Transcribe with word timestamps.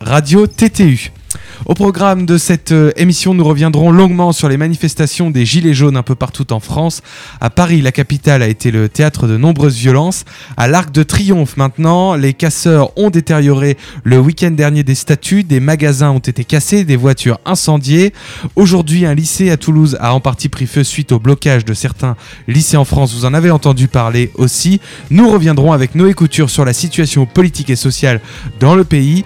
Radio 0.00 0.46
TTU. 0.46 1.12
Au 1.64 1.74
programme 1.74 2.26
de 2.26 2.38
cette 2.38 2.72
euh, 2.72 2.92
émission, 2.96 3.34
nous 3.34 3.42
reviendrons 3.42 3.90
longuement 3.90 4.32
sur 4.32 4.48
les 4.48 4.56
manifestations 4.56 5.30
des 5.30 5.44
Gilets 5.44 5.74
jaunes 5.74 5.96
un 5.96 6.02
peu 6.02 6.14
partout 6.14 6.52
en 6.52 6.60
France. 6.60 7.02
À 7.40 7.50
Paris, 7.50 7.80
la 7.80 7.92
capitale 7.92 8.42
a 8.42 8.46
été 8.46 8.70
le 8.70 8.88
théâtre 8.88 9.26
de 9.26 9.36
nombreuses 9.36 9.76
violences. 9.76 10.24
À 10.56 10.68
l'Arc 10.68 10.92
de 10.92 11.02
Triomphe 11.02 11.56
maintenant, 11.56 12.14
les 12.14 12.34
casseurs 12.34 12.96
ont 12.96 13.10
détérioré 13.10 13.76
le 14.04 14.18
week-end 14.18 14.50
dernier 14.50 14.82
des 14.82 14.94
statues, 14.94 15.44
des 15.44 15.60
magasins 15.60 16.10
ont 16.10 16.18
été 16.18 16.44
cassés, 16.44 16.84
des 16.84 16.96
voitures 16.96 17.40
incendiées. 17.44 18.12
Aujourd'hui, 18.54 19.06
un 19.06 19.14
lycée 19.14 19.50
à 19.50 19.56
Toulouse 19.56 19.96
a 20.00 20.14
en 20.14 20.20
partie 20.20 20.48
pris 20.48 20.66
feu 20.66 20.84
suite 20.84 21.10
au 21.10 21.18
blocage 21.18 21.64
de 21.64 21.74
certains 21.74 22.16
lycées 22.48 22.76
en 22.76 22.84
France. 22.84 23.14
Vous 23.14 23.24
en 23.24 23.34
avez 23.34 23.50
entendu 23.50 23.88
parler 23.88 24.30
aussi. 24.34 24.80
Nous 25.10 25.28
reviendrons 25.28 25.72
avec 25.72 25.94
Noé 25.94 26.14
Couture 26.14 26.50
sur 26.50 26.64
la 26.64 26.72
situation 26.72 27.26
politique 27.26 27.70
et 27.70 27.76
sociale 27.76 28.20
dans 28.60 28.74
le 28.74 28.84
pays. 28.84 29.24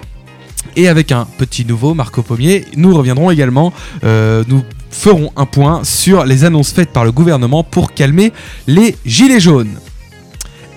Et 0.81 0.89
avec 0.89 1.13
un 1.13 1.27
petit 1.37 1.67
nouveau, 1.67 1.93
Marco 1.93 2.23
Pommier, 2.23 2.65
nous 2.75 2.97
reviendrons 2.97 3.31
également, 3.31 3.71
euh, 4.03 4.45
nous 4.49 4.65
ferons 4.91 5.31
un 5.37 5.45
point 5.45 5.85
sur 5.85 6.25
les 6.25 6.45
annonces 6.45 6.73
faites 6.73 6.89
par 6.89 7.05
le 7.05 7.13
gouvernement 7.13 7.63
pour 7.63 7.93
calmer 7.93 8.33
les 8.67 8.97
gilets 9.05 9.41
jaunes. 9.41 9.75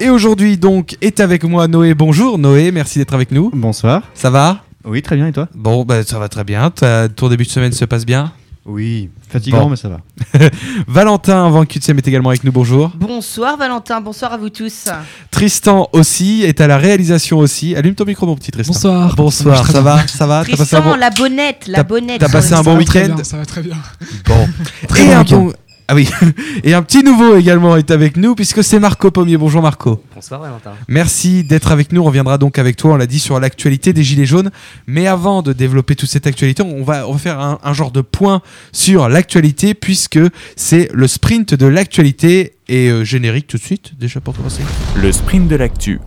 Et 0.02 0.10
aujourd'hui 0.10 0.58
donc 0.58 0.98
est 1.00 1.22
avec 1.22 1.46
moi 1.46 1.70
Noé. 1.70 1.94
Bonjour 1.94 2.38
Noé, 2.38 2.74
merci 2.74 3.00
d'être 3.00 3.14
avec 3.14 3.32
nous. 3.32 3.50
Bonsoir. 3.54 4.02
Ça 4.14 4.30
va? 4.30 4.66
Oui, 4.84 5.02
très 5.02 5.16
bien, 5.16 5.28
et 5.28 5.32
toi? 5.32 5.48
Bon, 5.56 5.86
bah, 5.86 6.04
ça 6.04 6.20
va 6.20 6.28
très 6.28 6.44
bien. 6.44 6.70
Ton 7.16 7.30
début 7.30 7.46
de 7.46 7.50
semaine 7.50 7.72
se 7.72 7.86
passe 7.86 8.06
bien? 8.06 8.34
Oui. 8.66 9.10
Fatigant, 9.30 9.64
Bon. 9.64 9.70
mais 9.72 9.76
ça 9.76 9.90
va. 9.90 10.00
Valentin 10.88 11.50
Van 11.50 11.66
Kutsem 11.66 11.98
est 11.98 12.08
également 12.08 12.30
avec 12.30 12.44
nous. 12.46 12.52
Bonjour. 12.52 12.92
Bonsoir 12.96 13.58
Valentin, 13.58 14.00
bonsoir 14.00 14.32
à 14.34 14.38
vous 14.38 14.50
tous. 14.50 14.86
Tristan 15.32 15.90
aussi 15.92 16.44
est 16.44 16.62
à 16.62 16.68
la 16.68 16.78
réalisation 16.78 17.40
aussi. 17.40 17.76
Allume 17.76 17.96
ton 17.96 18.06
micro 18.06 18.26
mon 18.26 18.36
petit 18.36 18.52
Tristan. 18.52 18.74
Bonsoir. 18.74 19.16
Bonsoir, 19.16 19.68
ça 19.70 19.82
va 19.82 20.08
Ça 20.08 20.26
va? 20.28 20.44
Tristan, 20.46 20.82
bon... 20.82 20.96
la 20.96 21.10
bonnette, 21.10 21.68
la 21.68 21.80
T'as- 21.80 21.84
bonnette. 21.84 22.20
t'as 22.22 22.30
passé 22.30 22.54
un 22.54 22.62
bon 22.64 22.78
week-end? 22.78 23.18
Ça 23.24 23.36
va 23.38 23.46
très 23.46 23.62
bien. 23.62 23.76
Bon. 24.26 24.48
Très 24.88 25.04
Et 25.04 25.08
bon 25.08 25.14
un 25.18 25.24
bon- 25.24 25.54
Ah 25.94 25.96
oui. 25.96 26.10
Et 26.64 26.74
un 26.74 26.82
petit 26.82 27.04
nouveau 27.04 27.36
également 27.36 27.78
est 27.78 27.92
avec 27.92 28.18
nous 28.18 28.34
puisque 28.34 28.64
c'est 28.64 28.80
Marco 28.80 29.12
Pommier. 29.12 29.38
Bonjour 29.38 29.62
Marco. 29.62 30.02
Bonsoir 30.16 30.42
Valentin. 30.42 30.72
Merci 30.88 31.44
d'être 31.44 31.72
avec 31.72 31.92
nous. 31.92 32.02
On 32.02 32.06
reviendra 32.06 32.40
donc 32.40 32.58
avec 32.58 32.78
toi, 32.78 32.94
on 32.94 32.96
l'a 32.96 33.06
dit, 33.06 33.20
sur 33.20 33.40
l'actualité 33.40 33.94
des 33.94 34.02
Gilets 34.02 34.26
jaunes. 34.26 34.50
Mais 34.88 35.06
avant 35.06 35.44
de 35.44 35.54
développer 35.54 35.96
toute 35.96 36.10
cette 36.10 36.26
actualité, 36.26 36.64
on 36.64 36.84
va, 36.84 37.08
on 37.08 37.12
va 37.12 37.20
faire 37.20 37.40
un, 37.40 37.60
un 37.64 37.74
genre 37.74 37.92
de 37.92 38.02
point 38.02 38.42
sur 38.72 39.08
l'actualité 39.08 39.76
puisque 39.76 40.20
c'est 40.56 40.90
le 40.92 41.08
sprint 41.08 41.54
de 41.54 41.68
l'actualité 41.68 42.56
et 42.70 42.90
euh, 42.90 43.04
générique 43.04 43.46
tout 43.46 43.58
de 43.58 43.64
suite 43.64 43.92
déjà 44.00 44.20
pour 44.20 44.36
commencer. 44.36 44.64
Le 44.96 45.12
sprint 45.12 45.48
de 45.48 45.56
l'actu. 45.56 46.00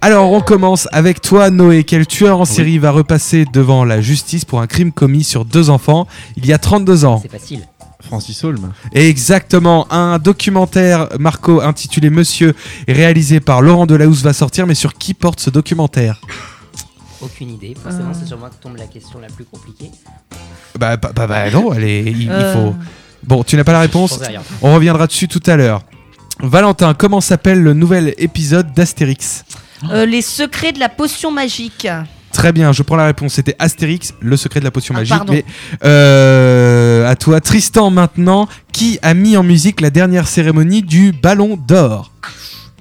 Alors 0.00 0.32
on 0.32 0.40
commence 0.40 0.88
avec 0.90 1.20
toi 1.20 1.50
Noé. 1.50 1.84
Quel 1.84 2.08
tueur 2.08 2.40
en 2.40 2.44
série 2.44 2.78
va 2.78 2.90
repasser 2.90 3.44
devant 3.52 3.84
la 3.84 4.00
justice 4.00 4.44
pour 4.44 4.60
un 4.60 4.66
crime 4.66 4.90
commis 4.90 5.22
sur 5.22 5.44
deux 5.44 5.70
enfants 5.70 6.08
il 6.36 6.44
y 6.44 6.52
a 6.52 6.58
32 6.58 7.04
ans? 7.04 7.20
C'est 7.22 7.30
facile. 7.30 7.60
Francis 8.06 8.42
Holm. 8.44 8.72
Exactement, 8.92 9.86
un 9.92 10.18
documentaire 10.18 11.08
Marco 11.18 11.60
intitulé 11.60 12.08
Monsieur 12.10 12.54
réalisé 12.88 13.40
par 13.40 13.60
Laurent 13.62 13.86
Delahousse 13.86 14.22
va 14.22 14.32
sortir, 14.32 14.66
mais 14.66 14.74
sur 14.74 14.94
qui 14.94 15.12
porte 15.14 15.40
ce 15.40 15.50
documentaire? 15.50 16.20
Aucune 17.20 17.50
idée. 17.50 17.74
Forcément, 17.82 18.10
Euh. 18.10 18.18
c'est 18.18 18.26
sur 18.26 18.38
moi 18.38 18.50
que 18.50 18.62
tombe 18.62 18.76
la 18.76 18.86
question 18.86 19.18
la 19.18 19.28
plus 19.28 19.44
compliquée. 19.44 19.90
Bah, 20.78 20.96
bah, 20.96 21.10
bah, 21.14 21.26
bah, 21.26 21.50
non, 21.50 21.72
est- 21.74 22.02
il, 22.02 22.22
il 22.24 22.30
Euh, 22.30 22.52
faut. 22.54 22.74
Bon, 23.24 23.42
tu 23.42 23.56
n'as 23.56 23.64
pas 23.64 23.72
la 23.72 23.80
réponse? 23.80 24.20
On 24.62 24.74
reviendra 24.74 25.06
dessus 25.06 25.26
tout 25.26 25.42
à 25.46 25.56
l'heure. 25.56 25.82
Valentin, 26.40 26.92
comment 26.94 27.20
s'appelle 27.22 27.60
le 27.62 27.72
nouvel 27.72 28.14
épisode 28.18 28.72
d'Astérix? 28.74 29.44
Euh, 29.90 30.04
les 30.06 30.22
secrets 30.22 30.72
de 30.72 30.78
la 30.78 30.88
potion 30.90 31.30
magique. 31.32 31.88
Très 32.36 32.52
bien, 32.52 32.70
je 32.70 32.82
prends 32.82 32.96
la 32.96 33.06
réponse. 33.06 33.32
C'était 33.32 33.56
Astérix, 33.58 34.12
le 34.20 34.36
secret 34.36 34.60
de 34.60 34.66
la 34.66 34.70
potion 34.70 34.92
Ah, 34.94 34.98
magique. 34.98 35.16
pardon. 35.16 35.32
Mais 35.32 35.42
euh, 35.84 37.08
à 37.08 37.16
toi, 37.16 37.40
Tristan, 37.40 37.88
maintenant, 37.88 38.46
qui 38.72 38.98
a 39.00 39.14
mis 39.14 39.38
en 39.38 39.42
musique 39.42 39.80
la 39.80 39.88
dernière 39.88 40.28
cérémonie 40.28 40.82
du 40.82 41.12
Ballon 41.12 41.56
d'Or? 41.66 42.12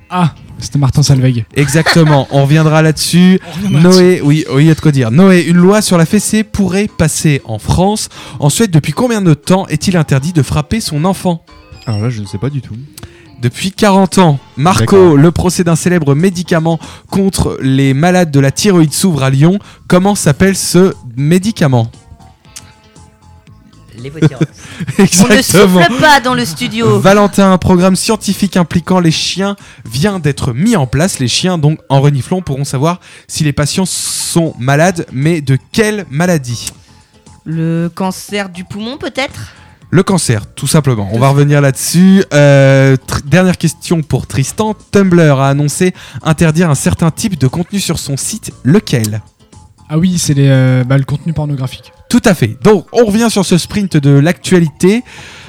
Ah, 0.10 0.36
c'était 0.60 0.78
Martin 0.78 1.04
Salveig. 1.04 1.46
Exactement, 1.56 2.28
on 2.32 2.44
reviendra 2.44 2.82
là-dessus. 2.82 3.40
Noé, 3.70 4.20
oui, 4.22 4.44
oui, 4.52 4.64
il 4.66 4.68
y 4.68 4.72
a 4.72 4.76
de 4.76 4.82
quoi 4.82 4.92
dire. 4.92 5.10
Noé, 5.10 5.44
une 5.48 5.56
loi 5.56 5.82
sur 5.82 5.98
la 5.98 6.06
fessée 6.06 6.44
pourrait 6.44 6.90
passer 6.90 7.42
en 7.46 7.58
France. 7.58 8.10
En 8.42 8.50
Suède, 8.50 8.72
depuis 8.72 8.92
combien 8.92 9.22
de 9.22 9.34
temps 9.34 9.68
est-il 9.68 9.96
interdit 9.96 10.34
de 10.34 10.42
frapper 10.42 10.82
son 10.82 11.06
enfant? 11.06 11.46
Alors 11.88 12.02
là, 12.02 12.10
je 12.10 12.20
ne 12.20 12.26
sais 12.26 12.38
pas 12.40 12.50
du 12.50 12.60
tout. 12.62 12.76
Depuis 13.42 13.72
40 13.72 14.18
ans. 14.20 14.40
Marco, 14.58 15.18
le 15.18 15.32
procès 15.32 15.64
d'un 15.64 15.76
célèbre 15.76 16.16
médicament 16.16 16.80
contre 17.10 17.58
les 17.62 17.94
malades 17.94 18.32
de 18.32 18.40
la 18.40 18.52
thyroïde 18.52 18.94
s'ouvre 18.94 19.24
à 19.24 19.30
Lyon. 19.30 19.60
Comment 19.88 20.16
s'appelle 20.16 20.56
ce 20.56 20.94
médicament? 21.16 21.92
Lévothyrox. 23.98 24.46
On 25.00 25.02
ne 25.02 25.06
Exactement. 25.06 25.82
souffle 25.84 26.00
pas 26.00 26.20
dans 26.20 26.34
le 26.34 26.46
studio. 26.46 27.00
Valentin, 27.00 27.52
un 27.52 27.58
programme 27.58 27.96
scientifique 27.96 28.58
impliquant 28.58 29.00
les 29.00 29.12
chiens 29.12 29.56
vient 29.86 30.20
d'être 30.20 30.54
mis 30.54 30.76
en 30.76 30.88
place. 30.88 31.20
Les 31.20 31.28
chiens, 31.28 31.58
donc, 31.58 31.80
en 31.90 32.02
reniflant, 32.02 32.42
pourront 32.42 32.66
savoir 32.66 33.00
si 33.28 33.44
les 33.44 33.54
patients 33.54 33.86
sont 33.86 34.54
malades, 34.60 35.06
mais 35.12 35.42
de 35.42 35.58
quelle 35.72 36.06
maladie? 36.10 36.72
Le 37.46 37.90
cancer 37.94 38.50
du 38.50 38.64
poumon 38.64 38.98
peut-être? 38.98 39.54
Le 39.96 40.04
cancer, 40.04 40.46
tout 40.46 40.68
simplement. 40.68 41.08
On 41.14 41.20
va 41.20 41.30
revenir 41.30 41.62
là-dessus. 41.62 42.22
Euh, 42.34 42.98
dernière 43.24 43.58
question 43.58 44.02
pour 44.02 44.28
Tristan. 44.28 44.76
Tumblr 44.92 45.40
a 45.40 45.48
annoncé 45.48 45.94
interdire 46.22 46.70
un 46.70 46.76
certain 46.76 47.12
type 47.12 47.40
de 47.40 47.48
contenu 47.48 47.80
sur 47.80 47.98
son 47.98 48.18
site. 48.18 48.52
Lequel? 48.66 49.22
Ah 49.96 49.98
oui, 49.98 50.18
c'est 50.18 50.36
euh, 50.38 50.84
bah, 50.84 50.98
le 50.98 51.06
contenu 51.06 51.32
pornographique. 51.32 51.94
Tout 52.10 52.22
à 52.26 52.34
fait. 52.34 52.58
Donc, 52.62 52.86
on 52.92 53.06
revient 53.06 53.30
sur 53.30 53.46
ce 53.46 53.58
sprint 53.58 53.96
de 53.96 54.10
l'actualité. 54.10 55.04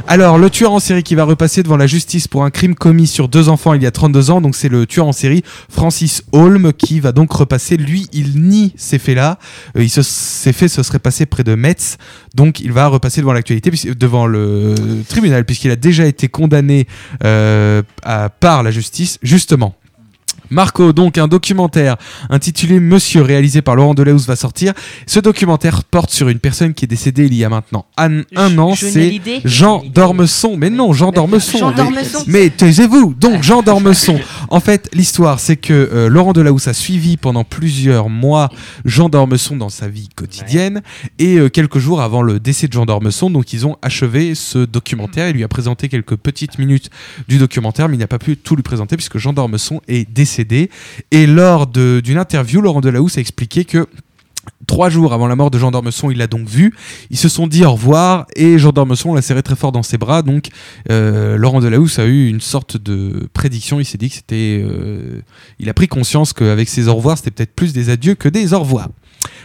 Alors, 0.07 0.39
le 0.39 0.51
tueur 0.51 0.71
en 0.71 0.79
série 0.79 1.03
qui 1.03 1.17
va 1.17 1.25
repasser 1.25 1.65
devant 1.65 1.77
la 1.77 1.89
justice 1.89 2.29
pour 2.29 2.45
un 2.45 2.51
crime 2.51 2.77
commis 2.77 3.09
sur 3.09 3.27
deux 3.27 3.49
enfants 3.49 3.75
il 3.75 3.83
y 3.83 3.87
a 3.87 3.91
32 3.91 4.31
ans, 4.31 4.41
donc 4.41 4.55
c'est 4.55 4.69
le 4.69 4.87
tueur 4.87 5.09
en 5.09 5.13
série 5.13 5.43
Francis 5.69 6.23
Holm 6.31 6.73
qui 6.73 7.01
va 7.01 7.11
donc 7.11 7.33
repasser. 7.33 7.77
Lui, 7.77 8.07
il 8.13 8.41
nie 8.41 8.73
ces 8.77 9.01
faits-là. 9.01 9.41
Euh, 9.77 9.83
il 9.83 9.91
se, 9.91 10.03
ces 10.03 10.53
faits 10.53 10.71
se 10.71 10.85
seraient 10.85 11.01
passés 11.01 11.27
près 11.27 11.43
de 11.43 11.57
Metz, 11.57 11.99
donc 12.37 12.61
il 12.61 12.71
va 12.71 12.87
repasser 12.87 13.23
devant 13.23 13.33
l'actualité, 13.33 13.73
devant 13.97 14.29
le 14.29 14.77
tribunal, 15.09 15.45
puisqu'il 15.45 15.73
a 15.73 15.77
déjà 15.77 16.07
été 16.07 16.29
condamné 16.29 16.87
euh, 17.25 17.83
par 18.39 18.63
la 18.63 18.71
justice, 18.71 19.19
justement. 19.25 19.75
Marco, 20.51 20.93
donc 20.93 21.19
un 21.19 21.29
documentaire 21.29 21.97
intitulé 22.31 22.81
Monsieur, 22.81 23.23
réalisé 23.23 23.63
par 23.63 23.77
Laurent 23.77 23.95
Delahousse, 23.95 24.27
va 24.27 24.37
sortir. 24.37 24.73
Ce 25.07 25.21
documentaire 25.21 25.85
porte 25.85 26.11
sur 26.11 26.29
une 26.29 26.39
personne 26.39 26.75
qui 26.75 26.85
est 26.85 26.89
décédée 26.89 27.27
il 27.27 27.35
y 27.35 27.45
a 27.45 27.49
maintenant 27.49 27.87
un, 27.97 28.23
an. 28.59 28.75
C'est. 28.75 29.21
Jean 29.45 29.83
Dormesson. 29.93 30.57
Mais 30.57 30.71
non, 30.71 30.93
Jean 30.93 31.13
Dormesson. 31.13 31.59
Jean 31.59 31.71
Mais- 31.71 31.77
Dormesson. 31.77 32.25
Mais 32.27 32.51
taisez-vous 32.51 33.15
Donc 33.19 33.43
Jean 33.43 33.63
Dormesson. 33.67 34.19
En 34.49 34.61
fait, 34.61 34.89
l'histoire, 34.93 35.41
c'est 35.41 35.57
que 35.57 35.73
euh, 35.73 36.09
Laurent 36.09 36.33
Delahousse 36.33 36.69
a 36.69 36.75
suivi 36.75 37.17
pendant 37.17 37.45
plusieurs 37.45 38.09
mois 38.09 38.49
Jean 38.85 39.09
Dormesson 39.09 39.57
dans 39.57 39.69
sa 39.69 39.89
vie 39.89 40.09
quotidienne. 40.15 40.83
Et 41.19 41.37
euh, 41.37 41.49
quelques 41.49 41.79
jours 41.79 42.01
avant 42.01 42.23
le 42.23 42.39
décès 42.39 42.69
de 42.69 42.73
Jean 42.73 42.87
Dormesson, 42.87 43.31
donc 43.31 43.53
ils 43.53 43.67
ont 43.67 43.77
achevé 43.83 44.35
ce 44.35 44.59
documentaire. 44.59 45.29
Il 45.29 45.37
lui 45.37 45.45
a 45.45 45.49
présenté 45.49 45.89
quelques 45.89 46.17
petites 46.17 46.59
minutes 46.59 46.91
du 47.29 47.39
documentaire, 47.39 47.89
mais 47.89 47.97
il 47.97 48.01
n'a 48.01 48.07
pas 48.07 48.19
pu 48.19 48.37
tout 48.37 48.57
lui 48.57 48.63
présenter 48.63 48.97
puisque 48.97 49.19
Jean 49.19 49.33
Dormesson 49.33 49.81
est 49.89 50.09
décédé. 50.11 50.71
Et 51.11 51.27
lors 51.27 51.67
d'une 51.67 52.19
interview, 52.19 52.61
Laurent 52.61 52.81
Delahousse 52.81 53.19
a 53.19 53.21
expliqué 53.21 53.65
que 53.65 53.87
Trois 54.67 54.91
jours 54.91 55.13
avant 55.13 55.27
la 55.27 55.37
mort 55.37 55.51
de 55.51 55.59
Jean 55.59 55.71
d'Ormesson, 55.71 56.11
il 56.11 56.19
l'a 56.19 56.27
donc 56.27 56.49
vu. 56.49 56.75
Ils 57.11 57.17
se 57.17 57.29
sont 57.29 57.47
dit 57.47 57.65
au 57.65 57.73
revoir 57.73 58.27
et 58.35 58.59
Jean 58.59 58.73
d'Ormesson 58.73 59.15
l'a 59.15 59.23
serré 59.23 59.43
très 59.43 59.57
fort 59.57 59.73
dans 59.73 59.83
ses 59.83 59.99
bras. 59.99 60.23
Donc 60.23 60.49
euh, 60.91 61.37
Laurent 61.37 61.61
Delahousse 61.61 61.99
a 61.99 62.07
eu 62.07 62.29
une 62.29 62.41
sorte 62.41 62.77
de 62.77 63.29
prédiction. 63.33 63.79
Il 63.79 63.85
s'est 63.85 63.99
dit 63.99 64.09
que 64.09 64.17
c'était. 64.17 64.63
euh, 64.65 65.21
il 65.59 65.69
a 65.69 65.75
pris 65.75 65.89
conscience 65.89 66.33
qu'avec 66.33 66.69
ses 66.69 66.89
au 66.89 66.95
revoir, 66.95 67.17
c'était 67.17 67.31
peut-être 67.31 67.55
plus 67.55 67.73
des 67.73 67.91
adieux 67.91 68.15
que 68.15 68.29
des 68.29 68.55
au 68.55 68.61
revoir. 68.61 68.89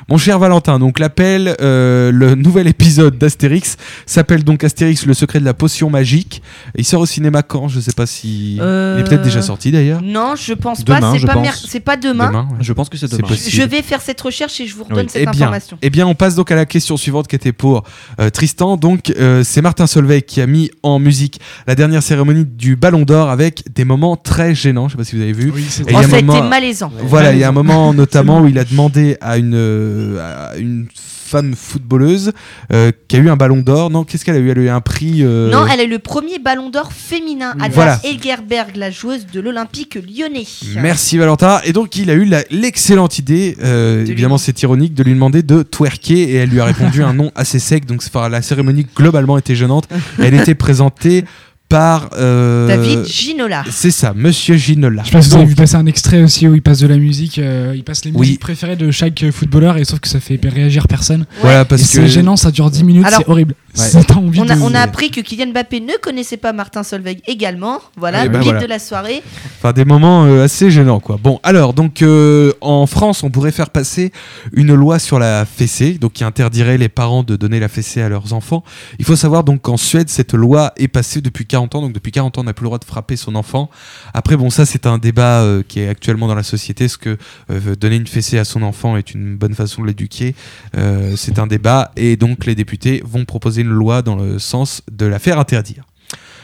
Mon 0.09 0.17
cher 0.17 0.39
Valentin, 0.39 0.79
donc 0.79 0.99
l'appel, 0.99 1.55
euh, 1.61 2.11
le 2.11 2.35
nouvel 2.35 2.67
épisode 2.67 3.17
d'Astérix 3.17 3.77
s'appelle 4.05 4.43
donc 4.43 4.63
Astérix, 4.63 5.05
le 5.05 5.13
secret 5.13 5.39
de 5.39 5.45
la 5.45 5.53
potion 5.53 5.89
magique. 5.89 6.41
Il 6.75 6.83
sort 6.85 7.01
au 7.01 7.05
cinéma 7.05 7.43
quand? 7.43 7.67
Je 7.67 7.79
sais 7.79 7.93
pas 7.93 8.05
si. 8.05 8.57
Euh, 8.61 8.95
Il 8.97 9.01
est 9.01 9.03
peut-être 9.09 9.21
déjà 9.23 9.41
sorti 9.41 9.71
d'ailleurs. 9.71 10.01
Non, 10.01 10.33
je 10.35 10.53
pense 10.53 10.83
Demain, 10.83 10.99
pas. 10.99 11.11
C'est 11.13 11.19
je 11.19 11.27
pas, 11.27 11.33
pense. 11.33 11.41
mer- 11.43 11.57
c'est 11.67 11.79
pas 11.79 11.97
demain. 11.97 12.27
Demain. 12.27 12.47
ouais. 12.51 12.57
Je 12.61 12.73
pense 12.73 12.89
que 12.89 12.97
c'est 12.97 13.09
demain. 13.11 13.27
Je 13.31 13.61
vais 13.63 13.81
faire 13.81 14.01
cette 14.01 14.19
recherche 14.19 14.59
et 14.59 14.67
je 14.67 14.75
vous 14.75 14.83
redonne 14.83 14.99
Oui. 15.05 15.09
cette 15.09 15.21
Eh 15.21 15.25
bien, 15.31 15.31
information. 15.47 15.77
eh 15.81 15.89
bien, 15.89 16.07
on 16.07 16.15
passe 16.15 16.35
donc 16.35 16.51
à 16.51 16.55
la 16.55 16.65
question 16.65 16.97
suivante 16.97 17.27
qui 17.27 17.35
était 17.35 17.51
pour 17.53 17.83
euh, 18.19 18.29
Tristan. 18.29 18.77
Donc, 18.77 19.11
euh, 19.17 19.43
c'est 19.43 19.61
Martin 19.61 19.87
Solveig 19.87 20.21
qui 20.21 20.41
a 20.41 20.47
mis 20.47 20.71
en 20.83 20.99
musique 20.99 21.39
la 21.67 21.75
dernière 21.75 22.03
cérémonie 22.03 22.45
du 22.45 22.75
Ballon 22.75 23.03
d'Or 23.03 23.29
avec 23.29 23.63
des 23.73 23.85
moments 23.85 24.15
très 24.17 24.55
gênants. 24.55 24.87
Je 24.87 24.93
sais 24.93 24.97
pas 24.97 25.03
si 25.03 25.15
vous 25.15 25.21
avez 25.21 25.33
vu. 25.33 25.51
Oui, 25.53 25.65
c'est 25.69 25.83
Et 25.83 25.85
il 25.89 25.91
y 25.91 25.95
Oh, 25.95 25.99
a 25.99 25.99
un 26.05 26.09
ça 26.09 26.15
a 26.15 26.19
été 26.19 26.25
moment- 26.27 26.43
malaisant. 26.49 26.91
Voilà, 27.03 27.33
il 27.33 27.39
y 27.39 27.43
a 27.43 27.49
un 27.49 27.53
moment 27.53 27.93
notamment 27.93 28.41
où 28.41 28.47
il 28.47 28.57
a 28.59 28.63
demandé 28.65 29.17
à 29.21 29.37
une, 29.37 29.55
euh, 29.91 30.51
à 30.53 30.57
une 30.57 30.87
femme 30.95 31.55
footballeuse 31.55 32.33
euh, 32.73 32.91
qui 33.07 33.15
a 33.15 33.19
eu 33.19 33.29
un 33.29 33.37
ballon 33.37 33.61
d'or. 33.61 33.89
Non, 33.89 34.03
qu'est-ce 34.03 34.25
qu'elle 34.25 34.35
a 34.35 34.39
eu? 34.39 34.49
Elle 34.49 34.59
a 34.59 34.61
eu 34.63 34.69
un 34.69 34.81
prix. 34.81 35.19
euh, 35.21 35.49
Non, 35.49 35.65
elle 35.65 35.79
a 35.79 35.83
eu 35.83 35.89
le 35.89 35.99
premier 35.99 36.39
ballon 36.39 36.69
d'or 36.69 36.91
féminin. 36.91 37.53
Ada 37.59 37.69
voilà. 37.73 37.99
Elgerberg, 38.03 38.75
la 38.75 38.91
joueuse 38.91 39.25
de 39.31 39.39
l'Olympique 39.39 39.95
lyonnais. 39.95 40.45
Merci 40.75 41.17
Valentin. 41.17 41.61
Et 41.63 41.71
donc 41.71 41.95
il 41.95 42.09
a 42.09 42.15
eu 42.15 42.29
l'excellente 42.49 43.17
idée, 43.17 43.57
euh, 43.63 44.05
évidemment 44.05 44.37
c'est 44.37 44.61
ironique, 44.61 44.93
de 44.93 45.03
lui 45.03 45.13
demander 45.13 45.41
de 45.41 45.63
twerker 45.63 46.19
et 46.21 46.35
elle 46.35 46.49
lui 46.49 46.59
a 46.59 46.65
répondu 46.65 47.01
un 47.03 47.13
nom 47.13 47.31
assez 47.35 47.59
sec. 47.59 47.85
Donc 47.85 48.01
la 48.29 48.41
cérémonie 48.41 48.85
globalement 48.95 49.37
était 49.37 49.55
gênante. 49.55 49.87
Elle 50.19 50.33
était 50.33 50.55
présentée 50.55 51.23
par 51.71 52.09
euh, 52.17 52.67
David 52.67 53.05
Ginola. 53.05 53.63
C'est 53.71 53.91
ça, 53.91 54.13
Monsieur 54.13 54.57
Ginola. 54.57 55.03
Je 55.05 55.11
pas 55.11 55.21
si 55.21 55.29
vous 55.29 55.35
avez 55.37 55.45
vu 55.45 55.55
passer 55.55 55.75
un 55.75 55.85
extrait 55.85 56.21
aussi 56.21 56.45
où 56.45 56.53
il 56.53 56.61
passe 56.61 56.79
de 56.79 56.87
la 56.87 56.97
musique, 56.97 57.39
euh, 57.39 57.71
il 57.73 57.83
passe 57.85 58.03
les 58.03 58.11
Oui. 58.11 58.19
musiques 58.19 58.41
préférées 58.41 58.75
de 58.75 58.91
chaque 58.91 59.23
footballeur 59.31 59.77
et 59.77 59.85
sauf 59.85 60.01
que 60.01 60.09
ça 60.09 60.19
fait 60.19 60.37
réagir 60.43 60.89
personne. 60.89 61.25
Voilà 61.39 61.61
Et 61.61 61.65
parce 61.65 61.81
que 61.81 61.87
c'est 61.87 62.07
gênant, 62.09 62.35
ça 62.35 62.51
dure 62.51 62.69
10 62.69 62.83
minutes, 62.83 63.05
Alors, 63.05 63.21
c'est 63.25 63.29
horrible. 63.29 63.55
Ouais. 63.77 63.85
On 64.41 64.49
a, 64.49 64.55
de- 64.55 64.61
on 64.61 64.73
a 64.73 64.81
appris 64.81 65.11
que 65.11 65.21
Kylian 65.21 65.51
Mbappé 65.51 65.79
ne 65.79 65.93
connaissait 66.01 66.35
pas 66.35 66.51
Martin 66.51 66.83
Solveig 66.83 67.19
également. 67.25 67.79
Voilà, 67.95 68.27
ben 68.27 68.41
voilà. 68.41 68.59
de 68.59 68.65
la 68.65 68.79
soirée. 68.79 69.23
Enfin, 69.57 69.71
des 69.71 69.85
moments 69.85 70.25
euh, 70.25 70.43
assez 70.43 70.69
gênants, 70.71 70.99
quoi. 70.99 71.17
Bon, 71.21 71.39
alors, 71.43 71.73
donc, 71.73 72.01
euh, 72.01 72.51
en 72.59 72.85
France, 72.85 73.23
on 73.23 73.29
pourrait 73.29 73.51
faire 73.53 73.69
passer 73.69 74.11
une 74.51 74.73
loi 74.73 74.99
sur 74.99 75.19
la 75.19 75.45
fessée, 75.45 75.93
donc 75.93 76.13
qui 76.13 76.23
interdirait 76.25 76.77
les 76.77 76.89
parents 76.89 77.23
de 77.23 77.37
donner 77.37 77.59
la 77.61 77.69
fessée 77.69 78.01
à 78.01 78.09
leurs 78.09 78.33
enfants. 78.33 78.63
Il 78.99 79.05
faut 79.05 79.15
savoir 79.15 79.43
donc 79.45 79.61
qu'en 79.61 79.77
Suède, 79.77 80.09
cette 80.09 80.33
loi 80.33 80.73
est 80.75 80.89
passée 80.89 81.21
depuis 81.21 81.45
40 81.45 81.60
donc 81.67 81.93
depuis 81.93 82.11
40 82.11 82.37
ans, 82.37 82.41
on 82.41 82.43
n'a 82.45 82.53
plus 82.53 82.63
le 82.63 82.67
droit 82.67 82.79
de 82.79 82.85
frapper 82.85 83.15
son 83.15 83.35
enfant. 83.35 83.69
Après, 84.13 84.37
bon, 84.37 84.49
ça, 84.49 84.65
c'est 84.65 84.85
un 84.85 84.97
débat 84.97 85.41
euh, 85.41 85.63
qui 85.67 85.79
est 85.79 85.87
actuellement 85.87 86.27
dans 86.27 86.35
la 86.35 86.43
société. 86.43 86.85
Est-ce 86.85 86.97
que 86.97 87.17
euh, 87.49 87.75
donner 87.75 87.95
une 87.95 88.07
fessée 88.07 88.37
à 88.37 88.45
son 88.45 88.63
enfant 88.63 88.97
est 88.97 89.13
une 89.13 89.35
bonne 89.35 89.53
façon 89.53 89.81
de 89.81 89.87
l'éduquer 89.87 90.35
Euh, 90.77 91.15
C'est 91.15 91.39
un 91.39 91.47
débat, 91.47 91.91
et 91.95 92.15
donc 92.15 92.45
les 92.45 92.55
députés 92.55 93.01
vont 93.05 93.25
proposer 93.25 93.61
une 93.61 93.69
loi 93.69 94.01
dans 94.01 94.15
le 94.15 94.39
sens 94.39 94.81
de 94.91 95.05
la 95.05 95.19
faire 95.19 95.39
interdire. 95.39 95.85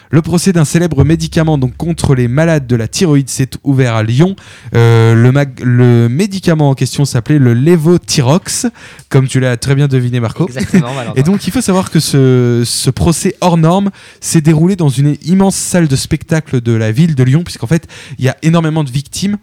Le 0.09 0.21
procès 0.21 0.54
d'un 0.54 0.65
célèbre 0.65 1.04
médicament 1.04 1.57
donc 1.57 1.75
contre 1.75 2.15
les 2.15 2.27
malades 2.27 2.68
de 2.68 2.75
la 2.75 2.88
thyroïde 2.88 3.30
s'est 3.30 3.50
ouvert 3.63 3.95
à 3.95 4.04
Lyon. 4.04 4.36
Euh, 4.75 5.15
le, 5.63 6.07
médicament 6.07 6.69
en 6.69 6.74
question 6.74 7.06
s'appelait 7.06 7.39
le 7.39 7.54
Levothyrox, 7.54 8.68
comme 9.09 9.27
tu 9.27 9.39
l'as 9.39 9.57
très 9.57 9.75
bien 9.75 9.88
deviné 9.88 10.19
Marco. 10.19 10.48
Exactement. 10.48 10.89
Et 11.15 11.24
donc 11.24 11.48
il 11.48 11.54
faut 11.54 11.62
savoir 11.62 11.92
que 11.92 12.00
ce, 12.00 12.63
ce 12.65 12.89
procès 12.89 13.36
hors 13.42 13.57
norme 13.57 13.89
s'est 14.21 14.42
déroulé 14.42 14.75
dans 14.75 14.89
une 14.89 15.18
immense 15.25 15.56
salle 15.56 15.88
de 15.88 15.95
spectacle 15.95 16.62
de 16.62 16.71
la 16.71 16.92
ville 16.92 17.15
de 17.15 17.24
Lyon, 17.24 17.44
puisqu'en 17.44 17.68
fait 17.68 17.88
il 18.18 18.25
y 18.25 18.30
a 18.30 18.38
énormément 18.42 18.83
de 18.83 18.92
victimes. 18.92 19.38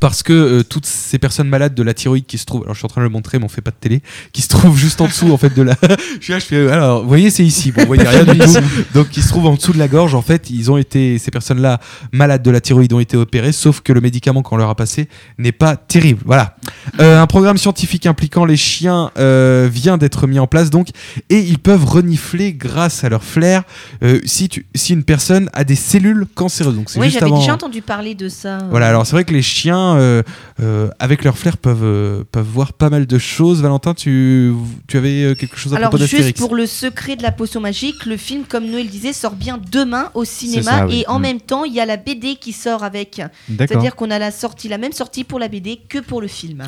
Parce 0.00 0.22
que 0.22 0.32
euh, 0.32 0.62
toutes 0.62 0.86
ces 0.86 1.18
personnes 1.18 1.48
malades 1.48 1.74
de 1.74 1.82
la 1.82 1.94
thyroïde 1.94 2.26
qui 2.26 2.38
se 2.38 2.44
trouvent, 2.44 2.62
alors 2.62 2.74
je 2.74 2.78
suis 2.78 2.86
en 2.86 2.88
train 2.88 3.00
de 3.00 3.06
le 3.06 3.10
montrer, 3.12 3.38
mais 3.38 3.44
on 3.44 3.48
fait 3.48 3.60
pas 3.60 3.70
de 3.70 3.76
télé, 3.76 4.02
qui 4.32 4.42
se 4.42 4.48
trouvent 4.48 4.76
juste 4.76 5.00
en 5.00 5.06
dessous 5.06 5.32
en 5.32 5.36
fait 5.38 5.54
de 5.54 5.62
la. 5.62 5.74
je 6.20 6.24
suis 6.24 6.32
là, 6.32 6.38
je 6.38 6.44
fais, 6.44 6.70
alors 6.70 7.02
vous 7.02 7.08
voyez 7.08 7.30
c'est 7.30 7.44
ici, 7.44 7.72
bon, 7.72 7.82
vous 7.82 7.86
voyez 7.86 8.02
rien 8.06 8.24
du 8.24 8.38
tout. 8.38 8.54
Donc 8.94 9.10
qui 9.10 9.22
se 9.22 9.28
trouvent 9.28 9.46
en 9.46 9.54
dessous 9.54 9.72
de 9.72 9.78
la 9.78 9.88
gorge, 9.88 10.14
en 10.14 10.22
fait, 10.22 10.50
ils 10.50 10.70
ont 10.70 10.76
été, 10.76 11.18
ces 11.18 11.30
personnes-là 11.30 11.80
malades 12.12 12.42
de 12.42 12.50
la 12.50 12.60
thyroïde 12.60 12.92
ont 12.92 13.00
été 13.00 13.16
opérées, 13.16 13.52
sauf 13.52 13.80
que 13.80 13.92
le 13.92 14.00
médicament 14.00 14.42
qu'on 14.42 14.56
leur 14.56 14.70
a 14.70 14.74
passé 14.74 15.08
n'est 15.38 15.52
pas 15.52 15.76
terrible. 15.76 16.22
Voilà. 16.24 16.56
Euh, 17.00 17.20
un 17.20 17.26
programme 17.26 17.58
scientifique 17.58 18.06
impliquant 18.06 18.44
les 18.44 18.56
chiens 18.56 19.10
euh, 19.18 19.68
vient 19.72 19.98
d'être 19.98 20.26
mis 20.26 20.38
en 20.38 20.46
place 20.46 20.70
donc, 20.70 20.88
et 21.30 21.38
ils 21.38 21.58
peuvent 21.58 21.84
renifler 21.84 22.52
grâce 22.52 23.04
à 23.04 23.08
leur 23.08 23.22
flair 23.22 23.62
euh, 24.02 24.20
si, 24.24 24.48
tu, 24.48 24.66
si 24.74 24.92
une 24.92 25.04
personne 25.04 25.48
a 25.52 25.64
des 25.64 25.74
cellules 25.76 26.26
cancéreuses. 26.34 26.74
Donc 26.74 26.90
c'est 26.90 26.98
Oui, 26.98 27.06
juste 27.06 27.18
j'avais 27.20 27.30
avant. 27.30 27.40
déjà 27.40 27.54
entendu 27.54 27.82
parler 27.82 28.14
de 28.14 28.28
ça. 28.28 28.58
Voilà, 28.70 28.88
alors 28.88 29.06
c'est 29.06 29.12
vrai 29.12 29.24
que 29.24 29.32
les 29.32 29.42
chiens, 29.42 29.85
euh, 29.94 30.22
euh, 30.60 30.88
avec 30.98 31.22
leur 31.22 31.38
flair, 31.38 31.56
peuvent, 31.56 31.84
euh, 31.84 32.24
peuvent 32.32 32.44
voir 32.46 32.72
pas 32.72 32.90
mal 32.90 33.06
de 33.06 33.18
choses. 33.18 33.62
Valentin, 33.62 33.94
tu, 33.94 34.52
tu 34.88 34.96
avais 34.96 35.36
quelque 35.38 35.56
chose 35.56 35.72
à 35.74 35.76
Alors 35.76 35.90
propos 35.90 36.04
juste 36.04 36.36
pour 36.36 36.54
le 36.56 36.66
secret 36.66 37.14
de 37.14 37.22
la 37.22 37.30
potion 37.32 37.60
magique, 37.60 38.04
le 38.06 38.16
film, 38.16 38.44
comme 38.48 38.66
Noël 38.66 38.88
disait, 38.88 39.12
sort 39.12 39.34
bien 39.36 39.58
demain 39.70 40.10
au 40.14 40.24
cinéma 40.24 40.62
ça, 40.70 40.86
oui. 40.86 41.00
et 41.00 41.08
en 41.08 41.18
Mm. 41.18 41.22
même 41.22 41.40
temps 41.40 41.64
il 41.64 41.72
y 41.72 41.80
a 41.80 41.86
la 41.86 41.96
BD 41.96 42.36
qui 42.36 42.52
sort 42.52 42.82
avec. 42.82 43.20
D'accord. 43.48 43.66
C'est-à-dire 43.68 43.94
qu'on 43.96 44.10
a 44.10 44.18
la 44.18 44.30
sortie, 44.30 44.68
la 44.68 44.78
même 44.78 44.92
sortie 44.92 45.24
pour 45.24 45.38
la 45.38 45.48
BD 45.48 45.80
que 45.88 45.98
pour 45.98 46.20
le 46.20 46.28
film. 46.28 46.64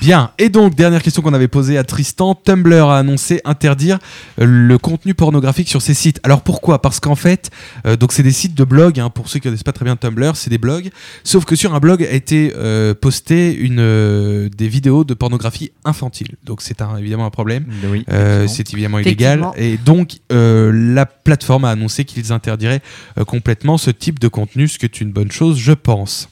Bien. 0.00 0.30
Et 0.38 0.48
donc, 0.48 0.74
dernière 0.74 1.02
question 1.02 1.22
qu'on 1.22 1.34
avait 1.34 1.48
posée 1.48 1.78
à 1.78 1.84
Tristan. 1.84 2.34
Tumblr 2.34 2.88
a 2.88 2.98
annoncé 2.98 3.40
interdire 3.44 3.98
euh, 4.40 4.44
le 4.46 4.78
contenu 4.78 5.14
pornographique 5.14 5.68
sur 5.68 5.82
ses 5.82 5.94
sites. 5.94 6.20
Alors 6.22 6.42
pourquoi? 6.42 6.80
Parce 6.82 7.00
qu'en 7.00 7.14
fait, 7.14 7.50
euh, 7.86 7.96
donc 7.96 8.12
c'est 8.12 8.22
des 8.22 8.32
sites 8.32 8.54
de 8.54 8.64
blog. 8.64 8.98
hein, 9.00 9.10
pour 9.10 9.28
ceux 9.28 9.38
qui 9.38 9.46
ne 9.48 9.52
connaissent 9.52 9.62
pas 9.64 9.72
très 9.72 9.84
bien 9.84 9.96
Tumblr, 9.96 10.32
c'est 10.36 10.50
des 10.50 10.58
blogs. 10.58 10.90
Sauf 11.24 11.44
que 11.44 11.56
sur 11.56 11.74
un 11.74 11.80
blog 11.80 12.02
a 12.02 12.10
été 12.10 12.52
euh, 12.56 12.94
posté 12.94 13.54
une 13.54 13.78
euh, 13.80 14.48
des 14.48 14.68
vidéos 14.68 15.04
de 15.04 15.14
pornographie 15.14 15.72
infantile. 15.84 16.36
Donc 16.44 16.62
c'est 16.62 16.80
un- 16.82 16.96
évidemment 16.96 17.26
un 17.26 17.30
problème. 17.30 17.64
Oui, 17.90 18.04
Euh, 18.10 18.46
c'est 18.48 18.72
évidemment 18.72 18.98
illégal. 18.98 19.40
Et 19.56 19.76
donc, 19.78 20.16
euh, 20.32 20.72
la 20.94 21.06
plateforme 21.06 21.64
a 21.64 21.70
annoncé 21.70 22.04
qu'ils 22.04 22.32
interdiraient 22.32 22.80
euh, 23.18 23.24
complètement 23.24 23.78
ce 23.78 23.90
type 23.90 24.18
de 24.18 24.28
contenu, 24.28 24.68
ce 24.68 24.78
qui 24.78 24.84
est 24.86 25.00
une 25.00 25.12
bonne 25.12 25.30
chose, 25.32 25.58
je 25.58 25.72
pense. 25.72 26.28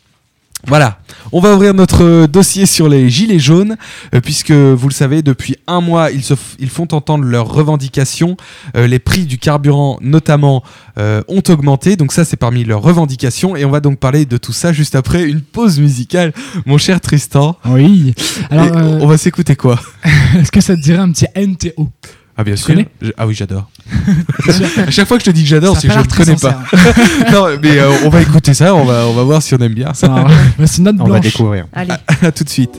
Voilà, 0.66 0.98
on 1.32 1.40
va 1.40 1.54
ouvrir 1.54 1.74
notre 1.74 2.04
euh, 2.04 2.26
dossier 2.26 2.64
sur 2.64 2.88
les 2.88 3.10
gilets 3.10 3.38
jaunes, 3.38 3.76
euh, 4.14 4.20
puisque 4.20 4.50
vous 4.50 4.88
le 4.88 4.94
savez, 4.94 5.22
depuis 5.22 5.56
un 5.66 5.80
mois, 5.80 6.10
ils, 6.10 6.22
se 6.22 6.34
ils 6.58 6.70
font 6.70 6.88
entendre 6.92 7.24
leurs 7.24 7.48
revendications. 7.48 8.36
Euh, 8.76 8.86
les 8.86 8.98
prix 8.98 9.26
du 9.26 9.38
carburant, 9.38 9.98
notamment, 10.00 10.62
euh, 10.98 11.22
ont 11.28 11.42
augmenté, 11.48 11.96
donc 11.96 12.12
ça, 12.12 12.24
c'est 12.24 12.36
parmi 12.36 12.64
leurs 12.64 12.82
revendications. 12.82 13.56
Et 13.56 13.64
on 13.64 13.70
va 13.70 13.80
donc 13.80 13.98
parler 13.98 14.24
de 14.24 14.36
tout 14.36 14.52
ça 14.52 14.72
juste 14.72 14.94
après 14.94 15.24
une 15.24 15.40
pause 15.42 15.80
musicale, 15.80 16.32
mon 16.66 16.78
cher 16.78 17.00
Tristan. 17.00 17.56
Oui. 17.66 18.14
Alors, 18.50 19.02
On 19.02 19.06
va 19.06 19.18
s'écouter 19.18 19.56
quoi? 19.56 19.78
est-ce 20.38 20.50
que 20.50 20.60
ça 20.60 20.76
te 20.76 20.80
dirait 20.80 20.98
un 20.98 21.10
petit 21.10 21.26
NTO 21.36 21.88
Ah 22.36 22.42
bien 22.44 22.54
Tu 22.54 22.62
sûr. 22.62 22.74
ah 23.16 23.26
oui, 23.26 23.34
j'adore. 23.34 23.68
à 24.86 24.90
chaque 24.90 25.06
fois 25.06 25.18
que 25.18 25.24
je 25.24 25.30
te 25.30 25.34
dis 25.34 25.42
que 25.42 25.48
j'adore, 25.48 25.78
c'est 25.78 25.86
que 25.88 25.94
je 25.94 25.98
ne 26.00 26.04
connais 26.04 26.34
pas. 26.36 26.62
sincère. 26.68 27.32
non, 27.32 27.46
mais 27.62 27.78
euh, 27.78 27.90
on 28.04 28.08
va 28.08 28.22
écouter 28.22 28.54
ça, 28.54 28.74
on 28.74 28.84
va, 28.84 29.06
on 29.06 29.12
va 29.14 29.22
voir 29.22 29.40
si 29.40 29.54
on 29.54 29.58
aime 29.58 29.74
bien. 29.74 29.94
Ça. 29.94 30.08
Bah, 30.58 30.66
c'est 30.66 30.78
une 30.78 30.84
note 30.84 30.96
On 30.98 31.04
va 31.04 31.10
blanche. 31.20 31.20
découvrir. 31.24 31.66
Allez. 31.72 31.92
à 32.22 32.32
tout 32.32 32.44
de 32.44 32.48
suite. 32.48 32.70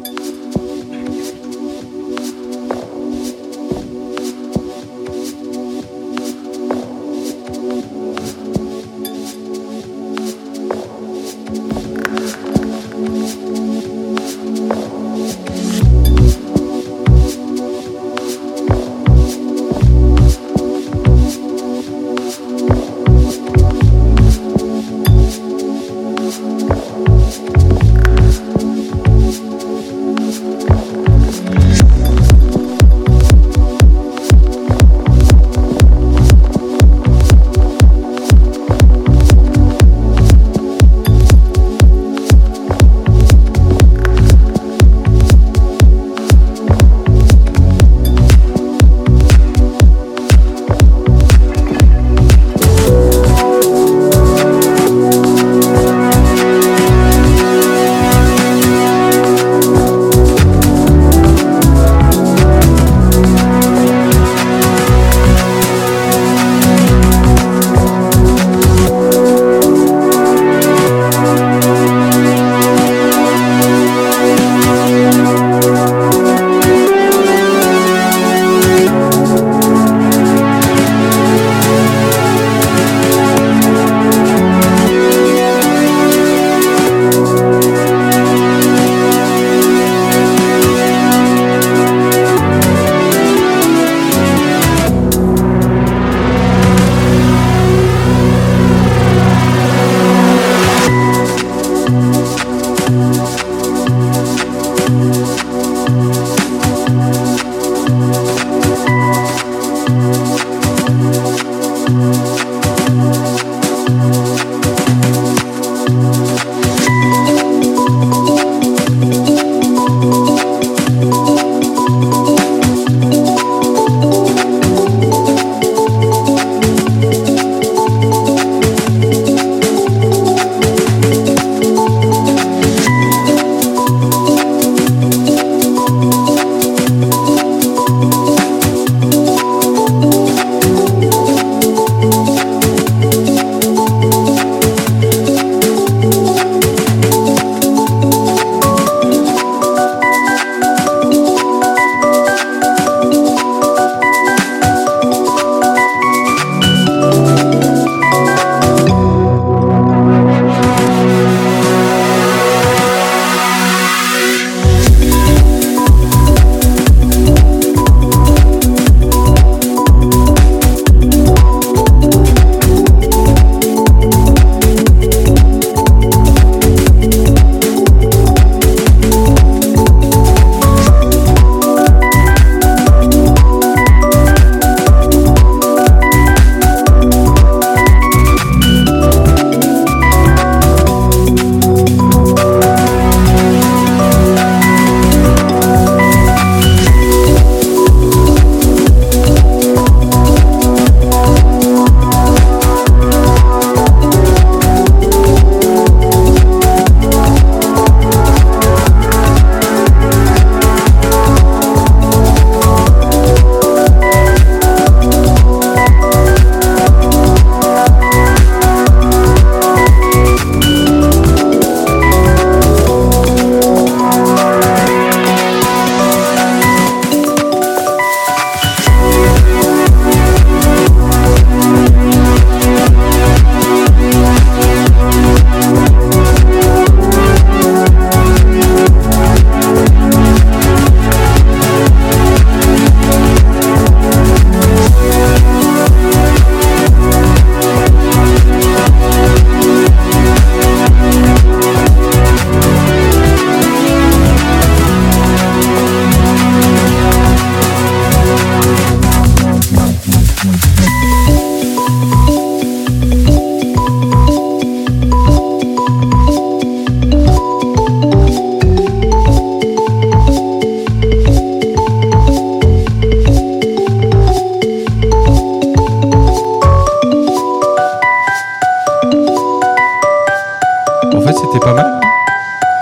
C'était 281.56 281.68
pas 281.68 281.74
mal 281.74 282.02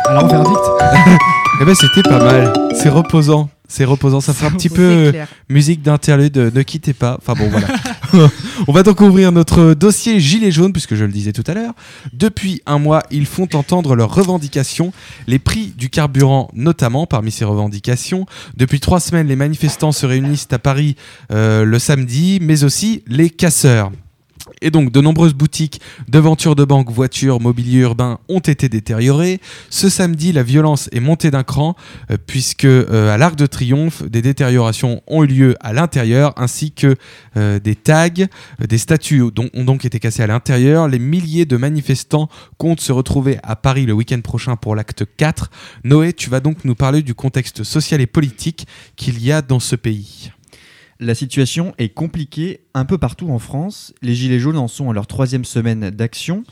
on. 0.09 0.43
Eh 1.61 1.65
ben, 1.65 1.75
C'est 2.73 2.89
reposant. 2.89 3.49
C'est 3.67 3.85
reposant. 3.85 4.19
Ça 4.19 4.33
fait 4.33 4.47
un 4.47 4.51
petit 4.51 4.69
peu 4.69 5.13
musique 5.47 5.83
d'interlude. 5.83 6.35
Ne 6.35 6.61
quittez 6.63 6.93
pas. 6.93 7.19
On 8.67 8.71
va 8.73 8.81
donc 8.81 9.01
ouvrir 9.01 9.31
notre 9.31 9.75
dossier 9.75 10.19
Gilets 10.19 10.49
jaunes, 10.49 10.73
puisque 10.73 10.95
je 10.95 11.05
le 11.05 11.11
disais 11.11 11.31
tout 11.31 11.43
à 11.45 11.53
l'heure. 11.53 11.73
Depuis 12.13 12.63
un 12.65 12.79
mois, 12.79 13.03
ils 13.11 13.27
font 13.27 13.47
entendre 13.53 13.95
leurs 13.95 14.13
revendications, 14.13 14.91
les 15.27 15.37
prix 15.37 15.71
du 15.77 15.91
carburant 15.91 16.49
notamment 16.55 17.05
parmi 17.05 17.29
ces 17.29 17.45
revendications. 17.45 18.25
Depuis 18.57 18.79
trois 18.79 18.99
semaines, 18.99 19.27
les 19.27 19.35
manifestants 19.35 19.91
se 19.91 20.07
réunissent 20.07 20.47
à 20.51 20.57
Paris 20.57 20.95
euh, 21.31 21.63
le 21.63 21.77
samedi, 21.77 22.39
mais 22.41 22.63
aussi 22.63 23.03
les 23.05 23.29
casseurs. 23.29 23.91
Et 24.61 24.71
donc, 24.71 24.91
de 24.91 25.01
nombreuses 25.01 25.33
boutiques, 25.33 25.81
devantures 26.07 26.55
de 26.55 26.63
banques, 26.63 26.91
voitures, 26.91 27.39
mobilier 27.39 27.79
urbain 27.79 28.19
ont 28.29 28.39
été 28.39 28.69
détériorées. 28.69 29.39
Ce 29.69 29.89
samedi, 29.89 30.31
la 30.31 30.43
violence 30.43 30.89
est 30.91 30.99
montée 30.99 31.31
d'un 31.31 31.43
cran, 31.43 31.75
euh, 32.11 32.17
puisque 32.25 32.65
euh, 32.65 33.13
à 33.13 33.17
l'Arc 33.17 33.35
de 33.35 33.45
Triomphe, 33.45 34.03
des 34.03 34.21
détériorations 34.21 35.01
ont 35.07 35.23
eu 35.23 35.27
lieu 35.27 35.55
à 35.59 35.73
l'intérieur, 35.73 36.33
ainsi 36.37 36.71
que 36.71 36.95
euh, 37.37 37.59
des 37.59 37.75
tags, 37.75 38.09
des 38.67 38.77
statues 38.77 39.21
ont 39.21 39.63
donc 39.63 39.85
été 39.85 39.99
cassées 39.99 40.23
à 40.23 40.27
l'intérieur. 40.27 40.87
Les 40.87 40.99
milliers 40.99 41.45
de 41.45 41.57
manifestants 41.57 42.29
comptent 42.57 42.81
se 42.81 42.91
retrouver 42.91 43.39
à 43.43 43.55
Paris 43.55 43.85
le 43.85 43.93
week-end 43.93 44.21
prochain 44.21 44.55
pour 44.55 44.75
l'acte 44.75 45.03
4. 45.17 45.49
Noé, 45.83 46.13
tu 46.13 46.29
vas 46.29 46.39
donc 46.39 46.65
nous 46.65 46.75
parler 46.75 47.01
du 47.01 47.13
contexte 47.13 47.63
social 47.63 48.01
et 48.01 48.07
politique 48.07 48.67
qu'il 48.95 49.23
y 49.23 49.31
a 49.31 49.41
dans 49.41 49.59
ce 49.59 49.75
pays. 49.75 50.31
La 51.03 51.15
situation 51.15 51.73
est 51.79 51.89
compliquée 51.89 52.61
un 52.73 52.85
peu 52.85 52.97
partout 52.97 53.29
en 53.29 53.37
France. 53.37 53.93
Les 54.01 54.15
Gilets 54.15 54.39
jaunes 54.39 54.57
en 54.57 54.69
sont 54.69 54.89
à 54.89 54.93
leur 54.93 55.05
troisième 55.05 55.43
semaine 55.43 55.89
d'action. 55.89 56.45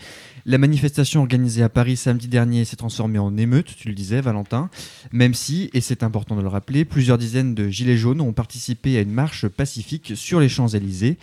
La 0.46 0.58
manifestation 0.58 1.22
organisée 1.22 1.64
à 1.64 1.70
Paris 1.70 1.96
samedi 1.96 2.28
dernier 2.28 2.66
s'est 2.66 2.76
transformée 2.76 3.18
en 3.18 3.38
émeute, 3.38 3.74
tu 3.78 3.88
le 3.88 3.94
disais 3.94 4.20
Valentin, 4.20 4.70
même 5.14 5.34
si, 5.34 5.70
et 5.74 5.80
c'est 5.80 6.04
important 6.04 6.36
de 6.36 6.42
le 6.42 6.50
rappeler, 6.50 6.84
plusieurs 6.84 7.18
dizaines 7.18 7.56
de 7.56 7.70
Gilets 7.70 7.96
jaunes 7.96 8.20
ont 8.20 8.34
participé 8.34 8.98
à 8.98 9.02
une 9.02 9.14
marche 9.14 9.48
pacifique 9.48 10.12
sur 10.16 10.42
les 10.42 10.50
Champs-Élysées. 10.50 11.18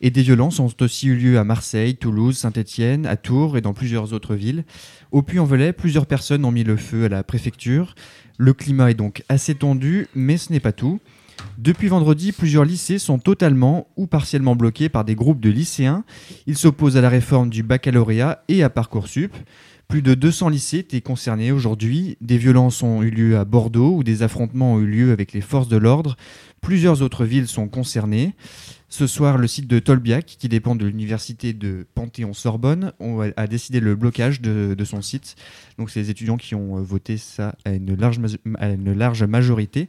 Et 0.00 0.10
des 0.10 0.22
violences 0.22 0.58
ont 0.58 0.72
aussi 0.80 1.08
eu 1.08 1.16
lieu 1.16 1.38
à 1.38 1.44
Marseille, 1.44 1.96
Toulouse, 1.96 2.38
Saint-Étienne, 2.38 3.04
à 3.04 3.18
Tours 3.18 3.58
et 3.58 3.60
dans 3.60 3.74
plusieurs 3.74 4.14
autres 4.14 4.36
villes. 4.36 4.64
Au 5.12 5.20
Puy-en-Velay, 5.20 5.74
plusieurs 5.74 6.06
personnes 6.06 6.46
ont 6.46 6.50
mis 6.50 6.64
le 6.64 6.78
feu 6.78 7.04
à 7.04 7.08
la 7.10 7.24
préfecture. 7.24 7.94
Le 8.38 8.54
climat 8.54 8.90
est 8.90 8.94
donc 8.94 9.22
assez 9.28 9.54
tendu, 9.54 10.06
mais 10.14 10.38
ce 10.38 10.50
n'est 10.50 10.60
pas 10.60 10.72
tout. 10.72 10.98
Depuis 11.60 11.88
vendredi, 11.88 12.32
plusieurs 12.32 12.64
lycées 12.64 12.98
sont 12.98 13.18
totalement 13.18 13.86
ou 13.98 14.06
partiellement 14.06 14.56
bloqués 14.56 14.88
par 14.88 15.04
des 15.04 15.14
groupes 15.14 15.40
de 15.40 15.50
lycéens. 15.50 16.04
Ils 16.46 16.56
s'opposent 16.56 16.96
à 16.96 17.02
la 17.02 17.10
réforme 17.10 17.50
du 17.50 17.62
baccalauréat 17.62 18.42
et 18.48 18.62
à 18.62 18.70
Parcoursup. 18.70 19.36
Plus 19.86 20.00
de 20.00 20.14
200 20.14 20.48
lycées 20.48 20.78
étaient 20.78 21.02
concernés 21.02 21.52
aujourd'hui. 21.52 22.16
Des 22.22 22.38
violences 22.38 22.82
ont 22.82 23.02
eu 23.02 23.10
lieu 23.10 23.36
à 23.36 23.44
Bordeaux 23.44 23.96
où 23.96 24.02
des 24.02 24.22
affrontements 24.22 24.72
ont 24.72 24.80
eu 24.80 24.86
lieu 24.86 25.12
avec 25.12 25.34
les 25.34 25.42
forces 25.42 25.68
de 25.68 25.76
l'ordre. 25.76 26.16
Plusieurs 26.62 27.02
autres 27.02 27.26
villes 27.26 27.46
sont 27.46 27.68
concernées. 27.68 28.34
Ce 28.92 29.06
soir, 29.06 29.38
le 29.38 29.46
site 29.46 29.68
de 29.68 29.78
Tolbiac, 29.78 30.26
qui 30.26 30.48
dépend 30.48 30.74
de 30.74 30.84
l'université 30.84 31.52
de 31.52 31.86
Panthéon-Sorbonne, 31.94 32.92
on 32.98 33.20
a- 33.20 33.46
décidé 33.46 33.78
le 33.78 33.94
blocage 33.94 34.40
de, 34.40 34.84
son 34.84 35.00
site. 35.00 35.36
Donc, 35.78 35.90
c'est 35.90 36.00
les 36.00 36.10
étudiants 36.10 36.36
qui 36.36 36.56
ont 36.56 36.76
euh, 36.76 36.80
voté 36.80 37.16
ça 37.16 37.54
à 37.64 37.70
une 37.70 37.94
large, 37.94 38.18
à 38.58 38.68
une 38.70 38.92
large 38.92 39.22
majorité. 39.22 39.86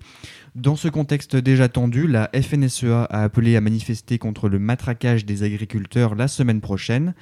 Dans 0.53 0.75
ce 0.75 0.87
contexte 0.87 1.35
déjà 1.35 1.67
tendu, 1.67 2.05
la 2.05 2.29
FNSEA 2.39 3.05
a 3.05 3.23
appelé 3.23 3.55
à 3.55 3.61
manifester 3.61 4.19
contre 4.19 4.47
le 4.49 4.59
matraquage 4.59 5.25
des 5.25 5.41
agriculteurs 5.41 6.13
la 6.13 6.27
semaine 6.27 6.61
prochaine. 6.61 7.15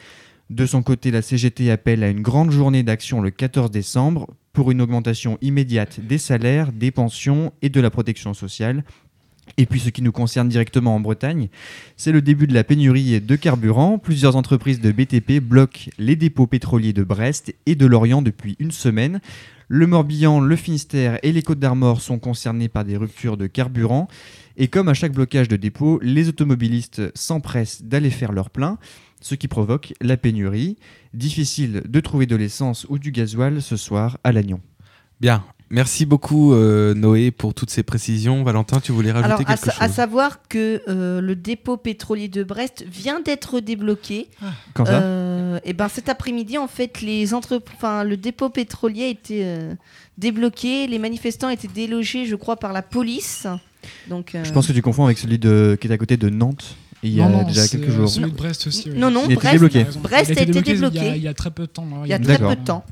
De 0.50 0.66
son 0.66 0.84
côté, 0.84 1.12
la 1.12 1.22
CGT 1.22 1.72
appelle 1.72 2.04
à 2.04 2.10
une 2.10 2.22
grande 2.22 2.52
journée 2.52 2.84
d'action 2.84 3.22
le 3.22 3.30
14 3.30 3.72
décembre 3.72 4.28
pour 4.52 4.72
une 4.72 4.82
augmentation 4.82 5.38
immédiate 5.42 6.02
des 6.02 6.18
salaires, 6.18 6.74
des 6.74 6.92
pensions 6.92 7.54
et 7.62 7.70
de 7.70 7.80
la 7.80 7.90
protection 7.90 8.34
sociale. 8.34 8.84
Et 9.58 9.66
puis 9.66 9.80
ce 9.80 9.90
qui 9.90 10.02
nous 10.02 10.12
concerne 10.12 10.50
directement 10.50 10.96
en 10.96 11.00
Bretagne, 11.00 11.50
c'est 11.98 12.12
le 12.12 12.22
début 12.22 12.48
de 12.48 12.54
la 12.54 12.64
pénurie 12.64 13.22
de 13.22 13.36
carburant. 13.36 13.98
Plusieurs 13.98 14.36
entreprises 14.36 14.80
de 14.80 14.92
BTP 14.92 15.40
bloquent 15.42 15.90
les 15.98 16.16
dépôts 16.16 16.48
pétroliers 16.48 16.94
de 16.94 17.04
Brest 17.04 17.54
et 17.66 17.76
de 17.76 17.86
Lorient 17.86 18.22
depuis 18.22 18.56
une 18.60 18.72
semaine. 18.72 19.20
Le 19.68 19.86
Morbihan, 19.86 20.40
le 20.40 20.56
Finistère 20.56 21.20
et 21.22 21.32
les 21.32 21.44
Côtes 21.44 21.60
d'Armor 21.60 22.02
sont 22.02 22.18
concernés 22.18 22.70
par 22.70 22.86
des 22.86 22.98
ruptures 22.98 23.38
de 23.38 23.46
carburant. 23.46 24.08
Et 24.58 24.68
comme 24.68 24.90
à 24.90 24.96
chaque 24.96 25.14
blocage 25.14 25.48
de 25.48 25.58
dépôt, 25.58 26.00
les 26.02 26.28
automobilistes 26.28 27.16
s'empressent 27.16 27.84
d'aller 27.84 28.10
faire 28.10 28.32
leur 28.32 28.50
plein, 28.50 28.80
ce 29.22 29.36
qui 29.36 29.48
provoque 29.48 29.94
la 30.02 30.18
pénurie. 30.18 30.78
Difficile 31.14 31.84
de 31.88 32.00
trouver 32.00 32.26
de 32.26 32.36
l'essence 32.36 32.88
ou 32.90 32.98
du 32.98 33.12
gasoil 33.12 33.62
ce 33.62 33.78
soir 33.78 34.18
à 34.24 34.32
Lannion. 34.32 34.60
Bien. 35.22 35.44
Merci 35.72 36.08
beaucoup 36.08 36.54
euh, 36.54 36.96
Noé 36.96 37.30
pour 37.30 37.54
toutes 37.54 37.70
ces 37.70 37.84
précisions. 37.84 38.44
Valentin, 38.44 38.80
tu 38.80 38.92
voulais 38.92 39.12
rajouter 39.12 39.34
Alors, 39.44 39.46
quelque 39.46 39.72
sa- 39.72 39.84
à 39.84 39.88
chose 39.88 39.96
savoir 39.96 40.40
que 40.50 40.82
euh, 40.88 41.22
le 41.22 41.36
dépôt 41.36 41.78
pétrolier 41.78 42.28
de 42.28 42.44
Brest 42.44 42.84
vient 42.92 43.20
d'être 43.20 43.60
débloqué. 43.60 44.30
Quand 44.74 44.86
ça 44.86 45.00
Euh, 45.02 45.60
et 45.66 45.74
ben 45.74 45.88
cet 45.88 46.10
après-midi, 46.10 46.58
en 46.58 46.68
fait, 46.68 47.02
les 47.02 47.34
entre... 47.36 47.62
enfin, 47.76 48.04
le 48.04 48.18
dépôt 48.18 48.50
pétrolier 48.50 49.04
a 49.04 49.08
été 49.10 49.42
euh, 49.46 49.76
débloqué. 50.18 50.88
Les 50.88 50.98
manifestants 51.00 51.50
étaient 51.50 51.68
délogés, 51.68 52.26
je 52.26 52.36
crois, 52.36 52.56
par 52.58 52.74
la 52.74 52.82
police. 52.82 53.46
Donc, 54.10 54.34
euh, 54.36 54.44
Je 54.44 54.52
pense 54.52 54.66
que 54.68 54.74
tu 54.74 54.82
confonds 54.82 55.06
avec 55.06 55.20
celui 55.20 55.38
de, 55.38 55.78
qui 55.80 55.88
est 55.88 55.92
à 55.92 55.98
côté 56.00 56.18
de 56.18 56.30
Nantes, 56.30 56.76
il 57.04 57.12
y 57.14 57.22
a 57.22 57.30
Non, 57.30 57.44
déjà 57.44 57.68
quelques 57.68 57.92
jours. 57.92 58.10
Celui 58.10 58.32
de 58.32 58.36
Brest 58.36 58.66
aussi. 58.68 58.90
oui. 58.92 58.98
non, 58.98 59.12
non, 59.12 59.24
Il 59.30 59.36
Brest, 59.36 59.54
débloqué. 59.54 59.86
Brest 60.02 60.30
a 60.32 60.34
été 60.34 60.44
Il 60.50 60.56
y 60.56 60.58
a, 60.58 60.62
débloqué. 60.62 61.14
il 61.16 61.22
y 61.22 61.28
a 61.28 61.34
très 61.36 61.52
peu 61.52 61.64
de 61.64 61.68
temps. 61.72 61.88
hein. 61.94 62.02
il 62.06 62.10
y 62.10 62.14
a 62.14 62.20
très 62.20 62.40
peu 62.40 62.56
de 62.56 62.66
temps. 62.66 62.84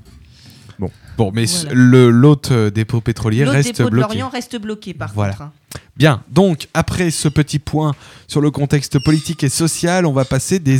Bon, 1.17 1.31
mais 1.33 1.45
Voilà. 1.45 1.69
le 1.73 2.09
l'autre 2.11 2.53
euh, 2.53 2.69
dépôt 2.69 3.01
pétrolier 3.01 3.43
reste 3.43 3.75
dépôt 3.77 3.89
de 3.89 3.95
bloqué. 3.95 4.07
Lorient 4.07 4.29
reste 4.29 4.55
bloqué, 4.61 4.93
par 4.93 5.11
Voilà. 5.13 5.33
contre. 5.33 5.41
hein. 5.43 5.51
Bien, 5.95 6.23
donc 6.31 6.67
après 6.75 7.09
ce 7.09 7.27
petit 7.27 7.57
point 7.59 7.93
sur 8.27 8.39
le 8.39 8.51
contexte 8.51 8.99
politique 8.99 9.43
et 9.43 9.49
social, 9.49 10.05
on 10.05 10.13
va 10.13 10.25
passer, 10.25 10.59
des, 10.59 10.79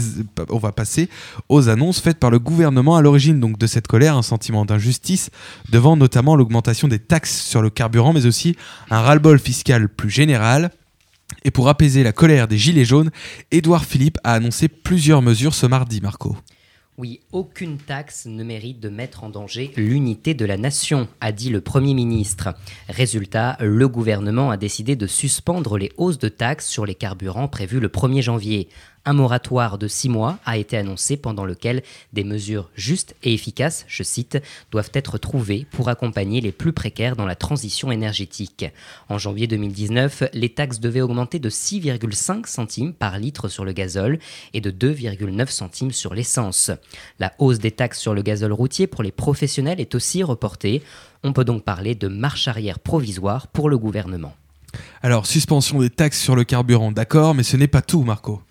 on 0.50 0.60
va 0.60 0.72
passer 0.72 1.10
aux 1.50 1.70
annonces 1.70 2.00
faites 2.01 2.20
par 2.20 2.29
le 2.29 2.38
gouvernement 2.39 2.96
à 2.98 3.01
l'origine 3.01 3.39
donc 3.39 3.58
de 3.58 3.65
cette 3.67 3.88
colère, 3.88 4.15
un 4.15 4.22
sentiment 4.22 4.63
d'injustice 4.63 5.29
devant 5.72 5.98
notamment 5.98 6.36
l'augmentation 6.36 6.88
des 6.88 7.00
taxes 7.00 7.41
sur 7.41 7.62
le 7.63 7.70
carburant, 7.72 8.13
mais 8.13 8.25
aussi 8.27 8.56
un 8.91 9.01
ras-le-bol 9.01 9.39
fiscal 9.39 9.89
plus 9.89 10.12
général. 10.12 10.70
Et 11.44 11.51
pour 11.51 11.67
apaiser 11.67 12.03
la 12.03 12.13
colère 12.13 12.48
des 12.48 12.58
Gilets 12.58 12.86
jaunes, 12.86 13.10
Édouard 13.51 13.86
Philippe 13.86 14.17
a 14.24 14.34
annoncé 14.34 14.67
plusieurs 14.67 15.22
mesures 15.24 15.53
ce 15.56 15.65
mardi, 15.65 16.00
Marco. 16.00 16.38
Oui, 17.00 17.20
aucune 17.32 17.77
taxe 17.77 18.25
ne 18.25 18.44
mérite 18.44 18.80
de 18.80 18.89
mettre 18.89 19.24
en 19.24 19.30
danger 19.30 19.72
l'unité 19.77 20.34
de 20.34 20.46
la 20.46 20.58
nation, 20.58 21.08
a 21.22 21.32
dit 21.32 21.51
le 21.51 21.62
Premier 21.62 21.94
ministre. 21.94 22.56
Résultat, 22.89 23.56
le 23.60 23.88
gouvernement 23.88 24.50
a 24.50 24.58
décidé 24.58 24.96
de 24.96 25.06
suspendre 25.06 25.77
les 25.77 25.92
hausses 25.98 26.18
de 26.18 26.27
taxes 26.27 26.66
sur 26.66 26.88
les 26.88 26.96
carburants 26.96 27.50
prévues 27.50 27.80
le 27.80 27.89
1er 27.89 28.24
janvier. 28.24 28.68
Un 29.08 29.14
moratoire 29.14 29.78
de 29.78 29.88
six 29.88 30.10
mois 30.10 30.38
a 30.46 30.58
été 30.58 30.76
annoncé 30.76 31.16
pendant 31.16 31.46
lequel 31.46 31.82
des 32.12 32.26
mesures 32.26 32.70
justes 32.76 33.16
et 33.24 33.34
efficaces, 33.34 33.86
je 33.88 34.04
cite, 34.04 34.38
doivent 34.70 34.92
être 34.94 35.18
trouvées 35.18 35.66
pour 35.72 35.88
accompagner 35.88 36.42
les 36.42 36.52
plus 36.52 36.74
précaires 36.74 37.16
dans 37.16 37.26
la 37.26 37.38
transition 37.38 37.90
énergétique. 37.90 38.66
En 39.08 39.18
janvier 39.18 39.48
2019, 39.48 40.24
les 40.34 40.50
taxes 40.50 40.82
devaient 40.82 41.00
augmenter 41.00 41.40
de 41.40 41.50
6,5 41.50 42.48
centimes 42.48 42.92
par 42.92 43.18
litre 43.18 43.48
sur 43.48 43.64
le 43.64 43.72
gazole 43.72 44.20
et 44.54 44.60
de 44.60 44.72
2,9 44.72 45.48
centimes 45.48 45.94
sur 45.94 46.14
l'essence. 46.14 46.70
La 47.18 47.32
hausse 47.40 47.60
des 47.60 47.72
taxes 47.72 48.02
sur 48.02 48.14
le 48.14 48.24
gazole 48.24 48.52
routier 48.52 48.88
pour 48.88 49.04
les 49.04 49.14
professionnels 49.14 49.80
est 49.80 49.96
aussi 49.96 50.22
reportée. 50.22 50.84
On 51.24 51.32
peut 51.32 51.46
donc 51.46 51.64
parler 51.64 51.96
de 51.96 52.10
marche 52.10 52.50
arrière 52.50 52.80
provisoire 52.80 53.48
pour 53.48 53.70
le 53.70 53.78
gouvernement. 53.78 54.36
Alors, 55.02 55.26
suspension 55.26 55.80
des 55.80 55.90
taxes 55.90 56.20
sur 56.20 56.36
le 56.36 56.44
carburant, 56.44 56.92
d'accord, 56.92 57.36
mais 57.36 57.44
ce 57.44 57.56
n'est 57.56 57.68
pas 57.68 57.82
tout, 57.82 58.04
Marco. 58.04 58.42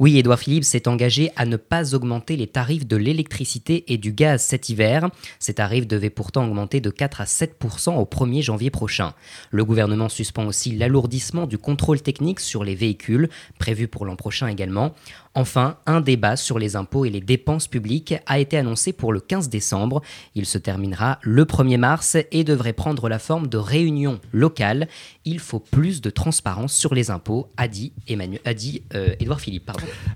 Oui, 0.00 0.16
Édouard 0.16 0.38
Philippe 0.38 0.62
s'est 0.62 0.86
engagé 0.86 1.32
à 1.34 1.44
ne 1.44 1.56
pas 1.56 1.96
augmenter 1.96 2.36
les 2.36 2.46
tarifs 2.46 2.86
de 2.86 2.96
l'électricité 2.96 3.92
et 3.92 3.98
du 3.98 4.12
gaz 4.12 4.42
cet 4.42 4.68
hiver. 4.68 5.10
Ces 5.40 5.54
tarifs 5.54 5.88
devaient 5.88 6.08
pourtant 6.08 6.46
augmenter 6.46 6.80
de 6.80 6.90
4 6.90 7.20
à 7.20 7.24
7% 7.24 7.96
au 7.96 8.04
1er 8.04 8.42
janvier 8.42 8.70
prochain. 8.70 9.14
Le 9.50 9.64
gouvernement 9.64 10.08
suspend 10.08 10.46
aussi 10.46 10.70
l'alourdissement 10.70 11.48
du 11.48 11.58
contrôle 11.58 12.00
technique 12.00 12.38
sur 12.38 12.62
les 12.62 12.76
véhicules, 12.76 13.28
prévu 13.58 13.88
pour 13.88 14.06
l'an 14.06 14.14
prochain 14.14 14.46
également. 14.46 14.94
Enfin, 15.34 15.76
un 15.86 16.00
débat 16.00 16.36
sur 16.36 16.58
les 16.58 16.76
impôts 16.76 17.04
et 17.04 17.10
les 17.10 17.20
dépenses 17.20 17.68
publiques 17.68 18.14
a 18.26 18.38
été 18.38 18.56
annoncé 18.56 18.92
pour 18.92 19.12
le 19.12 19.20
15 19.20 19.48
décembre. 19.48 20.02
Il 20.34 20.46
se 20.46 20.58
terminera 20.58 21.18
le 21.22 21.44
1er 21.44 21.78
mars 21.78 22.16
et 22.32 22.44
devrait 22.44 22.72
prendre 22.72 23.08
la 23.08 23.18
forme 23.18 23.46
de 23.46 23.58
réunions 23.58 24.20
locales. 24.32 24.88
Il 25.24 25.38
faut 25.38 25.60
plus 25.60 26.00
de 26.00 26.10
transparence 26.10 26.74
sur 26.74 26.94
les 26.94 27.10
impôts, 27.10 27.48
a 27.56 27.68
dit, 27.68 27.92
Emmanuel, 28.08 28.40
a 28.44 28.54
dit 28.54 28.82
euh, 28.94 29.14
Édouard 29.20 29.40
Philippe. 29.40 29.70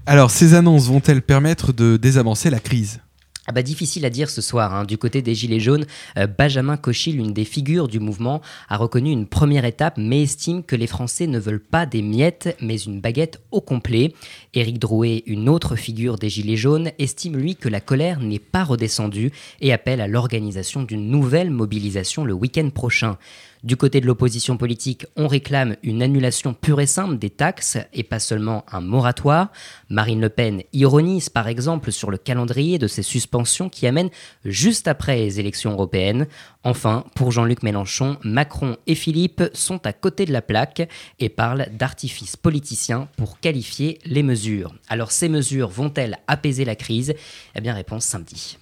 Alors, 0.06 0.30
ces 0.30 0.54
annonces 0.54 0.86
vont-elles 0.86 1.22
permettre 1.22 1.72
de 1.72 1.96
désamorcer 1.96 2.50
la 2.50 2.60
crise? 2.60 3.00
Ah 3.48 3.52
bah 3.52 3.62
difficile 3.62 4.04
à 4.04 4.10
dire 4.10 4.30
ce 4.30 4.40
soir. 4.40 4.72
hein. 4.72 4.84
Du 4.84 4.98
côté 4.98 5.20
des 5.20 5.34
Gilets 5.34 5.58
jaunes, 5.58 5.84
euh, 6.16 6.28
Benjamin 6.28 6.76
Cauchy, 6.76 7.12
l'une 7.12 7.32
des 7.32 7.44
figures 7.44 7.88
du 7.88 7.98
mouvement, 7.98 8.40
a 8.68 8.76
reconnu 8.76 9.10
une 9.10 9.26
première 9.26 9.64
étape, 9.64 9.94
mais 9.98 10.22
estime 10.22 10.62
que 10.62 10.76
les 10.76 10.86
Français 10.86 11.26
ne 11.26 11.40
veulent 11.40 11.58
pas 11.58 11.84
des 11.84 12.02
miettes, 12.02 12.56
mais 12.60 12.76
une 12.76 13.00
baguette 13.00 13.40
au 13.50 13.60
complet. 13.60 14.14
Éric 14.54 14.78
Drouet, 14.78 15.24
une 15.26 15.48
autre 15.48 15.74
figure 15.74 16.18
des 16.18 16.28
Gilets 16.28 16.56
jaunes, 16.56 16.92
estime 17.00 17.36
lui 17.36 17.56
que 17.56 17.68
la 17.68 17.80
colère 17.80 18.20
n'est 18.20 18.38
pas 18.38 18.62
redescendue 18.62 19.32
et 19.60 19.72
appelle 19.72 20.00
à 20.00 20.06
l'organisation 20.06 20.84
d'une 20.84 21.10
nouvelle 21.10 21.50
mobilisation 21.50 22.24
le 22.24 22.34
week-end 22.34 22.70
prochain. 22.70 23.18
Du 23.62 23.76
côté 23.76 24.00
de 24.00 24.06
l'opposition 24.06 24.56
politique, 24.56 25.06
on 25.14 25.28
réclame 25.28 25.76
une 25.84 26.02
annulation 26.02 26.52
pure 26.52 26.80
et 26.80 26.86
simple 26.86 27.16
des 27.16 27.30
taxes 27.30 27.78
et 27.92 28.02
pas 28.02 28.18
seulement 28.18 28.64
un 28.72 28.80
moratoire. 28.80 29.52
Marine 29.88 30.20
Le 30.20 30.30
Pen 30.30 30.64
ironise 30.72 31.28
par 31.28 31.46
exemple 31.46 31.92
sur 31.92 32.10
le 32.10 32.18
calendrier 32.18 32.78
de 32.78 32.88
ces 32.88 33.04
suspensions 33.04 33.68
qui 33.68 33.86
amènent 33.86 34.10
juste 34.44 34.88
après 34.88 35.16
les 35.16 35.38
élections 35.38 35.70
européennes. 35.70 36.26
Enfin, 36.64 37.04
pour 37.14 37.30
Jean-Luc 37.30 37.62
Mélenchon, 37.62 38.18
Macron 38.24 38.78
et 38.88 38.96
Philippe 38.96 39.44
sont 39.52 39.86
à 39.86 39.92
côté 39.92 40.24
de 40.24 40.32
la 40.32 40.42
plaque 40.42 40.88
et 41.20 41.28
parlent 41.28 41.68
d'artifice 41.72 42.36
politicien 42.36 43.06
pour 43.16 43.38
qualifier 43.38 44.00
les 44.04 44.24
mesures. 44.24 44.74
Alors 44.88 45.12
ces 45.12 45.28
mesures 45.28 45.68
vont-elles 45.68 46.18
apaiser 46.26 46.64
la 46.64 46.74
crise? 46.74 47.14
Eh 47.54 47.60
bien 47.60 47.74
réponse 47.74 48.06
samedi. 48.06 48.58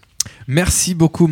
Merci 0.47 0.95
beaucoup 0.95 1.27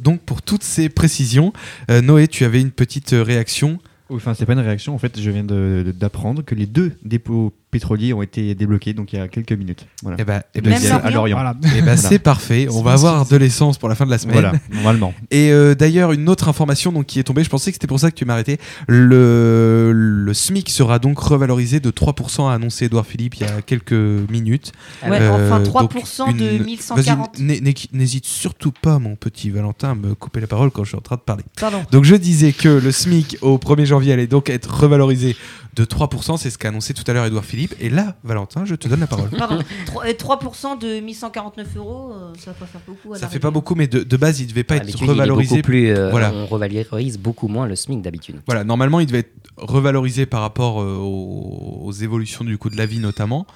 Donc 0.00 0.20
pour 0.22 0.42
toutes 0.42 0.64
ces 0.64 0.88
précisions. 0.88 1.52
Euh, 1.90 2.00
Noé, 2.00 2.28
tu 2.28 2.44
avais 2.44 2.60
une 2.60 2.70
petite 2.70 3.12
euh, 3.12 3.22
réaction? 3.22 3.78
Enfin, 4.12 4.34
c'est 4.34 4.44
pas 4.46 4.54
une 4.54 4.58
réaction. 4.58 4.94
En 4.94 4.98
fait, 4.98 5.20
je 5.20 5.30
viens 5.30 5.44
d'apprendre 5.44 6.42
que 6.42 6.56
les 6.56 6.66
deux 6.66 6.92
dépôts 7.04 7.52
pétroliers 7.70 8.12
ont 8.12 8.22
été 8.22 8.54
débloqués, 8.54 8.92
donc 8.94 9.12
il 9.12 9.18
y 9.18 9.22
a 9.22 9.28
quelques 9.28 9.52
minutes. 9.52 9.86
Voilà. 10.02 10.16
Eh 10.20 10.24
ben, 10.24 10.42
eh 10.54 10.60
ben, 10.60 10.70
Même 10.70 10.80
deuxième 10.80 11.00
à 11.04 11.10
Lorient. 11.10 11.36
Voilà. 11.36 11.54
eh 11.76 11.82
ben, 11.82 11.96
c'est 11.96 12.18
parfait. 12.18 12.66
On 12.70 12.82
va 12.82 12.92
avoir 12.92 13.26
de 13.26 13.36
l'essence 13.36 13.78
pour 13.78 13.88
la 13.88 13.94
fin 13.94 14.06
de 14.06 14.10
la 14.10 14.18
semaine. 14.18 14.34
Voilà, 14.40 14.52
normalement. 14.72 15.14
Et 15.30 15.50
euh, 15.52 15.74
d'ailleurs, 15.74 16.12
une 16.12 16.28
autre 16.28 16.48
information 16.48 16.92
donc, 16.92 17.06
qui 17.06 17.18
est 17.20 17.22
tombée, 17.24 17.44
je 17.44 17.50
pensais 17.50 17.70
que 17.70 17.74
c'était 17.76 17.86
pour 17.86 18.00
ça 18.00 18.10
que 18.10 18.16
tu 18.16 18.24
m'as 18.24 18.32
arrêté. 18.34 18.58
Le, 18.88 19.92
le 19.92 20.34
SMIC 20.34 20.68
sera 20.70 20.98
donc 20.98 21.18
revalorisé 21.18 21.80
de 21.80 21.90
3%, 21.90 22.48
a 22.50 22.54
annoncé 22.54 22.86
Edouard 22.86 23.06
Philippe 23.06 23.36
il 23.36 23.42
y 23.42 23.50
a 23.50 23.62
quelques 23.62 23.92
minutes. 23.92 24.72
Ouais, 25.06 25.18
Euh, 25.20 25.46
enfin 25.46 25.60
donc 25.60 25.92
3% 25.92 26.36
de 26.36 26.56
une- 26.56 26.64
1140. 26.64 27.36
Vas-y, 27.38 27.42
n'hé- 27.44 27.60
n'hé- 27.60 27.74
N'hésite 27.92 28.24
surtout 28.26 28.72
pas, 28.72 28.98
mon 28.98 29.14
petit 29.16 29.50
Valentin, 29.50 29.90
à 29.90 29.94
me 29.94 30.14
couper 30.14 30.40
la 30.40 30.46
parole 30.46 30.70
quand 30.70 30.84
je 30.84 30.88
suis 30.90 30.96
en 30.98 31.00
train 31.02 31.16
de 31.16 31.20
parler. 31.20 31.44
Pardon. 31.58 31.82
Donc 31.92 32.04
je 32.04 32.14
disais 32.16 32.52
que 32.52 32.68
le 32.68 32.92
SMIC 32.92 33.38
au 33.42 33.58
1er 33.58 33.84
janvier 33.86 34.12
allait 34.12 34.26
donc 34.26 34.48
être 34.50 34.72
revalorisé 34.72 35.36
de 35.76 35.84
3%, 35.84 36.36
c'est 36.36 36.50
ce 36.50 36.58
qu'a 36.58 36.68
annoncé 36.68 36.94
tout 36.94 37.04
à 37.06 37.12
l'heure 37.12 37.24
Edouard 37.26 37.44
Philippe. 37.44 37.59
Et 37.80 37.90
là, 37.90 38.16
Valentin, 38.24 38.64
je 38.64 38.74
te 38.74 38.88
donne 38.88 39.00
la 39.00 39.06
parole. 39.06 39.30
Pardon. 39.30 39.58
3%, 39.86 40.06
euh, 40.06 40.12
3% 40.12 40.78
de 40.78 41.00
1149 41.00 41.76
euros, 41.76 42.12
euh, 42.12 42.32
ça 42.38 42.50
va 42.52 42.56
pas 42.58 42.66
faire 42.66 42.80
beaucoup. 42.86 43.14
à 43.14 43.18
Ça 43.18 43.28
fait 43.28 43.38
pas 43.40 43.50
beaucoup, 43.50 43.74
mais 43.74 43.86
de, 43.86 44.02
de 44.02 44.16
base, 44.16 44.40
il 44.40 44.46
devait 44.46 44.64
pas 44.64 44.74
À 44.74 44.78
être 44.78 45.04
revalorisé. 45.06 45.62
plus, 45.62 45.90
euh, 45.90 46.10
Voilà. 46.10 46.32
On 46.34 46.46
revalorise 46.46 47.18
beaucoup 47.18 47.48
moins 47.48 47.66
le 47.66 47.76
SMIC 47.76 48.02
d'habitude. 48.02 48.40
Voilà, 48.46 48.64
normalement, 48.64 49.00
il 49.00 49.06
devait 49.06 49.20
être 49.20 49.30
revalorisé 49.56 50.26
par 50.26 50.40
rapport 50.42 50.80
euh, 50.80 50.96
aux, 50.96 51.80
aux 51.84 51.92
évolutions 51.92 52.44
du 52.44 52.56
coût 52.58 52.70
de 52.70 52.76
la 52.76 52.86
vie 52.86 52.98
notamment. 53.00 53.46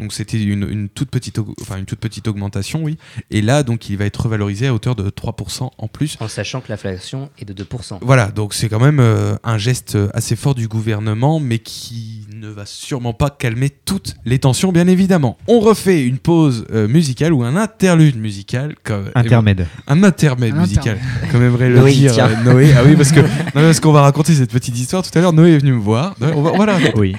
Donc 0.00 0.12
c'était 0.12 0.42
une, 0.42 0.68
une 0.68 0.88
toute 0.88 1.10
petite, 1.10 1.38
enfin 1.60 1.76
une 1.78 1.84
toute 1.84 2.00
petite 2.00 2.26
augmentation, 2.28 2.82
oui. 2.82 2.98
Et 3.30 3.42
là, 3.42 3.62
donc, 3.62 3.88
il 3.88 3.96
va 3.96 4.04
être 4.06 4.22
revalorisé 4.22 4.66
à 4.66 4.74
hauteur 4.74 4.94
de 4.96 5.08
3% 5.10 5.70
en 5.78 5.88
plus. 5.88 6.16
En 6.20 6.28
sachant 6.28 6.60
que 6.60 6.66
l'inflation 6.70 7.30
est 7.38 7.44
de 7.44 7.64
2%. 7.64 7.98
Voilà, 8.02 8.30
donc 8.30 8.54
c'est 8.54 8.68
quand 8.68 8.80
même 8.80 8.98
euh, 9.00 9.36
un 9.44 9.58
geste 9.58 9.96
assez 10.12 10.36
fort 10.36 10.54
du 10.54 10.66
gouvernement, 10.68 11.38
mais 11.40 11.58
qui 11.60 12.26
ne 12.34 12.48
va 12.48 12.66
sûrement 12.66 13.12
pas 13.12 13.30
calmer 13.30 13.70
toutes 13.70 14.16
les 14.24 14.38
tensions, 14.38 14.72
bien 14.72 14.86
évidemment. 14.88 15.38
On 15.46 15.60
refait 15.60 16.02
une 16.04 16.18
pause 16.18 16.66
euh, 16.72 16.88
musicale 16.88 17.32
ou 17.32 17.42
un 17.44 17.56
interlude 17.56 18.16
musical, 18.16 18.74
comme, 18.82 19.10
Intermède. 19.14 19.66
un 19.86 20.02
intermède 20.02 20.54
Un 20.54 20.60
musical, 20.60 20.98
comme 21.30 21.42
aimerait 21.42 21.68
le 21.68 21.78
Noé, 21.78 21.92
dire 21.92 22.12
tiens. 22.12 22.28
euh, 22.28 22.42
Noé. 22.52 22.72
Ah 22.76 22.82
oui, 22.84 22.96
parce 22.96 23.12
que 23.12 23.20
parce 23.52 23.80
qu'on 23.80 23.92
va 23.92 24.02
raconter 24.02 24.34
cette 24.34 24.50
petite 24.50 24.76
histoire 24.78 25.02
tout 25.02 25.16
à 25.16 25.20
l'heure. 25.20 25.32
Noé 25.32 25.52
est 25.54 25.58
venu 25.58 25.72
me 25.72 25.78
voir. 25.80 26.14
On 26.20 26.42
va, 26.42 26.52
on 26.52 26.58
va 26.58 26.66
la. 26.66 26.78
Oui. 26.96 27.14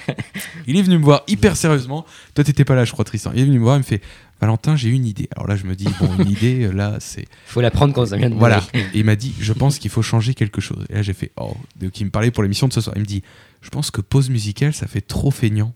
Il 0.67 0.77
est 0.77 0.81
venu 0.81 0.97
me 0.97 1.03
voir 1.03 1.23
hyper 1.27 1.55
sérieusement. 1.55 2.05
Toi, 2.33 2.43
t'étais 2.43 2.64
pas 2.65 2.75
là, 2.75 2.85
je 2.85 2.91
crois, 2.91 3.05
Tristan. 3.05 3.31
Il 3.33 3.41
est 3.41 3.45
venu 3.45 3.59
me 3.59 3.63
voir, 3.63 3.75
il 3.75 3.79
me 3.79 3.83
fait 3.83 4.01
Valentin, 4.41 4.75
j'ai 4.75 4.89
une 4.89 5.05
idée. 5.05 5.29
Alors 5.35 5.47
là, 5.47 5.55
je 5.55 5.65
me 5.65 5.75
dis 5.75 5.87
bon, 5.99 6.09
une 6.19 6.29
idée, 6.29 6.65
euh, 6.65 6.71
là, 6.71 6.97
c'est 6.99 7.25
faut 7.45 7.61
la 7.61 7.71
prendre 7.71 7.93
quand 7.93 8.07
ça 8.07 8.17
vient 8.17 8.29
de 8.29 8.35
voilà. 8.35 8.61
Et 8.73 8.85
il 8.95 9.05
m'a 9.05 9.15
dit, 9.15 9.33
je 9.39 9.53
pense 9.53 9.79
qu'il 9.79 9.89
faut 9.89 10.01
changer 10.01 10.33
quelque 10.33 10.59
chose. 10.59 10.85
Et 10.89 10.95
là, 10.95 11.01
j'ai 11.01 11.13
fait, 11.13 11.31
oh, 11.37 11.55
donc 11.79 11.99
il 11.99 12.05
me 12.05 12.09
parlait 12.09 12.31
pour 12.31 12.43
l'émission 12.43 12.67
de 12.67 12.73
ce 12.73 12.81
soir. 12.81 12.95
Il 12.97 13.01
me 13.01 13.05
dit, 13.05 13.23
je 13.61 13.69
pense 13.69 13.91
que 13.91 14.01
pause 14.01 14.29
musicale, 14.29 14.73
ça 14.73 14.87
fait 14.87 15.01
trop 15.01 15.31
feignant. 15.31 15.73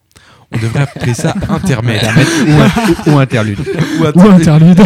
On 0.51 0.57
devrait 0.57 0.81
appeler 0.81 1.13
ça 1.13 1.35
intermède. 1.49 2.01
ou, 3.07 3.11
ou 3.11 3.17
interlude. 3.19 3.59
ou, 3.59 4.19
Ou 4.19 4.27
interlude. 4.29 4.81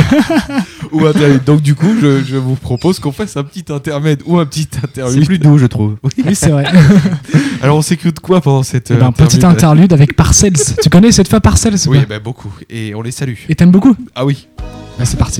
ou 0.91 1.05
interlude. 1.05 1.43
Donc, 1.45 1.61
du 1.61 1.73
coup, 1.73 1.95
je, 2.01 2.21
je 2.23 2.35
vous 2.35 2.55
propose 2.55 2.99
qu'on 2.99 3.13
fasse 3.13 3.37
un 3.37 3.43
petit 3.43 3.71
intermède 3.71 4.21
ou 4.25 4.37
un 4.39 4.45
petit 4.45 4.67
C'est 4.69 4.83
interlude. 4.83 5.25
plus 5.25 5.39
doux, 5.39 5.57
je 5.57 5.65
trouve. 5.65 5.95
Oui, 6.03 6.35
c'est 6.35 6.49
vrai. 6.49 6.65
Alors, 7.61 7.77
on 7.77 7.81
s'écoute 7.81 8.19
quoi 8.19 8.41
pendant 8.41 8.63
cette. 8.63 8.91
Eh 8.91 8.95
ben, 8.95 9.07
euh, 9.07 9.11
petit 9.11 9.45
interlude 9.45 9.93
avec 9.93 10.15
Parcells. 10.17 10.53
tu 10.81 10.89
connais 10.89 11.11
cette 11.13 11.29
fois 11.29 11.39
Parcells 11.39 11.75
ou 11.87 11.91
Oui, 11.91 11.99
pas 12.01 12.05
bah, 12.15 12.19
beaucoup. 12.19 12.53
Et 12.69 12.93
on 12.93 13.01
les 13.01 13.11
salue. 13.11 13.35
Et 13.47 13.55
t'aimes 13.55 13.71
beaucoup 13.71 13.95
Ah 14.15 14.25
oui. 14.25 14.47
Bah, 14.99 15.05
C'est 15.05 15.17
parti. 15.17 15.39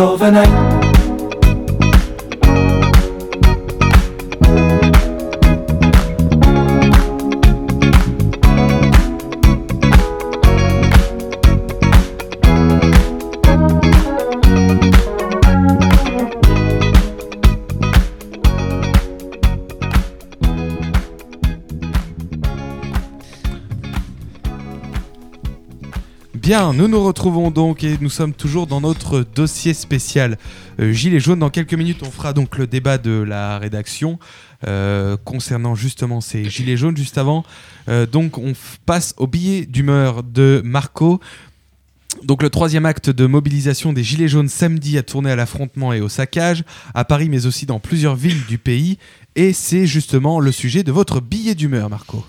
Overnight. 0.00 0.89
Bien, 26.50 26.72
nous 26.72 26.88
nous 26.88 27.04
retrouvons 27.04 27.52
donc 27.52 27.84
et 27.84 27.96
nous 28.00 28.10
sommes 28.10 28.32
toujours 28.32 28.66
dans 28.66 28.80
notre 28.80 29.20
dossier 29.20 29.72
spécial 29.72 30.36
euh, 30.80 30.90
Gilets 30.90 31.20
jaunes. 31.20 31.38
Dans 31.38 31.48
quelques 31.48 31.74
minutes, 31.74 32.02
on 32.02 32.10
fera 32.10 32.32
donc 32.32 32.58
le 32.58 32.66
débat 32.66 32.98
de 32.98 33.12
la 33.12 33.56
rédaction 33.60 34.18
euh, 34.66 35.16
concernant 35.24 35.76
justement 35.76 36.20
ces 36.20 36.50
Gilets 36.50 36.76
jaunes. 36.76 36.96
Juste 36.96 37.18
avant, 37.18 37.44
euh, 37.88 38.04
donc 38.04 38.36
on 38.36 38.54
passe 38.84 39.14
au 39.16 39.28
billet 39.28 39.64
d'humeur 39.64 40.24
de 40.24 40.60
Marco. 40.64 41.20
Donc 42.24 42.42
le 42.42 42.50
troisième 42.50 42.84
acte 42.84 43.10
de 43.10 43.26
mobilisation 43.26 43.92
des 43.92 44.02
Gilets 44.02 44.26
jaunes 44.26 44.48
samedi 44.48 44.98
a 44.98 45.04
tourné 45.04 45.30
à 45.30 45.36
l'affrontement 45.36 45.92
et 45.92 46.00
au 46.00 46.08
saccage, 46.08 46.64
à 46.94 47.04
Paris 47.04 47.28
mais 47.28 47.46
aussi 47.46 47.64
dans 47.64 47.78
plusieurs 47.78 48.16
villes 48.16 48.44
du 48.48 48.58
pays. 48.58 48.98
Et 49.36 49.52
c'est 49.52 49.86
justement 49.86 50.40
le 50.40 50.50
sujet 50.50 50.82
de 50.82 50.90
votre 50.90 51.20
billet 51.20 51.54
d'humeur, 51.54 51.88
Marco. 51.88 52.24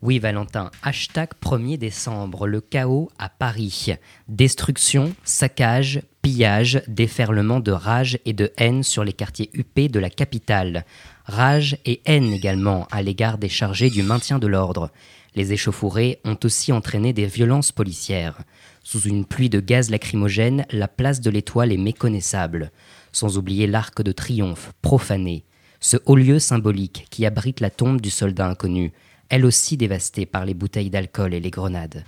Oui, 0.00 0.20
Valentin. 0.20 0.70
Hashtag 0.84 1.30
1er 1.42 1.76
décembre. 1.76 2.46
Le 2.46 2.60
chaos 2.60 3.10
à 3.18 3.28
Paris. 3.28 3.94
Destruction, 4.28 5.12
saccage, 5.24 6.02
pillage, 6.22 6.82
déferlement 6.86 7.58
de 7.58 7.72
rage 7.72 8.20
et 8.24 8.32
de 8.32 8.52
haine 8.58 8.84
sur 8.84 9.02
les 9.02 9.12
quartiers 9.12 9.50
huppés 9.54 9.88
de 9.88 9.98
la 9.98 10.08
capitale. 10.08 10.84
Rage 11.24 11.78
et 11.84 12.00
haine 12.06 12.32
également 12.32 12.86
à 12.92 13.02
l'égard 13.02 13.38
des 13.38 13.48
chargés 13.48 13.90
du 13.90 14.04
maintien 14.04 14.38
de 14.38 14.46
l'ordre. 14.46 14.92
Les 15.34 15.52
échauffourées 15.52 16.20
ont 16.24 16.38
aussi 16.44 16.70
entraîné 16.70 17.12
des 17.12 17.26
violences 17.26 17.72
policières. 17.72 18.38
Sous 18.84 19.00
une 19.00 19.24
pluie 19.24 19.50
de 19.50 19.58
gaz 19.58 19.90
lacrymogène, 19.90 20.64
la 20.70 20.86
place 20.86 21.20
de 21.20 21.30
l'Étoile 21.30 21.72
est 21.72 21.76
méconnaissable. 21.76 22.70
Sans 23.10 23.36
oublier 23.36 23.66
l'arc 23.66 24.00
de 24.00 24.12
triomphe, 24.12 24.70
profané. 24.80 25.44
Ce 25.80 25.96
haut 26.06 26.16
lieu 26.16 26.38
symbolique 26.38 27.08
qui 27.10 27.26
abrite 27.26 27.58
la 27.58 27.70
tombe 27.70 28.00
du 28.00 28.10
soldat 28.10 28.48
inconnu, 28.48 28.92
elle 29.28 29.44
aussi 29.44 29.76
dévastée 29.76 30.26
par 30.26 30.44
les 30.44 30.54
bouteilles 30.54 30.90
d'alcool 30.90 31.34
et 31.34 31.40
les 31.40 31.50
grenades. 31.50 32.04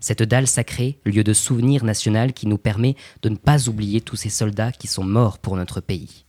Cette 0.00 0.22
dalle 0.22 0.46
sacrée, 0.46 0.98
lieu 1.04 1.24
de 1.24 1.32
souvenir 1.32 1.84
national 1.84 2.32
qui 2.32 2.46
nous 2.46 2.58
permet 2.58 2.96
de 3.22 3.30
ne 3.30 3.36
pas 3.36 3.68
oublier 3.68 4.00
tous 4.00 4.16
ces 4.16 4.28
soldats 4.28 4.72
qui 4.72 4.86
sont 4.86 5.04
morts 5.04 5.38
pour 5.38 5.56
notre 5.56 5.80
pays. 5.80 6.24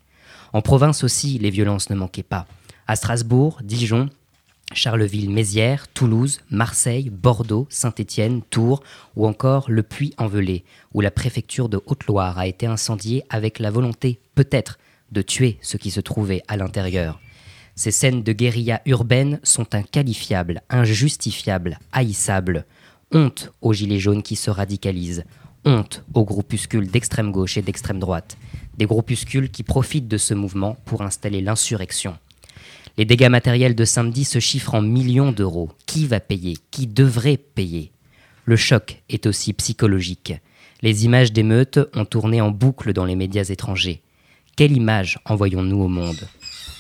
En 0.53 0.62
province 0.62 1.03
aussi, 1.03 1.38
les 1.39 1.49
violences 1.49 1.89
ne 1.89 1.95
manquaient 1.95 2.23
pas. 2.23 2.47
À 2.88 2.95
Strasbourg, 2.95 3.60
Dijon, 3.63 4.10
Charleville-Mézières, 4.73 5.88
Toulouse, 5.89 6.39
Marseille, 6.49 7.10
Bordeaux, 7.10 7.67
Saint-Étienne, 7.69 8.41
Tours 8.49 8.81
ou 9.15 9.27
encore 9.27 9.69
le 9.69 9.84
Puy-en-Velay, 9.84 10.63
où 10.93 11.01
la 11.01 11.12
préfecture 11.12 11.69
de 11.69 11.81
Haute-Loire 11.86 12.39
a 12.39 12.47
été 12.47 12.65
incendiée 12.65 13.23
avec 13.29 13.60
la 13.60 13.71
volonté, 13.71 14.19
peut-être, 14.36 14.79
de 15.12 15.21
tuer 15.21 15.58
ceux 15.62 15.77
qui 15.77 15.91
se 15.91 15.99
trouvaient 15.99 16.43
à 16.47 16.58
l'intérieur. 16.58 17.19
Ces 17.75 17.91
scènes 17.91 18.23
de 18.23 18.31
guérilla 18.31 18.81
urbaine 18.85 19.39
sont 19.43 19.75
inqualifiables, 19.75 20.61
injustifiables, 20.69 21.77
haïssables. 21.91 22.65
Honte 23.11 23.51
aux 23.61 23.73
gilets 23.73 23.99
jaunes 23.99 24.23
qui 24.23 24.38
se 24.38 24.49
radicalisent. 24.49 25.25
Honte 25.65 26.03
aux 26.13 26.23
groupuscules 26.23 26.89
d'extrême 26.89 27.31
gauche 27.31 27.57
et 27.57 27.61
d'extrême 27.61 27.99
droite. 27.99 28.38
Des 28.77 28.85
groupuscules 28.85 29.51
qui 29.51 29.63
profitent 29.63 30.07
de 30.07 30.17
ce 30.17 30.33
mouvement 30.33 30.77
pour 30.85 31.01
installer 31.01 31.41
l'insurrection. 31.41 32.17
Les 32.97 33.03
dégâts 33.03 33.29
matériels 33.29 33.75
de 33.75 33.83
samedi 33.83 34.23
se 34.23 34.39
chiffrent 34.39 34.75
en 34.75 34.81
millions 34.81 35.33
d'euros. 35.33 35.69
Qui 35.85 36.07
va 36.07 36.21
payer? 36.21 36.57
Qui 36.71 36.88
devrait 36.88 37.38
payer? 37.38 37.91
Le 38.45 38.55
choc 38.55 39.01
est 39.09 39.25
aussi 39.25 39.51
psychologique. 39.51 40.33
Les 40.81 41.03
images 41.03 41.33
d'émeutes 41.33 41.79
ont 41.93 42.05
tourné 42.05 42.39
en 42.39 42.51
boucle 42.51 42.93
dans 42.93 43.05
les 43.05 43.15
médias 43.15 43.43
étrangers. 43.43 44.01
Quelle 44.55 44.71
image 44.71 45.19
envoyons-nous 45.25 45.81
au 45.81 45.89
monde? 45.89 46.25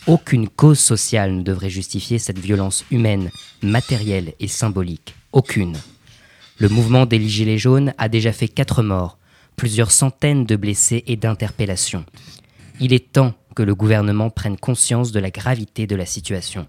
Aucune 0.07 0.47
cause 0.49 0.77
sociale 0.77 1.33
ne 1.33 1.41
devrait 1.41 1.71
justifier 1.71 2.19
cette 2.19 2.37
violence 2.37 2.85
humaine, 2.91 3.31
matérielle 3.63 4.33
et 4.39 4.47
symbolique. 4.47 5.15
Aucune. 5.31 5.77
Le 6.59 6.69
mouvement 6.69 7.07
des 7.07 7.19
Gilets 7.27 7.57
jaunes 7.57 7.91
a 7.97 8.07
déjà 8.07 8.31
fait 8.31 8.47
quatre 8.47 8.83
morts, 8.83 9.17
plusieurs 9.55 9.89
centaines 9.89 10.45
de 10.45 10.55
blessés 10.55 11.03
et 11.07 11.15
d'interpellations. 11.15 12.05
Il 12.79 12.93
est 12.93 13.13
temps 13.13 13.33
que 13.55 13.63
le 13.63 13.73
gouvernement 13.73 14.29
prenne 14.29 14.57
conscience 14.57 15.11
de 15.11 15.19
la 15.19 15.31
gravité 15.31 15.87
de 15.87 15.95
la 15.95 16.05
situation. 16.05 16.67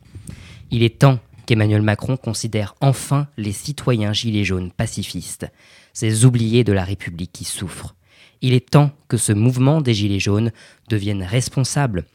Il 0.70 0.82
est 0.82 0.98
temps 0.98 1.18
qu'Emmanuel 1.44 1.82
Macron 1.82 2.16
considère 2.16 2.74
enfin 2.80 3.28
les 3.36 3.52
citoyens 3.52 4.14
gilets 4.14 4.44
jaunes 4.44 4.72
pacifistes, 4.72 5.46
ces 5.92 6.24
oubliés 6.24 6.64
de 6.64 6.72
la 6.72 6.84
République 6.84 7.32
qui 7.34 7.44
souffrent. 7.44 7.96
Il 8.40 8.54
est 8.54 8.70
temps 8.70 8.92
que 9.08 9.18
ce 9.18 9.32
mouvement 9.32 9.82
des 9.82 9.92
gilets 9.92 10.20
jaunes 10.20 10.52
devienne 10.88 11.22
responsable 11.22 12.06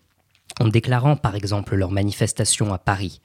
en 0.60 0.68
déclarant 0.68 1.16
par 1.16 1.36
exemple 1.36 1.76
leur 1.76 1.92
manifestation 1.92 2.74
à 2.74 2.78
Paris. 2.78 3.22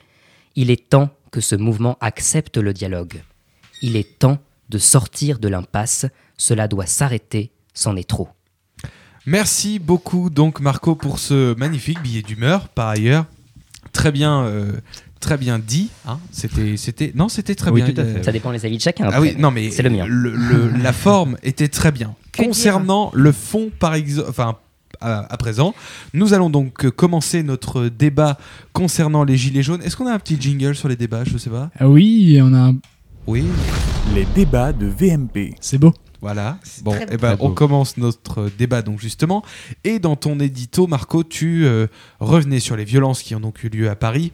Il 0.55 0.71
est 0.71 0.89
temps 0.89 1.11
que 1.33 1.41
ce 1.41 1.55
mouvement 1.57 1.99
accepte 2.01 2.57
le 2.57 2.73
dialogue. 2.73 3.23
Il 3.83 3.97
est 3.97 4.19
temps 4.19 4.39
de 4.71 4.79
sortir 4.79 5.39
de 5.39 5.49
l'impasse, 5.49 6.07
cela 6.37 6.67
doit 6.69 6.87
s'arrêter, 6.87 7.51
c'en 7.75 7.97
est 7.97 8.09
trop. 8.09 8.29
Merci 9.27 9.79
beaucoup 9.79 10.31
donc 10.31 10.61
Marco 10.61 10.95
pour 10.95 11.19
ce 11.19 11.55
magnifique 11.59 12.01
billet 12.01 12.23
d'humeur. 12.23 12.69
Par 12.69 12.89
ailleurs, 12.89 13.27
très 13.93 14.13
bien, 14.13 14.43
euh, 14.45 14.73
très 15.21 15.37
bien 15.37 15.59
dit. 15.59 15.91
hein. 16.07 16.21
C'était, 16.31 16.77
c'était, 16.77 17.13
non, 17.15 17.29
c'était 17.29 17.55
très 17.57 17.71
Oui, 17.71 17.83
bien. 17.83 17.93
tout 17.93 18.01
à 18.01 18.05
Euh, 18.05 18.15
fait. 18.17 18.23
Ça 18.25 18.33
dépend 18.33 18.53
des 18.53 18.65
avis 18.65 18.77
de 18.77 18.83
chacun. 18.83 19.09
Ah 19.13 19.21
oui, 19.21 19.35
non 19.39 19.51
mais 19.51 19.71
c'est 19.71 19.83
le 19.83 19.91
mien. 19.91 20.07
le- 20.07 20.69
la 20.81 20.93
forme 20.93 21.37
était 21.43 21.69
très 21.69 21.91
bien. 21.93 22.15
Que 22.33 22.43
Concernant 22.45 23.11
le 23.15 23.33
fond, 23.33 23.71
par 23.79 23.95
exemple, 23.95 24.29
enfin. 24.31 24.57
À, 25.01 25.33
à 25.33 25.37
présent, 25.37 25.75
nous 26.15 26.33
allons 26.35 26.51
donc 26.51 26.85
euh, 26.85 26.91
commencer 26.91 27.43
notre 27.43 27.89
débat 27.89 28.39
concernant 28.73 29.25
les 29.25 29.37
gilets 29.37 29.63
jaunes. 29.63 29.83
Est-ce 29.83 29.97
qu'on 29.97 30.07
a 30.07 30.13
un 30.13 30.19
petit 30.19 30.37
jingle 30.41 30.75
sur 30.75 30.89
les 30.89 30.97
débats? 30.97 31.25
Je 31.25 31.37
sais 31.39 31.51
pas. 31.51 31.71
Ah 31.79 31.89
oui, 31.89 32.39
on 32.43 32.53
a 32.55 32.69
un... 32.71 32.77
Oui, 33.27 33.45
Les 34.15 34.25
débats 34.35 34.73
de 34.73 34.87
VMP. 34.87 35.55
C'est 35.61 35.79
beau. 35.79 35.93
voilà. 36.21 36.59
Bon, 36.83 36.93
très 36.93 37.07
eh 37.11 37.17
ben, 37.17 37.37
on 37.41 37.51
commence 37.51 37.97
notre 37.97 38.49
débat 38.57 38.83
donc 38.83 39.01
justement. 39.01 39.43
Et 39.85 39.99
dans 39.99 40.15
ton 40.17 40.39
édito, 40.39 40.87
Marco, 40.87 41.25
tu 41.25 41.65
euh, 41.67 41.89
revenais 42.21 42.61
sur 42.61 42.77
les 42.77 42.85
violences 42.85 43.23
qui 43.23 43.35
ont 43.35 43.41
donc 43.41 43.65
eu 43.65 43.69
lieu 43.69 43.91
à 43.91 43.97
Paris 43.97 44.33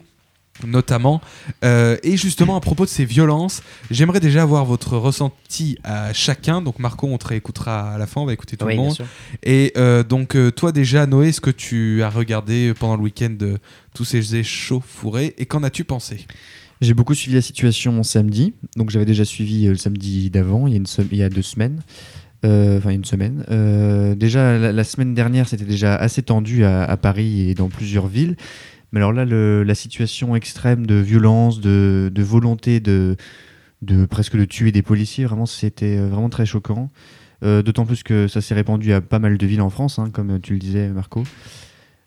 notamment. 0.67 1.21
Euh, 1.65 1.97
et 2.03 2.17
justement, 2.17 2.57
à 2.57 2.61
propos 2.61 2.85
de 2.85 2.91
ces 2.91 3.05
violences, 3.05 3.63
j'aimerais 3.91 4.21
déjà 4.21 4.43
avoir 4.43 4.65
votre 4.65 4.97
ressenti 4.97 5.79
à 5.85 6.13
chacun. 6.13 6.63
Donc, 6.63 6.79
Marco, 6.79 7.07
on 7.07 7.19
te 7.19 7.29
réécoutera 7.29 7.93
à 7.95 7.99
la 7.99 8.07
fin, 8.07 8.21
on 8.21 8.27
va 8.27 8.33
écouter 8.33 8.57
tout 8.57 8.67
Oui, 8.67 8.73
le 8.73 8.77
bien 8.79 8.87
monde. 8.87 8.95
sûr. 8.95 9.07
Et 9.43 9.73
euh, 9.77 10.03
donc, 10.03 10.37
euh, 10.37 10.51
toi 10.51 10.73
déjà, 10.73 11.07
Noé, 11.07 11.29
est-ce 11.29 11.41
que 11.41 11.51
tu 11.51 12.03
as 12.03 12.11
regardé 12.11 12.75
pendant 12.79 12.97
le 12.97 13.03
week-end 13.03 13.35
euh, 13.43 13.59
tous 13.95 14.05
ces 14.05 14.37
échauffourées 14.37 15.35
et 15.39 15.47
qu'en 15.47 15.63
as-tu 15.63 15.85
pensé? 15.85 16.27
J'ai 16.81 16.95
beaucoup 16.95 17.15
suivi 17.15 17.37
la 17.37 17.43
situation 17.43 18.03
samedi. 18.03 18.55
Donc 18.77 18.91
j'avais 18.91 19.05
déjà 19.05 19.25
suivi 19.25 19.67
le 19.67 19.77
samedi 19.77 20.31
d'avant, 20.31 20.67
il, 20.67 20.73
y 20.73 20.75
a 20.75 20.79
une 20.79 20.87
il 21.13 21.19
y 21.19 21.23
a 21.23 21.29
deux 21.29 21.43
semaines. 21.43 21.81
Euh, 22.45 22.79
Enfin, 22.79 22.91
une 22.91 23.05
semaine. 23.05 23.45
Euh, 23.53 24.17
déjà, 24.17 24.59
la, 24.59 24.73
la 24.73 24.83
semaine 24.85 25.15
dernière, 25.15 25.47
c'était 25.49 25.65
déjà 25.65 25.95
assez 25.95 26.23
tendu 26.23 26.65
à, 26.65 26.83
à 26.83 26.97
Paris 26.97 27.49
et 27.51 27.55
dans 27.55 27.69
plusieurs 27.69 28.09
villes. 28.09 28.37
Mais 28.93 29.01
alors 29.01 29.13
là, 29.13 29.25
la 29.25 29.75
situation 29.75 30.37
extrême 30.37 30.87
de 30.87 30.95
violence, 30.97 31.61
de, 31.61 32.13
volonté 32.19 32.79
de, 32.81 33.17
presque 34.11 34.37
de 34.37 34.45
tuer 34.45 34.71
des 34.71 34.83
policiers, 34.83 35.25
vraiment, 35.25 35.47
c'était 35.47 35.99
euh, 35.99 36.09
vraiment 36.09 36.29
très 36.29 36.47
choquant. 36.47 36.91
Euh, 37.43 37.63
D'autant 37.63 37.87
plus 37.87 38.03
que 38.03 38.29
ça 38.29 38.41
s'est 38.41 38.55
répandu 38.55 38.93
à 38.93 39.01
pas 39.01 39.19
mal 39.19 39.39
de 39.39 39.47
villes 39.47 39.63
en 39.63 39.71
France, 39.71 39.99
hein, 39.99 40.11
comme 40.13 40.39
tu 40.41 40.53
le 40.53 40.59
disais, 40.59 40.89
Marco. 40.91 41.25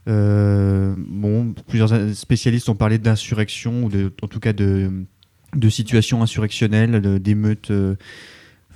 Euh, 0.08 0.93
bon, 0.98 1.56
plusieurs 1.67 1.89
spécialistes 2.13 2.69
ont 2.69 2.76
parlé 2.76 3.00
d'insurrection 3.00 3.86
ou 3.86 3.91
en 4.21 4.28
tout 4.28 4.39
cas 4.39 4.54
de, 4.54 4.91
insurrectionnelles, 6.21 7.02
de- 7.02 7.17
d'émeutes. 7.17 7.71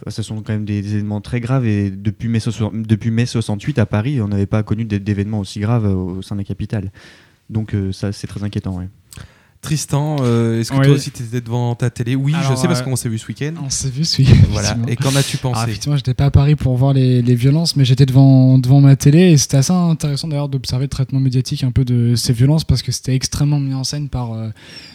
ce 0.07 0.21
sont 0.23 0.41
quand 0.41 0.53
même 0.53 0.65
des, 0.65 0.79
événements 0.95 1.21
très 1.21 1.39
graves 1.39 1.67
et 1.67 1.91
depuis 1.91 2.27
mai, 2.27 2.39
depuis 2.73 3.11
mai 3.11 3.27
68 3.27 3.77
à 3.77 3.85
Paris, 3.85 4.19
on 4.19 4.29
n'avait 4.29 4.47
pas 4.47 4.63
connu 4.63 4.85
d'événements 4.85 5.39
aussi 5.39 5.59
graves 5.59 5.85
au 5.85 6.23
sein 6.23 6.33
de 6.35 6.41
la 6.41 6.45
capitale. 6.45 6.91
Donc 7.49 7.73
euh, 7.73 7.91
ça, 7.91 8.11
c'est 8.11 8.27
très 8.27 8.43
inquiétant. 8.43 8.75
ouais. 8.77 8.87
Tristan, 9.61 10.15
euh, 10.21 10.61
est-ce 10.61 10.71
que 10.71 10.77
Ouais. 10.77 10.85
toi 10.85 10.95
aussi 10.95 11.11
tu 11.11 11.21
étais 11.21 11.41
devant 11.41 11.75
ta 11.75 11.89
télé? 11.89 12.15
Oui, 12.15 12.31
je 12.31 12.37
Alors, 12.37 12.57
sais 12.57 12.65
parce 12.69 12.79
euh, 12.79 12.83
qu'on 12.85 12.95
s'est 12.95 13.09
vu 13.09 13.17
ce 13.17 13.27
week-end. 13.27 13.51
On 13.61 13.69
s'est 13.69 13.89
vu 13.89 14.05
ce 14.05 14.21
Voilà. 14.51 14.77
Et 14.87 14.95
qu'en 14.95 15.13
as-tu 15.13 15.37
Alors, 15.43 15.51
pensé? 15.55 15.67
effectivement, 15.69 15.97
j'étais 15.97 16.13
pas 16.13 16.23
à 16.27 16.31
Paris 16.31 16.55
pour 16.55 16.77
voir 16.77 16.93
les, 16.93 17.21
les 17.21 17.35
violences, 17.35 17.75
mais 17.75 17.83
j'étais 17.83 18.05
devant, 18.05 18.57
devant 18.57 18.79
ma 18.79 18.95
télé 18.95 19.31
et 19.31 19.37
c'était 19.37 19.57
assez 19.57 19.73
intéressant 19.73 20.29
d'ailleurs 20.29 20.47
d'observer 20.47 20.85
le 20.85 20.89
traitement 20.89 21.19
médiatique 21.19 21.65
un 21.65 21.71
peu 21.71 21.83
de 21.83 22.15
ces 22.15 22.31
violences 22.31 22.63
parce 22.63 22.81
que 22.81 22.93
c'était 22.93 23.13
extrêmement 23.15 23.59
mis 23.59 23.73
en 23.73 23.83
scène 23.83 24.07
par, 24.07 24.31
euh, 24.31 24.47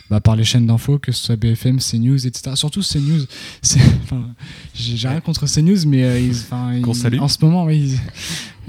bah, 0.09 0.21
par 0.21 0.35
les 0.35 0.45
chaînes 0.45 0.67
d'infos, 0.67 0.99
que 0.99 1.13
ce 1.13 1.23
soit 1.27 1.37
BFM, 1.37 1.79
CNews, 1.79 2.27
etc. 2.27 2.53
Surtout 2.55 2.81
CNews. 2.81 3.27
J'ai 4.75 5.09
rien 5.09 5.21
contre 5.21 5.47
CNews, 5.47 5.87
mais 5.87 6.05
euh, 6.05 6.19
ils- 6.19 6.33
ils- 6.79 7.21
en 7.21 7.29
ce 7.29 7.45
moment, 7.45 7.65
oui, 7.65 7.91
ils- 7.93 8.01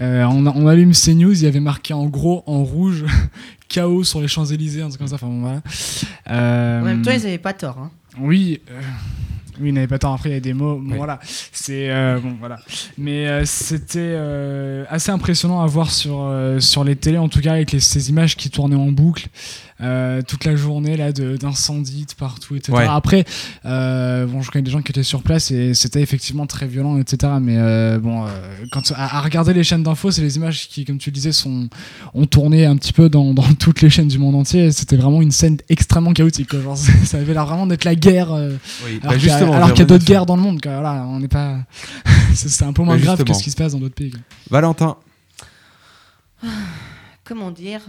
euh, 0.03 0.25
on, 0.29 0.45
a- 0.45 0.53
on 0.55 0.67
allume 0.67 0.91
CNews, 0.93 1.31
il 1.33 1.43
y 1.43 1.47
avait 1.47 1.59
marqué 1.61 1.93
en 1.93 2.07
gros, 2.07 2.43
en 2.47 2.63
rouge, 2.65 3.05
chaos 3.75 4.03
sur 4.03 4.21
les 4.21 4.27
Champs-Élysées, 4.27 4.81
un 4.81 4.87
truc 4.89 4.99
comme 4.99 5.07
ça. 5.07 5.15
Enfin, 5.15 5.27
bon, 5.27 5.41
voilà. 5.41 5.61
Euh, 6.29 6.81
En 6.81 6.85
même 6.85 7.01
temps, 7.01 7.11
ils 7.11 7.21
n'avaient 7.23 7.37
pas 7.37 7.53
tort. 7.53 7.77
hein. 7.79 7.91
oui, 8.19 8.61
euh, 8.71 8.81
oui, 9.61 9.69
il 9.69 9.73
n'avait 9.73 9.87
pas 9.87 9.99
tort. 9.99 10.13
Après, 10.13 10.29
il 10.29 10.33
y 10.33 10.37
a 10.37 10.39
des 10.41 10.53
mots. 10.53 10.77
Bon, 10.79 10.91
Oui. 10.91 10.97
Voilà, 10.97 11.19
c'est 11.51 11.89
euh, 11.89 12.19
bon, 12.19 12.35
voilà. 12.39 12.57
Mais 12.97 13.27
euh, 13.27 13.45
c'était 13.45 13.99
euh, 14.01 14.83
assez 14.89 15.11
impressionnant 15.11 15.61
à 15.61 15.67
voir 15.67 15.91
sur 15.91 16.19
euh, 16.21 16.59
sur 16.59 16.83
les 16.83 16.95
télés, 16.95 17.17
en 17.17 17.29
tout 17.29 17.39
cas 17.41 17.53
avec 17.53 17.71
les- 17.71 17.79
ces 17.79 18.09
images 18.09 18.35
qui 18.35 18.49
tournaient 18.49 18.75
en 18.75 18.91
boucle 18.91 19.27
euh, 19.81 20.21
toute 20.21 20.45
la 20.45 20.55
journée 20.55 20.95
là 20.95 21.11
de- 21.11 21.35
d'incendies 21.35 22.05
de 22.05 22.13
partout, 22.13 22.55
etc. 22.55 22.71
Ouais. 22.71 22.87
Après, 22.89 23.25
euh, 23.65 24.25
bon, 24.25 24.41
je 24.41 24.49
connais 24.49 24.61
des 24.63 24.71
gens 24.71 24.81
qui 24.81 24.91
étaient 24.93 25.03
sur 25.03 25.21
place 25.21 25.51
et 25.51 25.73
c'était 25.73 26.01
effectivement 26.01 26.45
très 26.47 26.65
violent, 26.65 26.97
etc. 26.97 27.33
Mais 27.41 27.57
euh, 27.57 27.99
bon, 27.99 28.25
euh, 28.25 28.29
quand 28.71 28.91
à, 28.95 29.17
à 29.17 29.21
regarder 29.21 29.53
les 29.53 29.63
chaînes 29.65 29.83
d'infos, 29.83 30.11
c'est 30.11 30.21
les 30.21 30.37
images 30.37 30.69
qui, 30.69 30.85
comme 30.85 30.97
tu 30.97 31.09
le 31.09 31.13
disais, 31.15 31.31
sont 31.33 31.67
ont 32.13 32.25
tourné 32.25 32.65
un 32.65 32.77
petit 32.77 32.93
peu 32.93 33.09
dans, 33.09 33.33
dans 33.33 33.53
toutes 33.59 33.81
les 33.81 33.89
chaînes 33.89 34.07
du 34.07 34.17
monde 34.17 34.35
entier. 34.35 34.71
C'était 34.71 34.95
vraiment 34.95 35.21
une 35.21 35.31
scène 35.31 35.57
extrêmement 35.67 36.13
chaotique. 36.13 36.49
quoi. 36.51 36.61
Genre, 36.61 36.77
ça 37.05 37.17
avait 37.17 37.33
l'air 37.33 37.45
vraiment 37.45 37.67
d'être 37.67 37.83
la 37.83 37.95
guerre. 37.95 38.31
euh, 38.31 38.55
Oui. 38.85 38.99
alors 39.01 39.13
Bah, 39.13 39.17
qu'il 39.19 39.27
y 39.27 39.29
a, 39.31 39.37
justement, 39.37 39.53
alors 39.55 39.69
qu'il 39.71 39.79
y 39.79 39.83
a 39.83 39.85
d'autres 39.85 40.05
guerres 40.05 40.25
dans 40.25 40.37
le 40.37 40.41
monde. 40.41 40.61
quoi. 40.61 40.71
Voilà, 40.79 41.05
on 41.07 41.19
n'est 41.19 41.27
pas. 41.27 41.57
c'est 42.33 42.63
un 42.63 42.71
peu 42.71 42.81
moins 42.83 42.95
Bah, 42.95 43.01
grave 43.03 43.23
que 43.25 43.33
ce 43.33 43.43
qui 43.43 43.51
se 43.51 43.55
passe 43.57 43.73
dans 43.73 43.79
d'autres 43.79 43.95
pays. 43.95 44.11
quoi. 44.11 44.19
Valentin, 44.49 44.95
Comment 47.23 47.51
dire? 47.51 47.81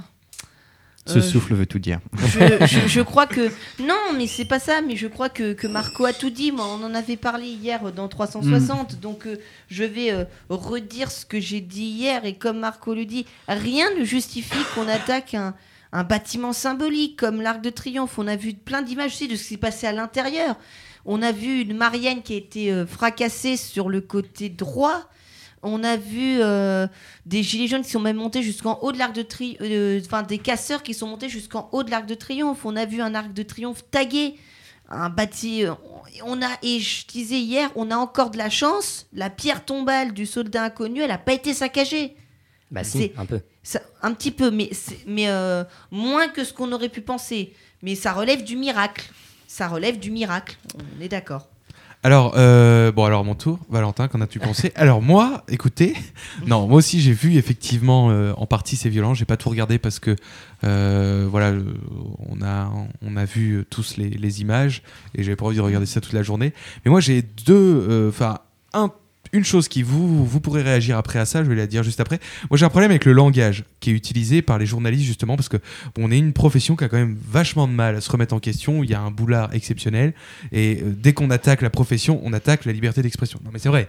Ce 1.07 1.19
Euh, 1.19 1.23
souffle 1.23 1.55
veut 1.55 1.66
tout 1.66 1.79
dire. 1.79 2.01
je, 2.16 2.66
je- 2.66 2.88
je 2.88 3.01
crois 3.01 3.27
que 3.27 3.49
non, 3.79 3.95
mais 4.16 4.27
c'est 4.27 4.45
pas 4.45 4.59
ça. 4.59 4.81
Mais 4.83 4.97
je 4.97 5.07
crois 5.07 5.29
que, 5.29 5.53
que 5.53 5.66
Marco 5.66 6.05
a 6.05 6.12
tout 6.12 6.31
dit. 6.31 6.51
Moi, 6.53 6.66
on 6.66 6.85
en 6.85 6.95
avait 6.95 7.16
parlé 7.16 7.47
hier 7.47 7.92
dans 7.92 8.09
360. 8.09 9.01
Donc, 9.01 9.27
euh, 9.27 9.37
je 9.71 9.85
vais 9.85 10.11
euh, 10.12 10.25
redire 10.49 11.11
ce 11.11 11.25
que 11.25 11.38
j'ai 11.38 11.61
dit 11.61 11.85
hier. 11.85 12.25
Et 12.25 12.35
comme 12.35 12.59
Marco 12.59 12.95
le 12.95 13.05
dit, 13.05 13.25
rien 13.49 13.87
ne 13.99 14.05
justifie 14.05 14.59
qu'on 14.75 14.88
attaque 14.88 15.35
un, 15.35 15.55
un 15.92 16.03
bâtiment 16.05 16.53
symbolique 16.53 17.16
comme 17.19 17.40
l'Arc 17.40 17.61
de 17.62 17.71
Triomphe. 17.71 18.19
On 18.19 18.27
a 18.27 18.37
vu 18.37 18.55
plein 18.55 18.83
d'images 18.83 19.12
aussi 19.12 19.29
de 19.29 19.37
ce 19.37 19.42
qui 19.45 19.49
s'est 19.51 19.57
passé 19.59 19.87
à 19.87 19.92
l'intérieur. 19.92 20.57
On 21.05 21.23
a 21.23 21.31
vu 21.31 21.61
une 21.61 21.77
Marianne 21.77 22.23
qui 22.23 22.35
a 22.35 22.37
été 22.37 22.85
fracassée 22.88 23.57
sur 23.57 23.88
le 23.88 24.01
côté 24.01 24.49
droit. 24.49 25.09
On 25.62 25.83
a 25.83 25.97
vu 25.97 26.38
euh, 26.40 26.87
des 27.25 27.42
gilets 27.42 27.66
jaunes 27.66 27.83
qui 27.83 27.90
sont 27.90 28.01
même 28.01 28.16
montés 28.16 28.42
jusqu'en 28.42 28.79
haut 28.83 28.92
de 28.92 28.99
l'arc 28.99 29.14
de 29.14 29.23
triomphe, 29.23 30.05
enfin 30.07 30.23
des 30.23 30.38
casseurs 30.38 30.83
qui 30.83 30.95
sont 30.95 31.07
montés 31.09 31.29
jusqu'en 31.29 31.69
haut 31.73 31.83
de 31.83 31.90
l'arc 31.90 32.07
de 32.07 32.14
triomphe. 32.14 32.64
On 32.64 32.77
a 32.77 32.85
vu 32.85 33.01
un 33.01 33.14
arc 33.14 33.33
de 33.33 33.42
triomphe 33.42 33.83
tagué, 33.90 34.37
un 34.88 35.09
bâti. 35.11 35.64
euh, 35.64 35.73
On 36.25 36.40
a 36.42 36.49
et 36.62 36.79
je 36.79 37.07
disais 37.07 37.38
hier, 37.40 37.71
on 37.75 37.90
a 37.90 37.97
encore 37.97 38.31
de 38.31 38.38
la 38.38 38.51
chance. 38.51 39.07
La 39.12 39.29
pierre 39.31 39.64
tombale 39.64 40.12
du 40.12 40.25
soldat 40.27 40.64
inconnu, 40.64 41.01
elle 41.01 41.09
n'a 41.09 41.19
pas 41.19 41.33
été 41.33 41.53
saccagée. 41.55 42.16
Bah 42.71 42.85
si, 42.85 42.99
C'est- 42.99 43.12
un 43.16 43.27
peu. 43.27 43.40
Ça- 43.62 43.83
un 44.03 44.12
petit 44.14 44.31
peu, 44.31 44.51
mais, 44.53 44.71
mais 45.07 45.29
euh, 45.29 45.64
moins 45.90 46.29
que 46.29 46.45
ce 46.45 46.53
qu'on 46.53 46.71
aurait 46.73 46.88
pu 46.88 47.01
penser. 47.01 47.53
Mais 47.83 47.95
ça 47.97 48.12
relève 48.12 48.45
du 48.45 48.57
miracle. 48.57 49.11
Ça 49.49 49.66
relève 49.69 49.99
du 49.99 50.11
miracle. 50.12 50.57
On 50.99 51.01
est 51.03 51.09
d'accord. 51.09 51.49
Alors, 52.02 52.35
euh, 52.37 52.92
bon, 52.92 53.04
alors 53.04 53.24
mon 53.24 53.35
tour, 53.35 53.59
Valentin, 53.68 54.06
qu'en 54.06 54.20
as-tu 54.20 54.38
pensé? 54.38 54.70
Alors 54.76 55.02
moi, 55.02 55.44
écoutez, 55.48 55.94
non, 56.46 56.68
moi 56.68 56.78
aussi 56.78 57.00
j'ai 57.00 57.12
vu 57.12 57.37
effectivement 57.37 58.11
euh, 58.11 58.32
en 58.37 58.46
partie 58.46 58.76
ces 58.76 58.88
violences. 58.88 59.18
J'ai 59.18 59.24
pas 59.24 59.37
tout 59.37 59.50
regardé 59.50 59.78
parce 59.78 59.98
que 59.98 60.14
euh, 60.64 61.26
voilà, 61.28 61.52
on 62.28 62.42
a 62.42 62.70
on 63.02 63.16
a 63.16 63.24
vu 63.24 63.64
tous 63.70 63.96
les, 63.96 64.11
les 64.11 64.40
images 64.40 64.82
et 65.14 65.24
j'avais 65.24 65.37
pas 65.37 65.46
envie 65.46 65.56
de 65.56 65.62
regarder 65.62 65.87
ça 65.87 66.00
toute 66.00 66.12
la 66.12 66.22
journée. 66.22 66.52
Mais 66.85 66.90
moi 66.90 67.00
j'ai 67.00 67.22
deux, 67.22 68.09
enfin 68.09 68.38
un 68.72 68.92
une 69.37 69.44
chose 69.44 69.68
qui 69.68 69.83
vous 69.83 70.25
vous 70.25 70.40
pourrez 70.40 70.62
réagir 70.62 70.96
après 70.96 71.18
à 71.18 71.27
ça, 71.27 71.44
je 71.44 71.49
vais 71.49 71.55
la 71.55 71.66
dire 71.66 71.83
juste 71.83 72.01
après. 72.01 72.18
Moi 72.51 72.57
j'ai 72.57 72.64
un 72.64 72.70
problème 72.70 72.90
avec 72.90 73.05
le 73.05 73.12
langage 73.12 73.64
qui 73.81 73.90
est 73.90 73.94
utilisé 73.94 74.42
par 74.42 74.59
les 74.59 74.66
journalistes 74.66 75.05
justement 75.05 75.37
parce 75.37 75.49
que 75.49 75.59
bon, 75.94 76.07
on 76.07 76.11
est 76.11 76.18
une 76.18 76.33
profession 76.33 76.77
qui 76.77 76.85
a 76.85 76.88
quand 76.88 76.96
même 76.96 77.16
vachement 77.29 77.68
de 77.68 77.72
mal 77.72 77.96
à 77.96 78.01
se 78.01 78.11
remettre 78.11 78.35
en 78.35 78.40
question. 78.40 78.83
Il 78.83 78.90
y 78.90 78.94
a 78.94 79.01
un 79.01 79.11
boulard 79.11 79.55
exceptionnel 79.55 80.14
et 80.53 80.81
euh, 80.83 80.92
dès 80.96 81.12
qu'on 81.12 81.31
attaque 81.31 81.62
la 81.62 81.70
profession, 81.70 82.20
on 82.25 82.33
attaque 82.33 82.64
la 82.64 82.72
liberté 82.72 83.03
d'expression. 83.03 83.40
Non 83.44 83.51
mais 83.53 83.59
c'est 83.59 83.68
vrai. 83.68 83.88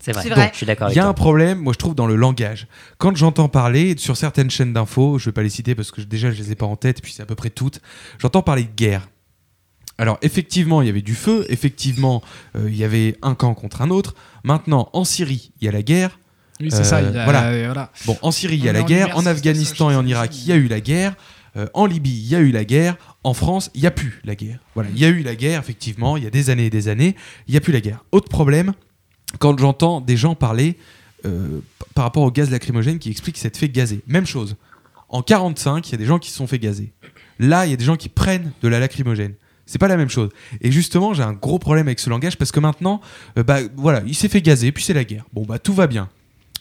C'est 0.00 0.12
vrai. 0.12 0.28
Vrai. 0.28 0.50
Je 0.52 0.58
suis 0.58 0.66
d'accord 0.66 0.90
Il 0.90 0.94
y 0.96 0.98
a 0.98 1.02
toi. 1.02 1.10
un 1.10 1.14
problème, 1.14 1.58
moi 1.58 1.72
je 1.72 1.78
trouve, 1.78 1.94
dans 1.94 2.06
le 2.06 2.14
langage. 2.16 2.66
Quand 2.98 3.16
j'entends 3.16 3.48
parler 3.48 3.96
sur 3.98 4.16
certaines 4.16 4.50
chaînes 4.50 4.72
d'infos, 4.72 5.18
je 5.18 5.26
vais 5.26 5.32
pas 5.32 5.42
les 5.42 5.48
citer 5.48 5.74
parce 5.74 5.90
que 5.90 6.00
déjà 6.00 6.30
je 6.30 6.40
les 6.40 6.52
ai 6.52 6.54
pas 6.54 6.66
en 6.66 6.76
tête, 6.76 6.98
et 6.98 7.02
puis 7.02 7.12
c'est 7.12 7.22
à 7.22 7.26
peu 7.26 7.34
près 7.34 7.50
toutes, 7.50 7.80
j'entends 8.18 8.42
parler 8.42 8.62
de 8.62 8.74
guerre. 8.76 9.08
Alors 9.98 10.18
effectivement, 10.22 10.80
il 10.82 10.86
y 10.86 10.90
avait 10.90 11.02
du 11.02 11.14
feu, 11.14 11.44
effectivement, 11.48 12.22
euh, 12.56 12.68
il 12.68 12.76
y 12.76 12.84
avait 12.84 13.16
un 13.22 13.34
camp 13.34 13.54
contre 13.54 13.82
un 13.82 13.90
autre. 13.90 14.14
Maintenant, 14.44 14.88
en 14.92 15.04
Syrie, 15.04 15.50
il 15.60 15.64
y 15.64 15.68
a 15.68 15.72
la 15.72 15.82
guerre. 15.82 16.18
Oui, 16.60 16.70
c'est 16.70 16.78
Euh, 16.80 16.84
ça. 16.84 17.02
il 17.02 17.12
y 17.14 17.18
a- 17.18 17.24
voilà. 17.24 17.44
euh, 17.48 17.62
voilà. 17.66 17.92
Bon, 18.06 18.16
en 18.22 18.30
Syrie, 18.30 18.56
il 18.56 18.64
y 18.64 18.68
a 18.68 18.72
la 18.72 18.82
guerre. 18.82 19.16
En 19.16 19.26
Afghanistan 19.26 19.90
et 19.90 19.96
en 19.96 20.06
Irak, 20.06 20.36
il 20.36 20.46
y 20.46 20.52
a 20.52 20.56
eu 20.56 20.68
la 20.68 20.80
guerre. 20.80 21.14
Euh, 21.56 21.66
en 21.74 21.86
Libye, 21.86 22.10
il 22.12 22.28
y 22.28 22.36
a 22.36 22.40
eu 22.40 22.50
la 22.52 22.64
guerre. 22.64 22.96
En 23.24 23.34
France, 23.34 23.70
il 23.74 23.80
n'y 23.80 23.86
a 23.86 23.90
plus 23.90 24.20
la 24.24 24.34
guerre. 24.36 24.58
Voilà, 24.74 24.90
il 24.94 24.98
y 25.00 25.04
a 25.04 25.08
eu 25.08 25.22
la 25.22 25.34
guerre, 25.34 25.60
effectivement, 25.60 26.16
il 26.16 26.24
y 26.24 26.26
a 26.26 26.30
des 26.30 26.50
années 26.50 26.66
et 26.66 26.70
des 26.70 26.88
années, 26.88 27.16
il 27.48 27.52
n'y 27.52 27.56
a 27.56 27.60
plus 27.60 27.72
la 27.72 27.80
guerre. 27.80 28.04
Autre 28.12 28.28
problème, 28.28 28.72
quand 29.40 29.58
j'entends 29.58 30.00
des 30.00 30.16
gens 30.16 30.34
parler 30.34 30.76
euh, 31.26 31.60
par 31.94 32.04
rapport 32.04 32.22
au 32.22 32.30
gaz 32.30 32.50
lacrymogène 32.50 32.98
qui 33.00 33.10
explique 33.10 33.36
s'être 33.38 33.56
fait 33.56 33.68
gazer. 33.68 34.00
Même 34.06 34.26
chose. 34.26 34.54
En 35.08 35.22
45, 35.22 35.88
il 35.88 35.92
y 35.92 35.94
a 35.94 35.98
des 35.98 36.04
gens 36.06 36.18
qui 36.20 36.30
se 36.30 36.36
sont 36.36 36.46
fait 36.46 36.58
gazer. 36.60 36.92
Là, 37.40 37.66
il 37.66 37.70
y 37.70 37.72
a 37.72 37.76
des 37.76 37.84
gens 37.84 37.96
qui 37.96 38.08
prennent 38.08 38.52
de 38.62 38.68
la 38.68 38.78
lacrymogène. 38.78 39.34
C'est 39.68 39.78
pas 39.78 39.86
la 39.86 39.98
même 39.98 40.08
chose. 40.08 40.30
Et 40.62 40.72
justement, 40.72 41.12
j'ai 41.12 41.22
un 41.22 41.34
gros 41.34 41.58
problème 41.58 41.88
avec 41.88 42.00
ce 42.00 42.08
langage 42.08 42.38
parce 42.38 42.52
que 42.52 42.58
maintenant, 42.58 43.02
euh, 43.36 43.42
bah 43.42 43.58
voilà, 43.76 44.02
il 44.06 44.14
s'est 44.14 44.28
fait 44.28 44.40
gazer, 44.40 44.72
puis 44.72 44.82
c'est 44.82 44.94
la 44.94 45.04
guerre. 45.04 45.26
Bon 45.34 45.44
bah 45.44 45.58
tout 45.58 45.74
va 45.74 45.86
bien. 45.86 46.08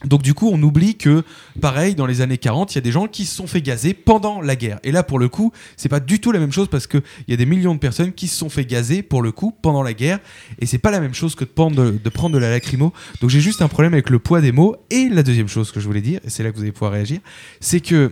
Donc 0.04 0.22
du 0.22 0.34
coup, 0.34 0.50
on 0.52 0.62
oublie 0.62 0.96
que, 0.96 1.24
pareil, 1.62 1.96
dans 1.96 2.06
les 2.06 2.20
années 2.20 2.38
40, 2.38 2.74
il 2.74 2.76
y 2.76 2.78
a 2.80 2.82
des 2.82 2.92
gens 2.92 3.08
qui 3.08 3.26
se 3.26 3.34
sont 3.34 3.48
fait 3.48 3.62
gazer 3.62 3.94
pendant 3.94 4.42
la 4.42 4.58
guerre. 4.58 4.80
Et 4.84 4.92
là, 4.92 5.04
pour 5.04 5.20
le 5.20 5.30
coup, 5.30 5.54
c'est 5.78 5.88
pas 5.88 6.02
du 6.02 6.20
tout 6.20 6.34
la 6.34 6.40
même 6.40 6.52
chose 6.52 6.68
parce 6.68 6.86
qu'il 6.86 7.02
y 7.30 7.34
a 7.34 7.38
des 7.38 7.46
millions 7.46 7.74
de 7.74 7.80
personnes 7.80 8.12
qui 8.12 8.28
se 8.28 8.38
sont 8.38 8.50
fait 8.50 8.66
gazer, 8.66 9.02
pour 9.02 9.22
le 9.22 9.32
coup, 9.32 9.56
pendant 9.62 9.84
la 9.84 9.94
guerre. 9.94 10.20
Et 10.60 10.66
c'est 10.66 10.78
pas 10.78 10.92
la 10.92 11.00
même 11.00 11.16
chose 11.16 11.34
que 11.34 11.46
de 11.46 11.50
prendre 11.50 11.76
de, 11.78 11.92
de 11.92 12.10
prendre 12.10 12.36
de 12.36 12.40
la 12.40 12.50
lacrymo. 12.50 12.94
Donc 13.22 13.30
j'ai 13.30 13.40
juste 13.40 13.62
un 13.62 13.70
problème 13.70 13.94
avec 13.94 14.10
le 14.10 14.20
poids 14.20 14.42
des 14.42 14.52
mots. 14.52 14.76
Et 14.92 15.08
la 15.10 15.24
deuxième 15.24 15.48
chose 15.48 15.72
que 15.72 15.80
je 15.80 15.88
voulais 15.88 16.02
dire, 16.02 16.20
et 16.26 16.30
c'est 16.30 16.44
là 16.44 16.52
que 16.52 16.58
vous 16.58 16.64
allez 16.64 16.74
pouvoir 16.74 16.92
réagir, 16.92 17.20
c'est 17.62 17.80
que 17.80 18.12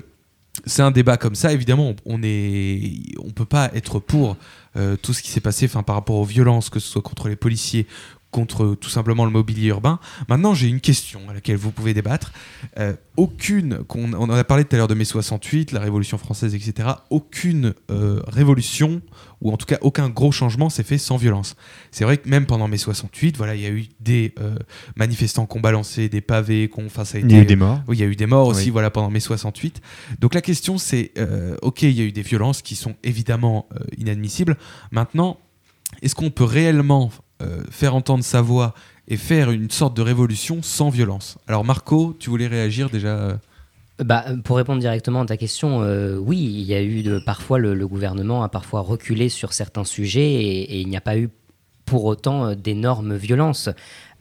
c'est 0.66 0.82
un 0.82 0.92
débat 0.92 1.18
comme 1.18 1.36
ça. 1.36 1.52
Évidemment, 1.52 1.96
on, 2.06 2.22
est, 2.24 3.02
on 3.24 3.32
peut 3.32 3.46
pas 3.46 3.70
être 3.74 4.00
pour 4.00 4.38
euh, 4.76 4.96
tout 4.98 5.14
ce 5.14 5.22
qui 5.22 5.30
s'est 5.30 5.42
passé, 5.42 5.68
par 5.68 5.96
rapport 5.96 6.18
aux 6.18 6.26
violences, 6.26 6.70
que 6.70 6.80
ce 6.80 6.90
soit 6.90 7.02
contre 7.02 7.30
les 7.30 7.36
policiers, 7.36 7.88
contre 8.32 8.76
tout 8.76 8.90
simplement 8.90 9.24
le 9.24 9.32
mobilier 9.32 9.70
urbain. 9.70 9.98
Maintenant, 10.28 10.54
j'ai 10.54 10.68
une 10.68 10.82
question 10.82 11.22
à 11.30 11.34
laquelle 11.34 11.56
vous 11.56 11.72
pouvez 11.72 11.94
débattre. 11.94 12.34
Euh, 12.78 12.94
aucune, 13.16 13.78
qu'on- 13.88 14.12
on 14.14 14.24
en 14.24 14.30
a 14.32 14.44
parlé 14.44 14.66
tout 14.66 14.76
à 14.76 14.78
l'heure 14.78 14.90
de 14.90 14.94
mai 14.94 15.06
68, 15.06 15.72
la 15.72 15.80
Révolution 15.80 16.18
française, 16.18 16.54
etc. 16.54 16.90
Aucune 17.10 17.74
euh, 17.90 18.22
révolution, 18.28 19.02
ou 19.40 19.52
en 19.54 19.58
tout 19.58 19.66
cas 19.66 19.78
aucun 19.80 20.10
gros 20.10 20.34
changement 20.34 20.70
s'est 20.70 20.84
fait 20.84 20.98
sans 20.98 21.16
violence. 21.16 21.56
C'est 21.92 22.04
vrai 22.04 22.18
que 22.18 22.28
même 22.28 22.46
pendant 22.46 22.68
mai 22.68 22.78
68, 22.78 23.38
voilà, 23.38 23.56
il 23.56 23.62
y 23.62 23.66
a 23.66 23.70
eu 23.70 23.86
des 24.02 24.34
euh, 24.42 24.58
manifestants 24.98 25.46
qui 25.46 25.56
ont 25.58 25.62
balancé 25.62 26.10
des 26.10 26.20
pavés, 26.20 26.68
qu'on, 26.68 26.88
enfin 26.88 27.06
ça 27.06 27.18
a 27.18 27.22
Il 27.22 27.32
y 27.32 27.36
a 27.36 27.38
été- 27.38 27.44
eu 27.44 27.46
des 27.46 27.56
morts. 27.56 27.80
oui, 27.88 27.96
il 27.96 28.00
y 28.02 28.04
a 28.04 28.08
eu 28.08 28.18
des 28.18 28.26
morts 28.28 28.48
aussi, 28.50 28.66
Oui. 28.66 28.70
voilà, 28.72 28.90
pendant 28.92 29.10
mai 29.10 29.22
68. 29.22 29.82
Donc 30.20 30.34
la 30.34 30.42
question, 30.42 30.78
c'est, 30.78 31.14
ok, 31.62 31.84
il 31.84 31.92
y 31.92 32.02
a 32.02 32.04
eu 32.04 32.12
des 32.12 32.22
violences 32.22 32.62
qui 32.62 32.76
sont 32.76 32.96
évidemment 33.04 33.70
inadmissibles. 33.98 34.58
Maintenant, 34.92 35.38
est-ce 36.02 36.16
qu'on 36.16 36.32
peut 36.32 36.44
réellement 36.44 37.12
euh, 37.42 37.64
faire 37.70 37.96
entendre 37.96 38.24
sa 38.24 38.42
voix 38.42 38.74
et 39.08 39.18
faire 39.18 39.52
une 39.52 39.70
sorte 39.70 39.96
de 39.96 40.02
révolution 40.02 40.62
sans 40.62 40.90
violence 40.90 41.38
Alors 41.48 41.66
Marco, 41.66 42.16
tu 42.18 42.30
voulais 42.30 42.48
réagir 42.48 42.90
déjà 42.90 43.10
euh, 43.10 43.36
Bah, 44.00 44.24
pour 44.44 44.56
répondre 44.56 44.80
directement 44.80 45.22
à 45.22 45.26
ta 45.26 45.36
question, 45.36 45.82
euh, 45.82 46.18
oui, 46.18 46.38
il 46.38 46.64
y 46.64 46.74
a 46.74 46.82
eu 46.82 47.04
parfois 47.26 47.60
le, 47.60 47.88
gouvernement 47.88 48.44
a 48.44 48.50
parfois 48.50 48.80
reculé 48.80 49.28
sur 49.30 49.52
certains 49.52 49.84
sujets 49.84 50.34
et, 50.34 50.80
il 50.80 50.88
n'y 50.88 50.96
a 50.96 51.02
pas 51.02 51.18
eu 51.18 51.30
pour 51.86 52.06
autant 52.06 52.56
d'énormes 52.56 53.16
violences. 53.16 53.70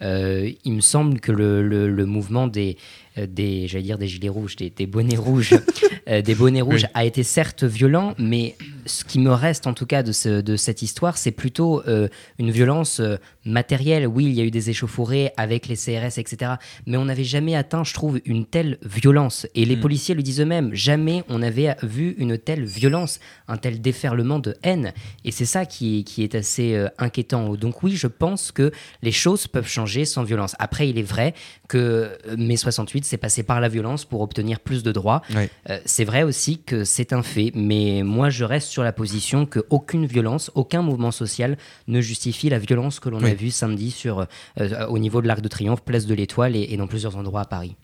Il 0.00 0.72
me 0.72 0.81
semble 0.81 1.20
que 1.20 1.33
le, 1.33 1.62
le- 1.62 2.07
mouvement 2.07 2.46
des, 2.46 2.77
des 3.16 3.68
j'allais 3.68 3.85
dire 3.85 3.98
des 3.98 4.09
gilets 4.09 4.29
rouges, 4.29 4.57
des, 4.57 4.70
des 4.70 4.87
bonnets 4.87 5.16
rouges, 5.16 5.55
euh, 6.09 6.22
des 6.22 6.35
bonnets 6.35 6.61
rouges 6.61 6.87
a 6.94 7.05
été 7.05 7.22
certes 7.22 7.64
violent, 7.64 8.14
mais 8.18 8.57
ce 8.87 9.05
qui 9.05 9.18
me 9.18 9.31
reste 9.33 9.66
en 9.66 9.72
tout 9.74 9.87
cas 9.87 10.03
de, 10.03 10.12
ce- 10.12 10.40
de 10.40 10.57
cette 10.57 10.83
histoire, 10.83 11.16
c'est 11.16 11.31
plutôt 11.31 11.83
euh, 11.87 12.09
une 12.38 12.50
violence 12.50 13.00
euh, 13.00 13.16
matérielle. 13.44 14.07
Oui, 14.07 14.24
il 14.27 14.33
y 14.33 14.40
a 14.40 14.44
eu 14.44 14.50
des 14.50 14.68
échauffourées 14.70 15.31
avec 15.37 15.68
les 15.68 15.77
CRS, 15.77 16.18
etc. 16.18 16.53
Mais 16.87 16.96
on 16.96 17.05
n'avait 17.07 17.24
jamais 17.24 17.55
atteint, 17.55 17.85
je 17.85 17.94
trouve, 17.94 18.20
une 18.24 18.44
telle 18.46 18.79
violence. 18.85 19.46
Et 19.55 19.64
les 19.64 19.77
Mm. 19.77 19.81
policiers 19.81 20.14
le 20.14 20.22
disent 20.22 20.40
eux-mêmes, 20.40 20.74
jamais 20.74 21.22
on 21.29 21.40
avait 21.42 21.77
vu 21.83 22.14
une 22.18 22.37
telle 22.38 22.64
violence, 22.64 23.20
un 23.48 23.57
tel 23.57 23.81
déferlement 23.81 24.38
de 24.38 24.55
haine. 24.62 24.92
Et 25.24 25.31
c'est 25.31 25.44
ça 25.46 25.66
qui, 25.66 26.05
qui 26.05 26.22
est 26.22 26.35
assez 26.35 26.74
euh, 26.74 26.88
inquiétant. 26.98 27.55
Donc 27.55 27.83
oui, 27.83 27.96
je 27.96 28.07
pense 28.07 28.50
que 28.53 28.70
les 29.03 29.12
choses 29.12 29.46
peuvent 29.46 29.68
changer 29.68 30.05
sans 30.05 30.24
violence. 30.24 30.55
Après, 30.59 30.88
il 30.88 30.98
est 30.98 31.03
vrai 31.03 31.35
que 31.75 32.17
euh, 32.29 32.37
mai 32.39 32.57
68 32.57 33.05
s'est 33.05 33.17
passé 33.17 33.43
par 33.43 33.61
la 33.61 33.69
violence 33.69 34.05
pour 34.05 34.21
obtenir 34.21 34.61
plus 34.61 34.85
de 34.85 34.93
droits. 34.93 35.23
Euh, 35.35 35.81
c'est 35.85 36.05
vrai 36.05 36.23
aussi 36.23 36.63
que 36.63 36.85
c'est 36.85 37.13
un 37.13 37.25
fait, 37.25 37.51
mais 37.57 38.03
moi 38.05 38.31
je 38.31 38.45
reste 38.45 38.69
sur 38.69 38.85
la 38.85 38.93
position 38.93 39.45
qu'aucune 39.45 40.07
violence, 40.07 40.53
aucun 40.55 40.83
mouvement 40.83 41.11
social 41.11 41.59
ne 41.89 42.01
justifie 42.01 42.49
la 42.49 42.61
violence 42.61 43.01
que 43.01 43.09
l'on 43.09 43.25
a 43.25 43.35
vue 43.35 43.51
samedi 43.51 43.91
sur, 43.91 44.27
euh, 44.61 44.87
au 44.87 45.01
niveau 45.01 45.21
de 45.21 45.27
l'Arc 45.27 45.41
de 45.41 45.49
Triomphe, 45.49 45.83
place 45.83 46.07
de 46.07 46.15
l'Étoile 46.15 46.55
et, 46.55 46.69
et 46.71 46.77
dans 46.77 46.87
plusieurs 46.87 47.17
endroits 47.17 47.41
à 47.41 47.47
Paris. 47.47 47.75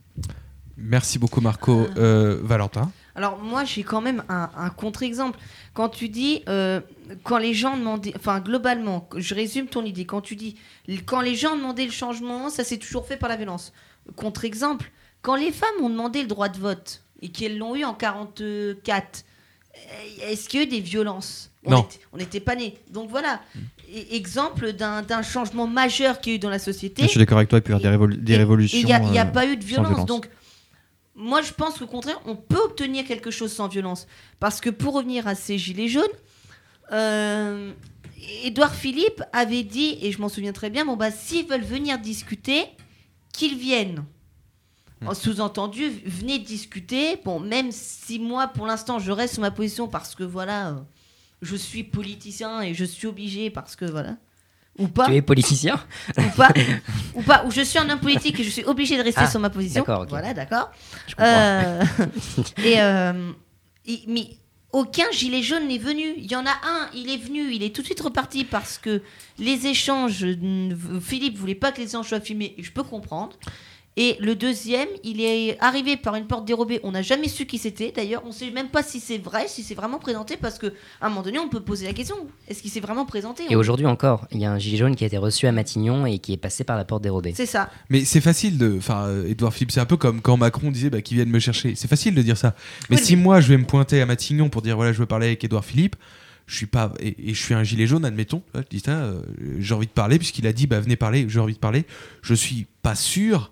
Merci 0.76 1.18
beaucoup 1.18 1.40
Marco. 1.40 1.86
Euh, 1.96 2.40
Valentin 2.42 2.90
Alors 3.14 3.38
moi 3.38 3.64
j'ai 3.64 3.82
quand 3.82 4.00
même 4.00 4.22
un, 4.28 4.50
un 4.56 4.70
contre-exemple. 4.70 5.38
Quand 5.74 5.88
tu 5.88 6.08
dis, 6.08 6.42
euh, 6.48 6.80
quand 7.24 7.38
les 7.38 7.54
gens 7.54 7.76
demandaient, 7.76 8.12
enfin 8.16 8.40
globalement, 8.40 9.08
je 9.16 9.34
résume 9.34 9.66
ton 9.66 9.84
idée, 9.84 10.04
quand 10.04 10.20
tu 10.20 10.36
dis, 10.36 10.56
quand 11.06 11.20
les 11.20 11.34
gens 11.34 11.56
demandaient 11.56 11.86
le 11.86 11.90
changement, 11.92 12.48
ça 12.50 12.64
s'est 12.64 12.78
toujours 12.78 13.06
fait 13.06 13.16
par 13.16 13.28
la 13.28 13.36
violence. 13.36 13.72
Contre-exemple, 14.16 14.90
quand 15.22 15.34
les 15.36 15.52
femmes 15.52 15.68
ont 15.82 15.90
demandé 15.90 16.22
le 16.22 16.28
droit 16.28 16.48
de 16.48 16.58
vote 16.58 17.02
et 17.22 17.28
qu'elles 17.30 17.58
l'ont 17.58 17.76
eu 17.76 17.84
en 17.84 17.94
44, 17.94 19.24
euh, 19.76 20.30
est-ce 20.30 20.48
qu'il 20.48 20.60
y 20.60 20.62
a 20.62 20.66
eu 20.66 20.68
des 20.68 20.80
violences? 20.80 21.50
On 21.64 21.70
Non. 21.72 21.88
On 22.12 22.16
n'était 22.16 22.40
pas 22.40 22.56
nés. 22.56 22.78
Donc 22.90 23.10
voilà, 23.10 23.40
E- 23.92 24.14
exemple 24.14 24.72
d'un 24.72 25.22
changement 25.22 25.66
majeur 25.66 26.20
qu'il 26.20 26.32
y 26.32 26.34
a 26.34 26.36
eu 26.36 26.38
dans 26.38 26.48
la 26.48 26.58
société. 26.58 27.02
Je 27.02 27.08
suis 27.08 27.18
d'accord 27.18 27.38
avec 27.38 27.48
toi, 27.50 27.58
il 27.58 27.62
peut 27.62 27.72
y 27.72 27.76
avoir 27.76 27.90
des, 28.08 28.14
révol- 28.14 28.16
des 28.22 28.36
révolutions. 28.36 28.78
Il 28.78 28.86
n'y 28.86 28.92
a, 29.18 29.22
euh, 29.22 29.24
pas 29.26 29.46
eu 29.46 29.56
de 29.56 29.64
violence. 29.64 29.88
violence. 29.88 30.06
Donc, 30.06 30.28
moi, 31.14 31.42
je 31.42 31.52
pense 31.52 31.78
qu'au 31.78 31.86
contraire, 31.86 32.20
on 32.24 32.36
peut 32.36 32.60
obtenir 32.64 33.04
quelque 33.04 33.30
chose 33.30 33.52
sans 33.52 33.68
violence. 33.68 34.06
Parce 34.38 34.60
que 34.60 34.70
pour 34.70 34.94
revenir 34.94 35.26
à 35.26 35.34
ces 35.34 35.58
gilets 35.58 35.88
jaunes, 35.88 36.04
euh, 36.92 37.72
Édouard 38.44 38.74
Philippe 38.74 39.22
avait 39.32 39.62
dit, 39.62 39.98
et 40.02 40.12
je 40.12 40.20
m'en 40.20 40.28
souviens 40.28 40.52
très 40.52 40.70
bien, 40.70 40.84
bon, 40.84 40.96
bah, 40.96 41.10
s'ils 41.10 41.46
veulent 41.46 41.62
venir 41.62 41.98
discuter, 41.98 42.64
qu'ils 43.32 43.56
viennent. 43.56 44.04
En 45.06 45.14
sous-entendu, 45.14 45.88
venez 46.04 46.38
discuter. 46.38 47.16
Bon, 47.24 47.40
même 47.40 47.72
si 47.72 48.18
moi, 48.18 48.48
pour 48.48 48.66
l'instant, 48.66 48.98
je 48.98 49.10
reste 49.12 49.34
sur 49.34 49.40
ma 49.40 49.50
position 49.50 49.88
parce 49.88 50.14
que 50.14 50.24
voilà, 50.24 50.70
euh, 50.70 50.80
je 51.40 51.56
suis 51.56 51.84
politicien 51.84 52.60
et 52.60 52.74
je 52.74 52.84
suis 52.84 53.06
obligé 53.06 53.50
parce 53.50 53.76
que 53.76 53.86
voilà. 53.86 54.16
Ou 54.80 54.88
pas 54.88 55.06
Tu 55.06 55.14
es 55.14 55.22
politicien 55.22 55.78
ou 56.18 56.22
pas, 56.36 56.48
ou 57.14 57.22
pas, 57.22 57.44
ou 57.44 57.50
je 57.50 57.60
suis 57.60 57.78
un 57.78 57.88
homme 57.90 58.00
politique 58.00 58.40
et 58.40 58.44
je 58.44 58.50
suis 58.50 58.64
obligé 58.64 58.96
de 58.96 59.02
rester 59.02 59.20
Ah, 59.24 59.30
sur 59.30 59.38
ma 59.38 59.50
position. 59.50 59.80
d'accord, 59.82 60.02
ok. 60.02 60.08
Voilà, 60.08 60.32
d'accord. 60.34 60.70
Euh, 61.20 61.84
et 62.64 62.80
euh, 62.80 63.30
il- 63.86 64.04
mais 64.08 64.28
aucun 64.72 65.10
gilet 65.12 65.42
jaune 65.42 65.68
n'est 65.68 65.78
venu. 65.78 66.14
Il 66.16 66.30
y 66.30 66.36
en 66.36 66.46
a 66.46 66.50
un, 66.50 66.88
il 66.94 67.10
est 67.10 67.16
venu, 67.16 67.52
il 67.52 67.62
est 67.62 67.74
tout 67.74 67.82
de 67.82 67.86
suite 67.86 68.00
reparti 68.00 68.44
parce 68.44 68.78
que 68.78 69.02
les 69.38 69.66
échanges, 69.66 70.24
Philippe 71.02 71.36
voulait 71.38 71.54
pas 71.54 71.72
que 71.72 71.80
les 71.80 71.88
échanges 71.88 72.08
soient 72.08 72.20
filmés, 72.20 72.54
je 72.58 72.70
peux 72.70 72.82
comprendre. 72.84 73.36
Et 73.96 74.16
le 74.20 74.36
deuxième, 74.36 74.88
il 75.02 75.20
est 75.20 75.58
arrivé 75.60 75.96
par 75.96 76.14
une 76.14 76.26
porte 76.26 76.44
dérobée. 76.46 76.78
On 76.84 76.92
n'a 76.92 77.02
jamais 77.02 77.28
su 77.28 77.44
qui 77.44 77.58
c'était. 77.58 77.92
D'ailleurs, 77.94 78.22
on 78.24 78.28
ne 78.28 78.32
sait 78.32 78.50
même 78.50 78.68
pas 78.68 78.84
si 78.84 79.00
c'est 79.00 79.18
vrai, 79.18 79.46
si 79.48 79.64
c'est 79.64 79.74
vraiment 79.74 79.98
présenté, 79.98 80.36
parce 80.36 80.58
que 80.58 80.68
à 81.00 81.06
un 81.06 81.08
moment 81.08 81.22
donné, 81.22 81.38
on 81.40 81.48
peut 81.48 81.60
poser 81.60 81.86
la 81.86 81.92
question 81.92 82.14
est-ce 82.48 82.62
qu'il 82.62 82.70
s'est 82.70 82.80
vraiment 82.80 83.04
présenté 83.04 83.42
Et 83.50 83.56
aujourd'hui 83.56 83.86
encore, 83.86 84.26
il 84.30 84.38
y 84.38 84.44
a 84.44 84.52
un 84.52 84.58
gilet 84.58 84.76
jaune 84.78 84.94
qui 84.94 85.02
a 85.04 85.08
été 85.08 85.18
reçu 85.18 85.46
à 85.48 85.52
Matignon 85.52 86.06
et 86.06 86.18
qui 86.20 86.32
est 86.32 86.36
passé 86.38 86.62
par 86.62 86.76
la 86.76 86.84
porte 86.84 87.02
dérobée. 87.02 87.32
C'est 87.34 87.46
ça. 87.46 87.68
Mais 87.90 88.04
c'est 88.04 88.20
facile 88.20 88.58
de. 88.58 88.76
Enfin, 88.78 89.06
euh, 89.06 89.26
Edouard 89.28 89.52
Philippe, 89.52 89.72
c'est 89.72 89.80
un 89.80 89.86
peu 89.86 89.96
comme 89.96 90.20
quand 90.22 90.36
Macron 90.36 90.70
disait 90.70 90.88
bah, 90.88 91.02
qu'ils 91.02 91.16
viennent 91.16 91.28
me 91.30 91.40
chercher. 91.40 91.74
C'est 91.74 91.88
facile 91.88 92.14
de 92.14 92.22
dire 92.22 92.36
ça. 92.38 92.54
Mais 92.90 92.96
Oui, 92.96 93.02
si 93.04 93.16
mais- 93.16 93.22
moi 93.22 93.40
je 93.40 93.48
vais 93.48 93.58
me 93.58 93.64
pointer 93.66 94.00
à 94.00 94.06
Matignon 94.06 94.48
pour 94.50 94.62
dire 94.62 94.76
voilà, 94.76 94.92
je 94.92 94.98
veux 94.98 95.06
parler 95.06 95.26
avec 95.26 95.42
Edouard 95.42 95.64
Philippe, 95.64 95.96
je 96.46 96.56
suis 96.56 96.66
pas. 96.66 96.92
Et, 97.00 97.30
et 97.30 97.34
je 97.34 97.42
suis 97.42 97.54
un 97.54 97.64
gilet 97.64 97.88
jaune, 97.88 98.04
admettons. 98.04 98.42
Je 98.54 98.60
dis 98.70 98.80
ça, 98.80 98.92
euh, 98.92 99.20
j'ai 99.58 99.74
envie 99.74 99.86
de 99.86 99.92
parler, 99.92 100.16
puisqu'il 100.18 100.46
a 100.46 100.52
dit 100.52 100.68
bah, 100.68 100.78
venez 100.80 100.96
parler, 100.96 101.26
j'ai 101.28 101.40
envie 101.40 101.54
de 101.54 101.58
parler. 101.58 101.84
Je 102.22 102.34
suis 102.34 102.66
pas 102.82 102.94
sûr 102.94 103.50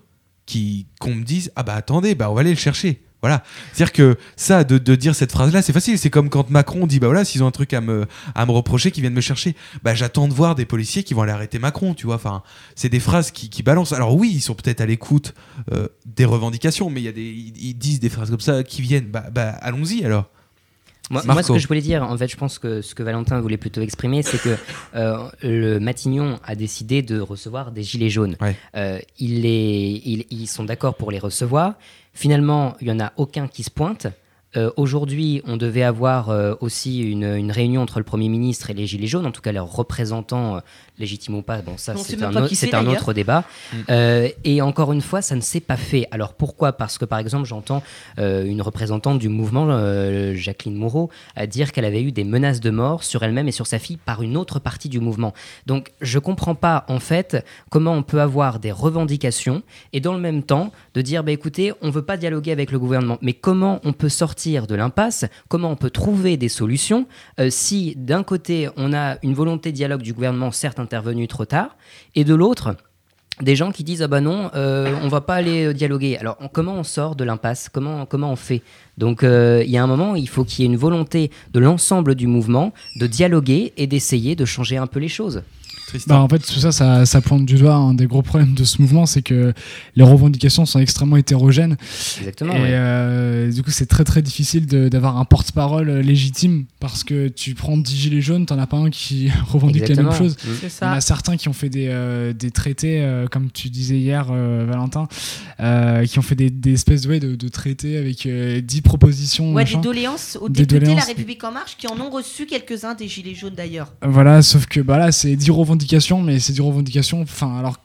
qu'on 0.99 1.15
me 1.15 1.23
dise 1.23 1.51
ah 1.55 1.63
bah 1.63 1.75
attendez, 1.75 2.15
bah 2.15 2.29
on 2.29 2.33
va 2.33 2.41
aller 2.41 2.49
le 2.51 2.57
chercher. 2.57 3.01
Voilà. 3.21 3.43
C'est-à-dire 3.73 3.91
que 3.91 4.17
ça, 4.37 4.63
de, 4.63 4.77
de 4.77 4.95
dire 4.95 5.13
cette 5.13 5.31
phrase-là, 5.31 5.61
c'est 5.61 5.73
facile. 5.73 5.99
C'est 5.99 6.09
comme 6.09 6.29
quand 6.29 6.49
Macron 6.49 6.87
dit 6.87 6.99
bah 6.99 7.07
voilà, 7.07 7.25
s'ils 7.25 7.43
ont 7.43 7.47
un 7.47 7.51
truc 7.51 7.73
à 7.73 7.81
me, 7.81 8.05
à 8.33 8.45
me 8.45 8.51
reprocher, 8.51 8.91
qu'ils 8.91 9.01
viennent 9.01 9.13
me 9.13 9.21
chercher. 9.21 9.55
Bah 9.83 9.93
j'attends 9.93 10.27
de 10.27 10.33
voir 10.33 10.55
des 10.55 10.65
policiers 10.65 11.03
qui 11.03 11.13
vont 11.13 11.23
aller 11.23 11.33
arrêter 11.33 11.59
Macron, 11.59 11.93
tu 11.93 12.05
vois. 12.05 12.15
Enfin, 12.15 12.43
c'est 12.75 12.89
des 12.89 12.99
phrases 12.99 13.31
qui, 13.31 13.63
balancent. 13.63 13.93
Alors 13.93 14.15
oui, 14.15 14.31
ils 14.33 14.41
sont 14.41 14.55
peut-être 14.55 14.81
à 14.81 14.85
l'écoute 14.85 15.33
euh, 15.73 15.87
des 16.05 16.25
revendications, 16.25 16.89
mais 16.89 17.01
il 17.01 17.05
y 17.05 17.09
a 17.09 17.11
des, 17.11 17.23
ils, 17.23 17.53
ils 17.57 17.73
disent 17.73 17.99
des 17.99 18.09
phrases 18.09 18.29
comme 18.29 18.39
ça 18.39 18.63
qui 18.63 18.81
viennent. 18.81 19.07
Bah, 19.07 19.25
bah 19.31 19.49
allons-y 19.61 20.05
alors. 20.05 20.29
Moi, 21.09 21.21
ce 21.43 21.47
que 21.53 21.59
je 21.59 21.67
voulais 21.67 21.81
dire, 21.81 22.03
en 22.03 22.15
fait, 22.17 22.27
je 22.27 22.37
pense 22.37 22.59
que 22.59 22.81
ce 22.81 22.93
que 22.95 23.01
Valentin 23.03 23.39
voulait 23.41 23.57
plutôt 23.57 23.81
exprimer, 23.81 24.21
c'est 24.21 24.37
que 24.41 24.55
euh, 24.95 25.17
le 25.41 25.79
Matignon 25.79 26.39
a 26.43 26.55
décidé 26.55 27.01
de 27.01 27.19
recevoir 27.19 27.71
des 27.71 27.83
gilets 27.83 28.09
jaunes. 28.11 28.35
Ouais. 28.41 28.55
Euh, 28.75 28.99
les- 29.19 30.01
ils, 30.05 30.25
ils 30.29 30.47
sont 30.47 30.63
d'accord 30.63 30.95
pour 30.95 31.11
les 31.11 31.19
recevoir. 31.19 31.73
Finalement, 32.13 32.75
il 32.81 32.87
n'y 32.87 32.93
en 32.93 32.99
a 32.99 33.13
aucun 33.17 33.47
qui 33.47 33.63
se 33.63 33.69
pointe. 33.71 34.07
Euh, 34.57 34.71
Aujourd'hui, 34.77 35.43
on 35.45 35.57
devait 35.57 35.83
avoir 35.83 36.29
euh, 36.29 36.55
aussi 36.59 37.01
une, 37.01 37.23
une 37.23 37.51
réunion 37.51 37.81
entre 37.83 37.99
le 37.99 38.03
Premier 38.03 38.29
ministre 38.29 38.71
et 38.71 38.73
les 38.73 38.87
Gilets 38.87 39.05
jaunes, 39.05 39.27
en 39.27 39.31
tout 39.31 39.41
cas 39.41 39.51
leurs 39.51 39.71
représentants, 39.71 40.55
euh, 40.55 40.59
légitimes 40.97 41.35
ou 41.35 41.41
pas, 41.43 41.61
bon 41.61 41.77
ça 41.77 41.95
c'est 41.95 42.23
un, 42.23 42.47
c'est 42.47 42.75
autre 42.87 43.13
débat. 43.13 43.43
Mm. 43.71 43.77
Euh, 43.89 44.29
et 44.43 44.61
encore 44.61 44.91
une 44.91 45.01
fois, 45.01 45.21
ça 45.21 45.35
ne 45.35 45.41
s'est 45.41 45.59
pas 45.59 45.77
fait. 45.77 46.07
Alors 46.09 46.33
pourquoi? 46.33 46.73
Parce 46.73 46.97
que 46.97 47.05
par 47.05 47.19
exemple, 47.19 47.45
j'entends 47.45 47.83
une 48.17 48.61
représentante 48.61 49.19
du 49.19 49.29
mouvement, 49.29 49.67
Jacqueline 50.33 50.75
Moreau, 50.75 51.09
à 51.35 51.47
dire 51.47 51.71
qu'elle 51.71 51.85
avait 51.85 52.01
eu 52.01 52.11
des 52.11 52.23
menaces 52.23 52.59
de 52.59 52.69
mort 52.69 53.03
sur 53.03 53.23
elle-même 53.23 53.47
et 53.47 53.51
sur 53.51 53.67
sa 53.67 53.79
fille 53.79 53.97
par 53.97 54.21
une 54.21 54.35
autre 54.35 54.59
partie 54.59 54.89
du 54.89 54.99
mouvement. 54.99 55.33
Donc 55.67 55.91
je 56.01 56.19
comprends 56.19 56.55
pas 56.55 56.85
en 56.87 56.99
fait 56.99 57.45
comment 57.69 57.93
on 57.93 58.03
peut 58.03 58.21
avoir 58.21 58.59
des 58.59 58.71
revendications 58.71 59.61
et 59.93 59.99
dans 59.99 60.13
le 60.13 60.19
même 60.19 60.43
temps 60.43 60.71
de 60.95 61.01
dire 61.01 61.23
bah 61.23 61.31
écoutez, 61.31 61.71
on 61.81 61.91
veut 61.91 62.01
pas 62.01 62.17
dialoguer 62.17 62.51
avec 62.51 62.71
le 62.71 62.79
gouvernement, 62.79 63.17
mais 63.21 63.33
comment 63.33 63.79
on 63.83 63.93
peut 63.93 64.09
sortir 64.09 64.38
de 64.47 64.75
l'impasse 64.75 65.25
Comment 65.49 65.71
on 65.71 65.75
peut 65.75 65.89
trouver 65.89 66.37
des 66.37 66.49
solutions 66.49 67.07
euh, 67.39 67.49
si 67.49 67.95
d'un 67.97 68.23
côté 68.23 68.69
on 68.77 68.93
a 68.93 69.17
une 69.21 69.33
volonté 69.33 69.71
de 69.71 69.75
dialogue 69.75 70.01
du 70.01 70.13
gouvernement 70.13 70.51
certes 70.51 70.79
intervenue 70.79 71.27
trop 71.27 71.45
tard 71.45 71.75
et 72.15 72.23
de 72.23 72.33
l'autre 72.33 72.75
des 73.41 73.55
gens 73.55 73.71
qui 73.71 73.83
disent 73.83 74.01
ah 74.01 74.07
bah 74.07 74.21
non 74.21 74.49
euh, 74.55 74.93
on 75.03 75.07
va 75.09 75.21
pas 75.21 75.35
aller 75.35 75.65
euh, 75.65 75.73
dialoguer. 75.73 76.17
Alors 76.17 76.37
comment 76.53 76.75
on 76.75 76.83
sort 76.83 77.15
de 77.15 77.23
l'impasse? 77.25 77.69
Comment 77.69 78.05
comment 78.05 78.31
on 78.31 78.37
fait? 78.37 78.61
Donc 78.97 79.23
il 79.23 79.69
y 79.69 79.77
a 79.77 79.83
un 79.83 79.87
moment 79.87 80.15
il 80.15 80.29
faut 80.29 80.45
qu'il 80.45 80.63
y 80.63 80.67
ait 80.67 80.71
une 80.71 80.77
volonté 80.77 81.31
de 81.53 81.59
l'ensemble 81.59 82.15
du 82.15 82.27
mouvement 82.27 82.73
de 82.99 83.07
dialoguer 83.07 83.73
et 83.75 83.87
d'essayer 83.87 84.35
de 84.35 84.45
changer 84.45 84.77
un 84.77 84.87
peu 84.87 84.99
les 84.99 85.09
choses 85.09 85.43
Tristan. 85.89 86.13
Bah, 86.15 86.21
en 86.21 86.29
fait, 86.29 86.39
tout 86.39 86.59
ça, 86.59 86.71
ça, 86.71 87.05
ça 87.05 87.21
pointe 87.21 87.45
du 87.45 87.55
doigt 87.55 87.73
un 87.75 87.93
des 87.93 88.07
gros 88.07 88.21
problèmes 88.21 88.53
de 88.53 88.63
ce 88.63 88.81
mouvement, 88.81 89.05
c'est 89.05 89.21
que 89.21 89.53
les 89.95 90.03
revendications 90.03 90.65
sont 90.65 90.79
extrêmement 90.79 91.17
hétérogènes. 91.17 91.77
exactement 92.19 92.53
et 92.53 92.59
ouais. 92.61 92.67
euh, 92.71 93.51
du 93.51 93.63
coup, 93.63 93.71
c'est 93.71 93.85
très 93.87 94.03
très 94.03 94.21
difficile 94.21 94.65
de- 94.67 94.87
d'avoir 94.89 95.17
un 95.17 95.25
porte-parole 95.25 95.89
légitime 95.99 96.65
parce 96.79 97.03
que 97.03 97.27
tu 97.27 97.55
prends 97.55 97.77
10 97.77 97.95
gilets 97.95 98.21
jaunes, 98.21 98.45
t'en 98.45 98.59
as 98.59 98.67
pas 98.67 98.77
un 98.77 98.89
qui 98.89 99.29
revendique 99.47 99.81
Exactement. 99.83 100.11
la 100.11 100.19
même 100.19 100.23
chose. 100.29 100.37
Mm. 100.43 100.49
Il 100.81 100.85
y 100.85 100.87
en 100.87 100.91
a 100.93 101.01
certains 101.01 101.37
qui 101.37 101.49
ont 101.49 101.53
fait 101.53 101.69
des, 101.69 101.87
euh, 101.89 102.33
des 102.33 102.51
traités, 102.51 103.01
euh, 103.01 103.27
comme 103.27 103.49
tu 103.51 103.69
disais 103.69 103.97
hier, 103.97 104.27
euh, 104.31 104.65
Valentin, 104.69 105.07
euh, 105.59 106.05
qui 106.05 106.19
ont 106.19 106.23
fait 106.23 106.35
des, 106.35 106.49
des 106.49 106.73
espèces 106.73 107.01
de, 107.01 107.09
ouais, 107.09 107.19
de, 107.19 107.35
de 107.35 107.47
traités 107.49 107.97
avec 107.97 108.25
euh, 108.25 108.61
10 108.61 108.81
propositions. 108.81 109.53
Ouais, 109.53 109.65
des 109.65 109.75
doléances 109.75 110.37
aux 110.39 110.49
députés 110.49 110.79
doléances. 110.79 110.99
La 111.01 111.05
République 111.05 111.43
En 111.43 111.51
Marche 111.51 111.75
qui 111.77 111.87
en 111.87 111.99
ont 111.99 112.09
reçu 112.09 112.45
quelques-uns 112.45 112.93
des 112.93 113.07
Gilets 113.07 113.35
jaunes 113.35 113.55
d'ailleurs. 113.55 113.91
Voilà, 114.01 114.41
sauf 114.41 114.65
que 114.65 114.79
bah 114.79 114.97
là, 114.97 115.11
c'est 115.11 115.35
10 115.35 115.49
revendications, 115.51 115.78
mais 116.23 116.39
c'est 116.39 116.53
10 116.53 116.61
revendications, 116.61 117.21
enfin, 117.21 117.57
alors 117.57 117.77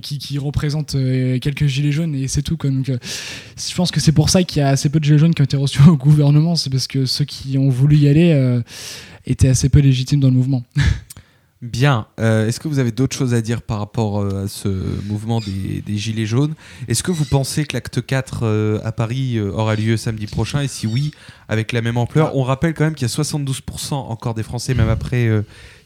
qui, 0.00 0.18
qui 0.18 0.38
représentent 0.38 0.94
euh, 0.94 1.38
quelques 1.38 1.66
gilets 1.66 1.92
jaunes 1.92 2.14
et 2.14 2.28
c'est 2.28 2.42
tout. 2.42 2.56
Donc, 2.56 2.88
euh, 2.88 2.98
je 3.56 3.74
pense 3.74 3.90
que 3.90 4.00
c'est 4.00 4.12
pour 4.12 4.30
ça 4.30 4.42
qu'il 4.42 4.60
y 4.60 4.62
a 4.62 4.68
assez 4.68 4.88
peu 4.88 5.00
de 5.00 5.04
gilets 5.04 5.18
jaunes 5.18 5.34
qui 5.34 5.42
ont 5.42 5.44
été 5.44 5.56
reçus 5.56 5.82
au 5.86 5.96
gouvernement, 5.96 6.56
c'est 6.56 6.70
parce 6.70 6.86
que 6.86 7.04
ceux 7.06 7.24
qui 7.24 7.58
ont 7.58 7.68
voulu 7.68 7.96
y 7.96 8.08
aller 8.08 8.32
euh, 8.32 8.62
étaient 9.26 9.48
assez 9.48 9.68
peu 9.68 9.80
légitimes 9.80 10.20
dans 10.20 10.28
le 10.28 10.34
mouvement. 10.34 10.62
Bien. 11.62 12.08
Euh, 12.18 12.48
Est-ce 12.48 12.58
que 12.58 12.66
vous 12.66 12.80
avez 12.80 12.90
d'autres 12.90 13.16
choses 13.16 13.34
à 13.34 13.40
dire 13.40 13.62
par 13.62 13.78
rapport 13.78 14.20
euh, 14.20 14.44
à 14.44 14.48
ce 14.48 14.68
mouvement 15.06 15.38
des, 15.38 15.80
des 15.86 15.96
Gilets 15.96 16.26
jaunes? 16.26 16.54
Est-ce 16.88 17.04
que 17.04 17.12
vous 17.12 17.24
pensez 17.24 17.64
que 17.64 17.74
l'acte 17.76 18.04
4 18.04 18.40
euh, 18.42 18.80
à 18.82 18.90
Paris 18.90 19.38
aura 19.38 19.76
lieu 19.76 19.96
samedi 19.96 20.26
prochain? 20.26 20.62
Et 20.62 20.68
si 20.68 20.88
oui, 20.88 21.12
avec 21.48 21.70
la 21.70 21.80
même 21.80 21.96
ampleur? 21.98 22.36
On 22.36 22.42
rappelle 22.42 22.74
quand 22.74 22.82
même 22.82 22.96
qu'il 22.96 23.06
y 23.06 23.10
a 23.10 23.14
72% 23.14 23.94
encore 23.94 24.34
des 24.34 24.42
Français, 24.42 24.74
même 24.74 24.88
après 24.88 25.30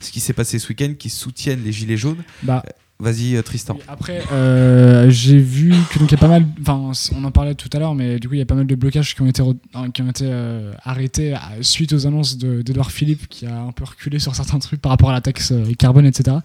ce 0.01 0.11
qui 0.11 0.21
s'est 0.21 0.33
passé 0.33 0.59
ce 0.59 0.69
week-end, 0.69 0.95
qui 0.99 1.11
soutiennent 1.11 1.63
les 1.63 1.73
Gilets 1.73 1.99
jaunes. 1.99 2.25
Bah, 2.43 2.65
Vas-y, 2.99 3.37
euh, 3.37 3.43
Tristan. 3.43 3.75
Oui, 3.77 3.83
Après, 3.89 4.23
euh, 4.33 5.11
j'ai 5.11 5.37
vu 5.39 5.75
que 5.93 5.99
donc 5.99 6.11
il 6.11 6.13
y 6.13 6.15
a 6.15 6.19
pas 6.19 6.29
mal, 6.29 6.47
enfin, 6.63 6.93
on 7.15 7.25
en 7.25 7.31
parlait 7.31 7.55
tout 7.55 7.69
à 7.75 7.79
l'heure, 7.79 7.95
mais 7.95 8.19
du 8.19 8.27
coup 8.27 8.33
il 8.35 8.39
y 8.39 8.43
a 8.43 8.47
pas 8.47 8.55
mal 8.55 8.67
de 8.67 8.75
blocages 8.75 9.15
qui 9.15 9.21
ont 9.21 9.27
été 9.27 9.43
re- 9.43 9.93
qui 9.93 10.01
ont 10.01 10.09
été 10.09 10.25
euh, 10.27 10.73
arrêtés 10.83 11.35
à- 11.35 11.53
suite 11.61 11.93
aux 11.93 12.07
annonces 12.07 12.39
de- 12.39 12.63
d'Edouard 12.63 12.91
Philippe 12.91 13.29
qui 13.29 13.45
a 13.45 13.55
un 13.61 13.73
peu 13.73 13.85
reculé 13.85 14.19
sur 14.19 14.35
certains 14.35 14.59
trucs 14.61 14.81
par 14.81 14.91
rapport 14.91 15.11
à 15.11 15.13
la 15.13 15.21
taxe 15.21 15.53
euh, 15.53 15.75
carbone, 15.79 16.07
etc. 16.07 16.39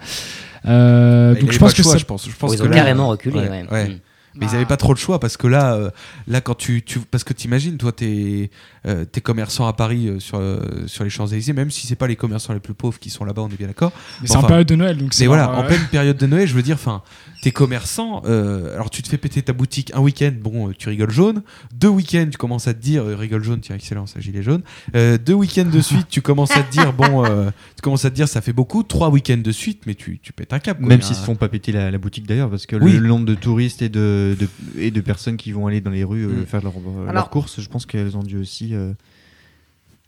Euh, 0.65 1.33
Il 1.37 1.41
donc 1.41 1.51
je 1.53 1.57
pense 1.59 1.73
que 1.73 1.83
choix, 1.83 1.93
ça, 1.93 1.97
je 1.97 2.05
pense. 2.05 2.27
Je 2.29 2.35
pense 2.35 2.53
ils 2.53 2.61
ont 2.61 2.65
là, 2.65 2.75
carrément 2.75 3.07
reculé. 3.07 3.39
ouais, 3.39 3.49
ouais. 3.49 3.65
ouais. 3.71 3.87
Mm. 3.89 3.99
Mais 4.35 4.45
ils 4.45 4.47
Bah. 4.47 4.53
n'avaient 4.53 4.65
pas 4.65 4.77
trop 4.77 4.93
le 4.93 4.97
choix 4.99 5.19
parce 5.19 5.35
que 5.37 5.47
là, 5.47 5.73
euh, 5.75 5.89
là 6.27 6.39
quand 6.41 6.55
tu, 6.55 6.81
tu 6.83 6.99
parce 6.99 7.23
que 7.23 7.33
t'imagines, 7.33 7.77
toi, 7.77 7.91
t'es 7.91 8.49
euh, 8.87 9.03
t'es 9.05 9.19
commerçant 9.21 9.67
à 9.67 9.73
Paris 9.73 10.07
euh, 10.07 10.19
sur 10.19 10.37
euh, 10.39 10.59
sur 10.87 11.03
les 11.03 11.09
Champs 11.09 11.27
Élysées, 11.27 11.53
même 11.53 11.69
si 11.71 11.85
c'est 11.87 11.95
pas 11.95 12.07
les 12.07 12.15
commerçants 12.15 12.53
les 12.53 12.59
plus 12.59 12.73
pauvres 12.73 12.97
qui 12.99 13.09
sont 13.09 13.25
là-bas, 13.25 13.41
on 13.41 13.49
est 13.49 13.57
bien 13.57 13.67
d'accord. 13.67 13.91
mais 14.21 14.27
c'est 14.27 14.37
en 14.37 14.43
période 14.43 14.67
de 14.67 14.75
Noël, 14.75 14.97
donc 14.97 15.13
c'est 15.13 15.23
Mais 15.23 15.27
voilà, 15.27 15.51
en 15.51 15.63
pleine 15.63 15.85
période 15.91 16.17
de 16.17 16.25
Noël, 16.27 16.47
je 16.47 16.53
veux 16.53 16.61
dire, 16.63 16.75
enfin, 16.75 17.01
t'es 17.41 17.51
commerçant, 17.51 18.21
euh, 18.25 18.73
alors 18.73 18.89
tu 18.89 19.01
te 19.01 19.09
fais 19.09 19.17
péter 19.17 19.41
ta 19.41 19.53
boutique 19.53 19.91
un 19.93 19.99
week-end, 19.99 20.31
bon, 20.41 20.69
euh, 20.69 20.73
tu 20.77 20.87
rigoles 20.89 21.11
jaune. 21.11 21.41
Deux 21.73 21.87
week-ends, 21.89 22.27
tu 22.31 22.37
commences 22.37 22.67
à 22.67 22.73
te 22.73 22.79
dire, 22.81 23.03
euh, 23.03 23.15
rigole 23.15 23.43
jaune, 23.43 23.59
tiens, 23.61 23.75
excellent, 23.75 24.05
ça 24.07 24.19
gilet 24.19 24.43
jaune. 24.43 24.61
Euh, 24.95 25.17
deux 25.17 25.33
week-ends 25.33 25.69
de 25.71 25.81
suite, 25.81 26.07
tu 26.09 26.21
commences 26.21 26.51
à 26.55 26.63
te 26.63 26.71
dire, 26.71 26.93
bon, 26.93 27.25
euh, 27.25 27.49
tu 27.75 27.81
commences 27.81 28.05
à 28.05 28.09
te 28.09 28.15
dire, 28.15 28.27
ça 28.27 28.41
fait 28.41 28.53
beaucoup. 28.53 28.83
Trois 28.83 29.09
week-ends 29.09 29.37
de 29.43 29.51
suite, 29.51 29.81
mais 29.85 29.95
tu, 29.95 30.19
tu 30.21 30.33
pètes 30.33 30.53
un 30.53 30.59
cap. 30.59 30.77
quoi. 30.79 30.87
Même 30.87 31.01
s'ils 31.01 31.15
un- 31.15 31.19
se 31.19 31.25
font 31.25 31.35
pas 31.35 31.49
péter 31.49 31.71
la, 31.71 31.91
la 31.91 31.97
boutique 31.97 32.27
d'ailleurs, 32.27 32.49
parce 32.49 32.65
que 32.65 32.75
Oui. 32.77 32.93
le, 32.93 32.99
le 32.99 33.07
nombre 33.07 33.25
de 33.25 33.35
touristes 33.35 33.81
et 33.81 33.89
de, 33.89 34.20
de- 34.39 34.47
et 34.77 34.91
de 34.91 35.01
personnes 35.01 35.37
qui 35.37 35.51
vont 35.51 35.67
aller 35.67 35.81
dans 35.81 35.91
les 35.91 36.03
rues 36.03 36.25
euh, 36.25 36.41
Mm. 36.41 36.45
faire 36.45 36.61
leurs 36.61 36.73
leur 36.79 37.09
Alors- 37.09 37.29
courses, 37.29 37.59
je 37.61 37.67
pense 37.69 37.85
qu'elles 37.85 38.15
ont 38.17 38.23
dû 38.23 38.37
aussi. 38.37 38.73
euh, 38.73 38.93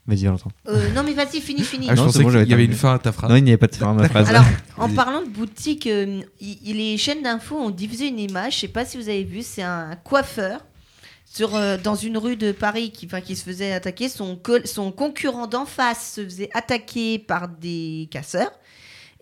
Vas-y, 0.06 0.26
Valentin. 0.26 0.50
Euh, 0.68 0.92
non, 0.92 1.02
mais 1.04 1.14
vas-y, 1.14 1.40
finis, 1.40 1.64
finis. 1.64 1.88
Ah, 1.90 1.96
je 1.96 2.00
Non, 2.02 2.08
pensais 2.08 2.22
bon, 2.24 2.30
qu'il 2.30 2.50
y 2.50 2.54
avait 2.54 2.66
une 2.66 2.74
fin 2.74 2.96
à 2.96 3.00
ta 3.00 3.14
phrase. 3.14 3.30
Non, 3.30 3.38
il 3.38 3.44
n'y 3.46 3.52
avait 3.52 3.58
pas 3.58 3.68
de 3.68 3.76
fin 3.76 3.92
à 3.92 3.94
ma 3.94 4.10
phrase. 4.10 4.28
Alors, 4.28 4.44
en 4.78 4.90
parlant 4.90 5.22
de 5.22 5.30
boutique, 5.30 5.88
euh, 5.88 6.22
les 6.42 6.98
chaînes 6.98 7.24
d'infos 7.24 7.56
ont 7.58 7.70
diffusé 7.70 8.10
une 8.10 8.20
image, 8.20 8.56
je 8.56 8.60
sais 8.60 8.68
pas 8.68 8.84
si 8.84 8.98
vous 8.98 9.08
avez 9.08 9.24
vu, 9.24 9.42
c'est 9.44 9.62
un 9.62 9.96
coiffeur 10.04 10.60
sur, 11.24 11.56
euh, 11.56 11.78
dans 11.82 11.96
une 11.96 12.18
rue 12.18 12.36
de 12.36 12.52
Paris 12.52 12.92
qui, 12.92 13.06
enfin, 13.06 13.22
qui 13.22 13.38
se 13.38 13.46
faisait 13.46 13.72
attaquer. 13.72 14.10
Son, 14.10 14.38
son 14.66 14.92
concurrent 14.92 15.48
d'en 15.48 15.66
face 15.66 16.16
se 16.16 16.24
faisait 16.26 16.50
attaquer 16.54 17.18
par 17.18 17.48
des 17.48 18.10
casseurs. 18.12 18.52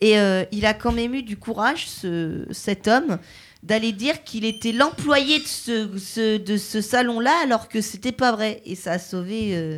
Et 0.01 0.17
euh, 0.17 0.45
il 0.51 0.65
a 0.65 0.73
quand 0.73 0.91
même 0.93 1.13
eu 1.13 1.21
du 1.21 1.37
courage, 1.37 1.87
ce- 1.87 2.47
cet 2.49 2.87
homme, 2.87 3.19
d'aller 3.63 3.91
dire 3.91 4.23
qu'il 4.23 4.43
était 4.45 4.71
l'employé 4.71 5.39
de 5.39 5.47
ce, 5.47 5.89
ce- 5.97 6.37
de 6.37 6.57
ce 6.57 6.81
salon-là, 6.81 7.33
alors 7.43 7.67
que 7.69 7.81
c'était 7.81 8.11
pas 8.11 8.31
vrai. 8.31 8.61
Et 8.65 8.75
ça 8.75 8.93
a 8.93 8.99
sauvé, 8.99 9.49
euh, 9.55 9.77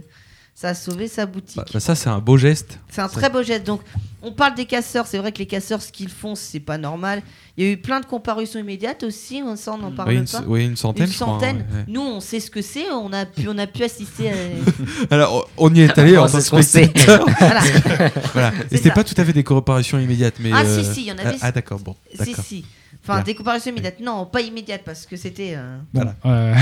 ça 0.56 0.70
a 0.70 0.74
sauvé 0.74 1.08
sa 1.08 1.26
boutique. 1.26 1.58
Bah, 1.58 1.66
bah, 1.74 1.80
ça, 1.80 1.94
c'est 1.96 2.10
un 2.10 2.20
beau 2.20 2.38
geste. 2.38 2.80
C'est 2.90 3.02
un 3.02 3.10
très 3.10 3.30
beau 3.30 3.44
geste. 3.44 3.66
Donc, 3.66 3.82
on 4.22 4.32
parle 4.32 4.56
des 4.56 4.64
casseurs. 4.66 5.06
C'est 5.06 5.18
vrai 5.18 5.34
que 5.34 5.40
les 5.40 5.48
casseurs, 5.48 5.82
ce 5.82 5.92
qu'ils 5.92 6.08
font, 6.10 6.34
c'est 6.36 6.62
pas 6.62 6.78
normal. 6.78 7.22
Il 7.58 7.66
y 7.66 7.68
a 7.68 7.72
eu 7.74 7.78
plein 7.78 8.00
de 8.00 8.06
comparutions 8.06 8.58
immédiates 8.60 9.04
aussi. 9.04 9.42
On 9.46 9.58
ça, 9.58 9.74
on 9.78 9.84
en 9.84 9.92
parle 9.92 10.10
Oui, 10.10 10.16
une, 10.16 10.26
pas. 10.26 10.44
oui, 10.48 10.64
une 10.66 10.78
centaine, 10.78 11.06
Une 11.08 11.12
je 11.12 11.16
crois, 11.20 11.34
centaine. 11.34 11.58
ouais, 11.58 11.78
ouais. 11.80 11.84
Nous, 11.90 12.02
on 12.02 12.20
sait 12.22 12.40
ce 12.40 12.50
que 12.50 12.62
c'est. 12.62 12.90
On 12.90 13.12
a 13.12 13.26
pu, 13.26 13.50
on 13.50 13.58
a 13.58 13.68
pu 13.68 13.84
assister. 13.84 14.30
À... 14.32 14.34
Alors, 15.14 15.50
on 15.58 15.76
y 15.76 15.82
est 15.82 16.00
allé 16.00 16.18
en 16.18 16.28
tant 16.30 16.40
ce 16.40 16.50
que 16.50 16.56
qu'on 16.56 16.62
sait. 16.62 16.86
spectateur. 16.86 17.26
voilà. 17.40 17.62
voilà. 18.34 18.54
Et 18.72 18.78
c'était 18.78 18.92
pas 18.92 19.04
tout 19.04 19.14
à 19.18 19.26
fait 19.26 19.34
des 19.34 19.44
comparations 19.44 20.00
immédiates, 20.00 20.36
mais. 20.40 20.52
Ah, 20.54 20.62
euh, 20.64 20.84
si, 20.84 20.94
si, 20.94 21.02
il 21.02 21.08
y 21.08 21.12
en 21.12 21.18
avait. 21.18 21.36
Ah, 21.42 21.48
ah, 21.48 21.52
d'accord, 21.52 21.80
bon. 21.80 21.96
si, 22.24 22.34
si. 22.36 22.66
Enfin, 23.04 23.16
Bien. 23.16 23.24
des 23.24 23.36
comparaisons 23.36 23.70
immédiates. 23.70 24.00
Non, 24.00 24.26
pas 24.26 24.40
immédiates 24.40 24.84
parce 24.86 25.06
que 25.06 25.18
c'était. 25.18 25.56
euh, 25.58 25.78
Voilà. 25.94 26.16
euh, 26.26 26.56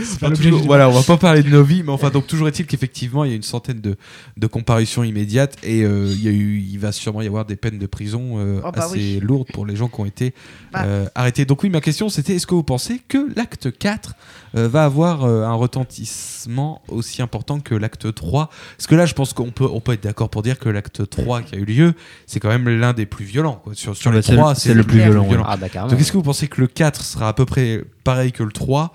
enfin, 0.00 0.30
toujours- 0.30 0.62
voilà, 0.62 0.88
on 0.88 0.92
va 0.92 1.02
pas 1.02 1.18
parler 1.18 1.42
de 1.42 1.50
nos 1.50 1.62
vies, 1.62 1.82
mais 1.82 1.92
enfin, 1.92 2.08
donc 2.08 2.26
toujours 2.26 2.48
est-il 2.48 2.64
qu'effectivement, 2.64 3.24
il 3.24 3.30
y 3.30 3.32
a 3.34 3.36
une 3.36 3.42
centaine 3.42 3.80
de, 3.82 3.96
de 4.38 4.46
comparutions 4.46 5.04
immédiates 5.04 5.58
et 5.62 5.82
euh, 5.84 6.06
il 6.10 6.22
y 6.22 6.28
a 6.28 6.30
eu, 6.30 6.58
il 6.66 6.78
va 6.78 6.92
sûrement 6.92 7.20
y 7.20 7.26
avoir 7.26 7.44
des 7.44 7.56
peines 7.56 7.78
de 7.78 7.86
prison 7.86 8.38
euh, 8.38 8.60
Oh, 8.64 8.70
bah 8.74 8.84
assez 8.86 8.94
oui. 8.96 9.20
lourdes 9.20 9.48
pour 9.52 9.66
les 9.66 9.76
gens 9.76 9.88
qui 9.88 10.00
ont 10.00 10.06
été 10.06 10.32
Bah. 10.72 10.84
euh, 10.86 11.06
arrêtés. 11.14 11.44
Donc 11.44 11.62
oui, 11.62 11.68
ma 11.68 11.82
question 11.82 12.08
c'était 12.08 12.36
est-ce 12.36 12.46
que 12.46 12.54
vous 12.54 12.62
pensez 12.62 12.98
que 13.06 13.28
l'acte 13.36 13.76
4 13.76 14.14
euh, 14.56 14.68
va 14.68 14.84
avoir 14.84 15.24
euh, 15.24 15.44
un 15.44 15.54
retentissement 15.54 16.82
aussi 16.88 17.22
important 17.22 17.60
que 17.60 17.74
l'acte 17.74 18.14
3 18.14 18.50
Parce 18.76 18.86
que 18.86 18.94
là, 18.94 19.06
je 19.06 19.14
pense 19.14 19.32
qu'on 19.32 19.50
peut, 19.50 19.68
on 19.70 19.80
peut 19.80 19.92
être 19.92 20.02
d'accord 20.02 20.28
pour 20.30 20.42
dire 20.42 20.58
que 20.58 20.68
l'acte 20.68 21.08
3 21.08 21.42
qui 21.42 21.54
a 21.54 21.58
eu 21.58 21.64
lieu, 21.64 21.94
c'est 22.26 22.40
quand 22.40 22.48
même 22.48 22.68
l'un 22.68 22.92
des 22.92 23.06
plus 23.06 23.24
violents. 23.24 23.60
Quoi. 23.62 23.74
Sur, 23.74 23.96
sur 23.96 24.10
Ah 24.10 24.14
les 24.14 24.18
bah, 24.20 24.22
c'est 24.26 24.32
le- 24.32 24.38
trois, 24.38 24.54
c'est 24.54 24.74
le 24.74 24.84
plus 24.84 24.98
clair. 24.98 25.10
violent. 25.10 25.44
Ah 25.46 25.56
bah 25.56 25.68
donc 25.88 25.98
est-ce 26.00 26.12
que 26.12 26.16
vous 26.16 26.22
pensez 26.22 26.48
que 26.48 26.60
le 26.60 26.66
4 26.66 27.02
sera 27.02 27.28
à 27.28 27.32
peu 27.32 27.46
près 27.46 27.82
pareil 28.04 28.32
que 28.32 28.42
le 28.42 28.52
3 28.52 28.92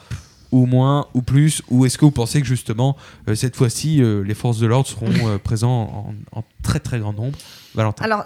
ou 0.51 0.65
moins 0.65 1.07
ou 1.13 1.21
plus 1.21 1.61
ou 1.69 1.85
est-ce 1.85 1.97
que 1.97 2.05
vous 2.05 2.11
pensez 2.11 2.39
que 2.39 2.47
justement 2.47 2.95
euh, 3.27 3.35
cette 3.35 3.57
fois-ci 3.57 4.01
euh, 4.01 4.23
les 4.23 4.33
forces 4.33 4.59
de 4.59 4.65
l'ordre 4.67 4.87
seront 4.87 5.09
euh, 5.27 5.37
présents 5.37 6.13
en, 6.33 6.39
en 6.39 6.43
très 6.63 6.79
très 6.79 6.99
grand 6.99 7.11
nombre? 7.13 7.37
Valentin 7.75 8.05
Alors, 8.05 8.23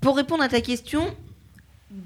pour 0.00 0.16
répondre 0.16 0.42
à 0.42 0.48
ta 0.48 0.60
question, 0.62 1.02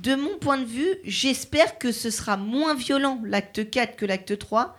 de 0.02 0.14
mon 0.14 0.36
point 0.38 0.58
de 0.58 0.64
vue, 0.64 0.96
j'espère 1.04 1.78
que 1.78 1.92
ce 1.92 2.10
sera 2.10 2.36
moins 2.36 2.74
violent 2.74 3.20
l'acte 3.24 3.70
4 3.70 3.96
que 3.96 4.04
l'acte 4.06 4.36
3. 4.38 4.76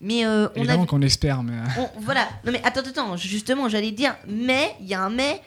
Mais 0.00 0.26
euh, 0.26 0.48
on 0.56 0.68
a 0.68 0.86
qu'on 0.86 1.02
espère, 1.02 1.42
mais 1.42 1.52
euh, 1.54 1.82
On- 1.96 2.00
voilà. 2.00 2.28
Non 2.44 2.52
mais 2.52 2.60
attends, 2.64 2.80
attends. 2.80 3.16
Justement, 3.16 3.68
j'allais 3.68 3.90
dire, 3.90 4.16
mais 4.26 4.74
il 4.80 4.86
y 4.86 4.94
a 4.94 5.02
un 5.02 5.10
mais. 5.10 5.40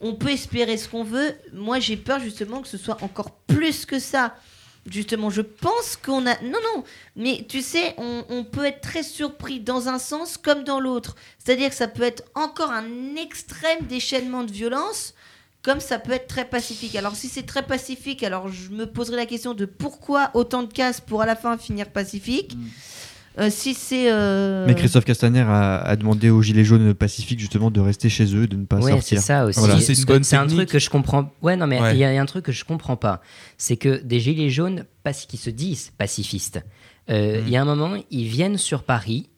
On 0.00 0.14
peut 0.14 0.30
espérer 0.30 0.76
ce 0.76 0.88
qu'on 0.88 1.02
veut. 1.02 1.34
Moi, 1.52 1.80
j'ai 1.80 1.96
peur 1.96 2.20
justement 2.20 2.60
que 2.62 2.68
ce 2.68 2.78
soit 2.78 3.02
encore 3.02 3.32
plus 3.48 3.84
que 3.84 3.98
ça. 3.98 4.36
Justement, 4.88 5.28
je 5.28 5.42
pense 5.42 5.96
qu'on 5.96 6.24
a. 6.26 6.40
Non, 6.42 6.58
non. 6.74 6.84
Mais 7.16 7.44
tu 7.48 7.60
sais, 7.62 7.94
on, 7.98 8.24
on 8.30 8.44
peut 8.44 8.64
être 8.64 8.80
très 8.80 9.02
surpris 9.02 9.58
dans 9.60 9.88
un 9.88 9.98
sens 9.98 10.36
comme 10.38 10.62
dans 10.64 10.78
l'autre. 10.80 11.16
C'est-à-dire 11.44 11.68
que 11.70 11.74
ça 11.74 11.88
peut 11.88 12.04
être 12.04 12.22
encore 12.36 12.70
un 12.70 13.16
extrême 13.16 13.86
déchaînement 13.88 14.44
de 14.44 14.52
violence, 14.52 15.14
comme 15.68 15.80
ça 15.80 15.98
peut 15.98 16.12
être 16.12 16.28
très 16.28 16.46
pacifique. 16.46 16.96
Alors, 16.96 17.14
si 17.14 17.28
c'est 17.28 17.42
très 17.42 17.62
pacifique, 17.62 18.22
alors 18.22 18.48
je 18.48 18.70
me 18.70 18.86
poserai 18.86 19.16
la 19.16 19.26
question 19.26 19.52
de 19.52 19.66
pourquoi 19.66 20.30
autant 20.32 20.62
de 20.62 20.72
casse 20.72 21.02
pour 21.02 21.20
à 21.20 21.26
la 21.26 21.36
fin 21.36 21.58
finir 21.58 21.90
pacifique. 21.90 22.56
Euh, 23.38 23.50
si 23.50 23.74
c'est. 23.74 24.10
euh, 24.10 24.64
Mais 24.66 24.74
Christophe 24.74 25.04
Castaner 25.04 25.42
a, 25.46 25.76
a 25.78 25.94
demandé 25.96 26.30
aux 26.30 26.40
Gilets 26.40 26.64
jaunes 26.64 26.94
pacifiques 26.94 27.38
justement 27.38 27.70
de 27.70 27.80
rester 27.80 28.08
chez 28.08 28.34
eux, 28.34 28.46
de 28.48 28.56
ne 28.56 28.64
pas 28.64 28.76
Ouais, 28.78 28.84
c'est 28.84 29.16
sortir. 29.16 29.22
ça 29.22 29.44
aussi. 29.44 29.58
Voilà. 29.60 29.78
C'est 29.78 29.94
C'est 29.94 30.00
une 30.00 30.06
bonne 30.06 30.22
un 30.32 30.46
truc 30.46 30.68
que 30.70 30.78
je 30.78 30.88
comprends. 30.88 31.30
Ouais, 31.42 31.54
non, 31.54 31.66
mais 31.66 31.76
il 31.76 31.82
Ouais. 31.82 31.96
y, 31.98 32.04
a- 32.04 32.12
il 32.12 32.14
y 32.16 32.18
a 32.18 32.22
un 32.22 32.26
truc 32.26 32.46
que 32.46 32.52
je 32.52 32.64
comprends 32.64 32.96
pas. 32.96 33.20
C'est 33.58 33.76
que 33.76 34.02
des 34.02 34.18
gilets 34.20 34.48
jaunes, 34.50 34.86
parce 35.04 35.26
qu'ils 35.26 35.38
se 35.38 35.50
disent 35.50 35.92
pacifistes, 35.98 36.60
euh, 37.10 37.40
il 37.44 37.50
Mm. 37.50 37.52
y 37.52 37.56
a 37.58 37.62
un 37.62 37.64
moment, 37.66 37.94
ils 38.10 38.26
viennent 38.26 38.56
sur 38.58 38.82
Paris. 38.84 39.28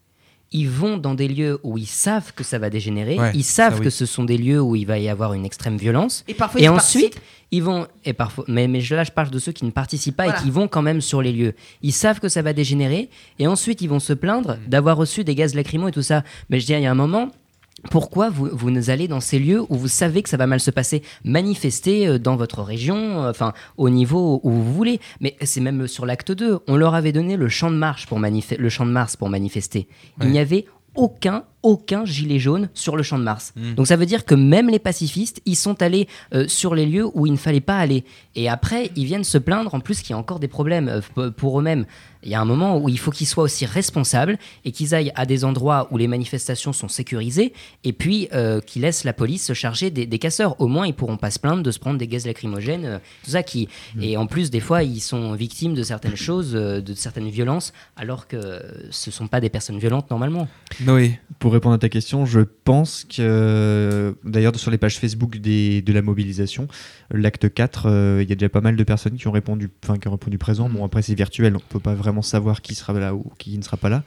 Ils 0.53 0.68
vont 0.68 0.96
dans 0.96 1.14
des 1.14 1.28
lieux 1.28 1.61
où 1.62 1.78
ils 1.78 1.86
savent 1.86 2.32
que 2.34 2.42
ça 2.42 2.59
va 2.59 2.70
dégénérer, 2.70 3.16
Ouais, 3.18 3.30
ils 3.34 3.44
savent 3.44 3.74
ça, 3.74 3.78
oui. 3.78 3.84
que 3.84 3.90
ce 3.90 4.05
sont 4.05 4.24
des 4.24 4.36
lieux 4.36 4.61
où 4.61 4.74
il 4.74 4.84
va 4.84 4.98
y 4.98 5.09
avoir 5.09 5.32
une 5.32 5.44
extrême 5.44 5.76
violence, 5.76 6.24
Et 6.26 6.34
parfois, 6.34 6.61
et 6.61 6.64
ils 6.64 6.68
ensuite, 6.68 7.12
participent. 7.14 7.22
ils 7.53 7.62
vont, 7.62 7.86
et 8.05 8.12
parfois, 8.12 8.44
mais, 8.48 8.66
mais 8.66 8.80
là 8.90 9.05
je 9.05 9.12
parle 9.12 9.30
de 9.30 9.38
ceux 9.38 9.53
qui 9.53 9.64
ne 9.64 9.70
participent 9.70 10.16
pas 10.16 10.24
Voilà. 10.24 10.40
et 10.40 10.42
qui 10.42 10.51
vont 10.51 10.66
quand 10.66 10.82
même 10.82 11.01
sur 11.01 11.22
les 11.22 11.30
lieux. 11.32 11.55
Ils 11.82 11.92
savent 11.92 12.18
que 12.18 12.28
ça 12.28 12.42
va 12.42 12.53
dégénérer, 12.53 13.11
et 13.38 13.46
ensuite 13.46 13.80
ils 13.80 13.88
vont 13.88 14.01
se 14.01 14.12
plaindre 14.12 14.57
Mm. 14.57 14.68
d'avoir 14.68 14.96
reçu 14.96 15.22
des 15.22 15.36
gaz 15.36 15.55
lacrymaux 15.55 15.86
et 15.86 15.92
tout 15.92 16.03
ça. 16.03 16.24
Mais 16.48 16.59
je 16.59 16.66
dis, 16.66 16.72
il 16.72 16.80
y 16.80 16.86
a 16.86 16.90
un 16.90 16.94
moment, 16.94 17.30
pourquoi 17.91 18.28
vous, 18.31 18.49
vous 18.53 18.91
allez 18.91 19.09
dans 19.09 19.20
ces 19.20 19.39
lieux 19.39 19.62
où 19.68 19.76
vous 19.76 19.89
savez 19.89 20.22
que 20.22 20.28
ça 20.28 20.37
va 20.37 20.47
mal 20.47 20.61
se 20.61 20.70
passer 20.70 21.03
Manifester 21.24 22.07
euh, 22.07 22.18
dans 22.18 22.37
votre 22.37 22.62
région, 22.62 23.22
euh, 23.24 23.31
enfin 23.31 23.53
au 23.76 23.89
niveau 23.89 24.41
où 24.43 24.51
vous 24.51 24.72
voulez. 24.74 25.01
Mais 25.20 25.37
c'est 25.43 25.61
même 25.61 25.87
sur 25.89 26.05
l'acte 26.07 26.33
2. 26.33 26.61
On 26.68 26.76
leur 26.76 26.95
avait 26.95 27.12
donné 27.12 27.37
le 27.37 27.49
champ 27.49 27.70
de 27.70 27.76
marche 27.76 28.07
pour 28.07 28.18
manif- 28.20 28.57
le 28.59 28.68
champ 28.68 28.85
de 28.87 28.91
Mars 28.91 29.16
pour 29.16 29.28
manifester. 29.31 29.89
Ouais. 30.18 30.26
Il 30.26 30.31
n'y 30.33 30.39
avait 30.39 30.66
aucun 30.95 31.45
aucun 31.62 32.04
gilet 32.04 32.38
jaune 32.38 32.68
sur 32.74 32.96
le 32.96 33.02
champ 33.02 33.18
de 33.18 33.24
Mars. 33.24 33.52
Mm. 33.56 33.74
Donc 33.74 33.86
ça 33.86 33.96
veut 33.96 34.06
dire 34.06 34.24
que 34.24 34.34
même 34.34 34.68
les 34.68 34.78
pacifistes, 34.78 35.40
ils 35.44 35.56
sont 35.56 35.82
allés 35.82 36.08
euh, 36.34 36.48
sur 36.48 36.74
les 36.74 36.86
lieux 36.86 37.06
où 37.14 37.26
il 37.26 37.32
ne 37.32 37.38
fallait 37.38 37.61
pas 37.61 37.78
aller. 37.78 38.04
Et 38.34 38.48
après, 38.48 38.90
ils 38.96 39.04
viennent 39.04 39.24
se 39.24 39.38
plaindre 39.38 39.74
en 39.74 39.80
plus 39.80 40.00
qu'il 40.00 40.11
y 40.11 40.12
a 40.14 40.18
encore 40.18 40.40
des 40.40 40.48
problèmes 40.48 41.02
euh, 41.16 41.30
pour 41.30 41.58
eux-mêmes. 41.58 41.84
Il 42.22 42.30
y 42.30 42.34
a 42.34 42.40
un 42.40 42.44
moment 42.44 42.76
où 42.78 42.88
il 42.90 42.98
faut 42.98 43.11
qu'ils 43.11 43.26
soient 43.26 43.44
aussi 43.44 43.64
responsables 43.64 44.38
et 44.66 44.72
qu'ils 44.72 44.94
aillent 44.94 45.12
à 45.14 45.24
des 45.24 45.44
endroits 45.44 45.88
où 45.90 45.96
les 45.96 46.06
manifestations 46.06 46.74
sont 46.74 46.88
sécurisées 46.88 47.54
et 47.82 47.94
puis 47.94 48.28
euh, 48.34 48.61
qu'ils 48.61 48.82
laissent 48.82 49.04
la 49.04 49.14
police 49.14 49.46
se 49.46 49.54
charger 49.54 49.90
des, 49.90 50.06
des 50.06 50.18
casseurs. 50.18 50.61
Au 50.61 50.66
moins, 50.66 50.86
ils 50.86 50.92
pourront 50.92 51.16
pas 51.16 51.30
se 51.30 51.38
plaindre 51.38 51.62
de 51.62 51.70
se 51.70 51.78
prendre 51.78 51.98
des 51.98 52.08
gaz 52.08 52.26
lacrymogènes, 52.26 53.00
tout 53.24 53.30
ça 53.30 53.42
qui. 53.42 53.68
Et 54.00 54.16
en 54.18 54.26
plus, 54.26 54.50
des 54.50 54.61
fois, 54.61 54.82
ils 54.82 55.00
sont 55.00 55.32
victimes 55.32 55.74
de 55.74 55.82
certaines 55.82 56.16
choses, 56.16 56.52
de 56.52 56.94
certaines 56.94 57.30
violences, 57.30 57.72
alors 57.96 58.28
que 58.28 58.62
ce 58.90 59.11
sont 59.11 59.26
pas 59.26 59.40
des 59.40 59.48
personnes 59.48 59.78
violentes 59.78 60.11
normalement. 60.11 60.46
Noé. 60.80 61.18
Pour 61.38 61.49
répondre 61.51 61.74
à 61.74 61.78
ta 61.78 61.88
question, 61.88 62.24
je 62.26 62.40
pense 62.40 63.05
que, 63.05 64.14
d'ailleurs, 64.24 64.57
sur 64.57 64.70
les 64.70 64.78
pages 64.78 64.98
Facebook 64.98 65.38
des, 65.38 65.82
de 65.82 65.92
la 65.92 66.03
mobilisation, 66.03 66.68
l'acte 67.11 67.53
4, 67.53 67.86
euh, 67.86 68.20
il 68.22 68.28
y 68.28 68.32
a 68.32 68.36
déjà 68.36 68.48
pas 68.48 68.61
mal 68.61 68.76
de 68.76 68.84
personnes 68.84 69.16
qui 69.16 69.28
ont 69.28 69.32
répondu, 69.32 69.70
enfin, 69.84 69.98
qui 69.98 70.09
ont 70.09 70.12
répondu 70.12 70.38
présent. 70.38 70.68
Bon, 70.68 70.84
après, 70.84 71.03
c'est 71.03 71.14
virtuel, 71.14 71.57
on 71.57 71.61
peut 71.68 71.80
pas 71.80 71.94
vraiment 71.94 72.22
savoir 72.22 72.62
qui 72.62 72.74
sera 72.74 72.92
là 72.92 73.14
ou 73.14 73.24
qui 73.38 73.57
ne 73.59 73.62
sera 73.62 73.76
pas 73.76 73.88
là. 73.88 74.03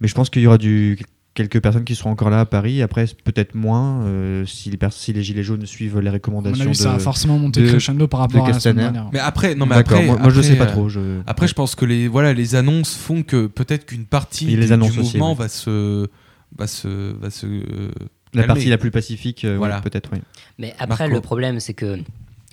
Mais 0.00 0.08
je 0.08 0.14
pense 0.14 0.30
qu'il 0.30 0.42
y 0.42 0.46
aura 0.46 0.58
du, 0.58 0.98
quelques 1.36 1.60
personnes 1.60 1.84
qui 1.84 1.94
seront 1.94 2.10
encore 2.10 2.30
là 2.30 2.40
à 2.40 2.46
Paris. 2.46 2.82
Après, 2.82 3.06
peut-être 3.22 3.54
moins 3.54 4.02
euh, 4.02 4.44
si, 4.46 4.70
les 4.70 4.76
pers- 4.76 4.92
si 4.92 5.12
les 5.12 5.22
Gilets 5.22 5.44
jaunes 5.44 5.64
suivent 5.66 6.00
les 6.00 6.10
recommandations 6.10 6.64
avis, 6.64 6.74
ça 6.74 6.94
a 6.94 6.96
de. 6.96 7.02
forcément 7.02 7.38
monté 7.38 7.62
de- 7.62 7.68
crescendo 7.68 8.08
par 8.08 8.20
rapport 8.20 8.46
à 8.46 8.50
la 8.50 8.58
semaine 8.58 8.76
dernière. 8.76 9.08
Mais 9.12 9.20
après, 9.20 9.54
non, 9.54 9.66
mais 9.66 9.76
D'accord, 9.76 9.98
après, 9.98 10.06
moi, 10.06 10.18
moi, 10.18 10.30
je 10.30 10.40
sais 10.40 10.56
pas 10.56 10.64
euh, 10.64 10.72
trop. 10.72 10.88
Je... 10.88 11.20
Après, 11.26 11.46
je 11.46 11.54
pense 11.54 11.74
que 11.76 11.84
les, 11.84 12.08
voilà, 12.08 12.32
les 12.32 12.56
annonces 12.56 12.94
font 12.96 13.22
que 13.22 13.46
peut-être 13.46 13.86
qu'une 13.86 14.06
partie 14.06 14.46
les 14.46 14.66
du, 14.66 14.72
annonces 14.72 14.92
du 14.92 15.00
aussi, 15.00 15.18
mouvement 15.18 15.34
va 15.34 15.48
se, 15.48 16.08
va 16.56 16.66
se, 16.66 17.12
va 17.14 17.30
se. 17.30 17.46
euh, 17.46 17.90
la 18.34 18.42
calmer. 18.42 18.46
partie 18.46 18.68
la 18.68 18.78
plus 18.78 18.90
pacifique, 18.90 19.44
euh, 19.44 19.56
Voilà. 19.56 19.80
peut-être, 19.80 20.10
oui. 20.12 20.18
Mais 20.58 20.74
après, 20.78 21.04
Marco. 21.04 21.14
le 21.14 21.20
problème, 21.20 21.60
c'est 21.60 21.74
que 21.74 21.98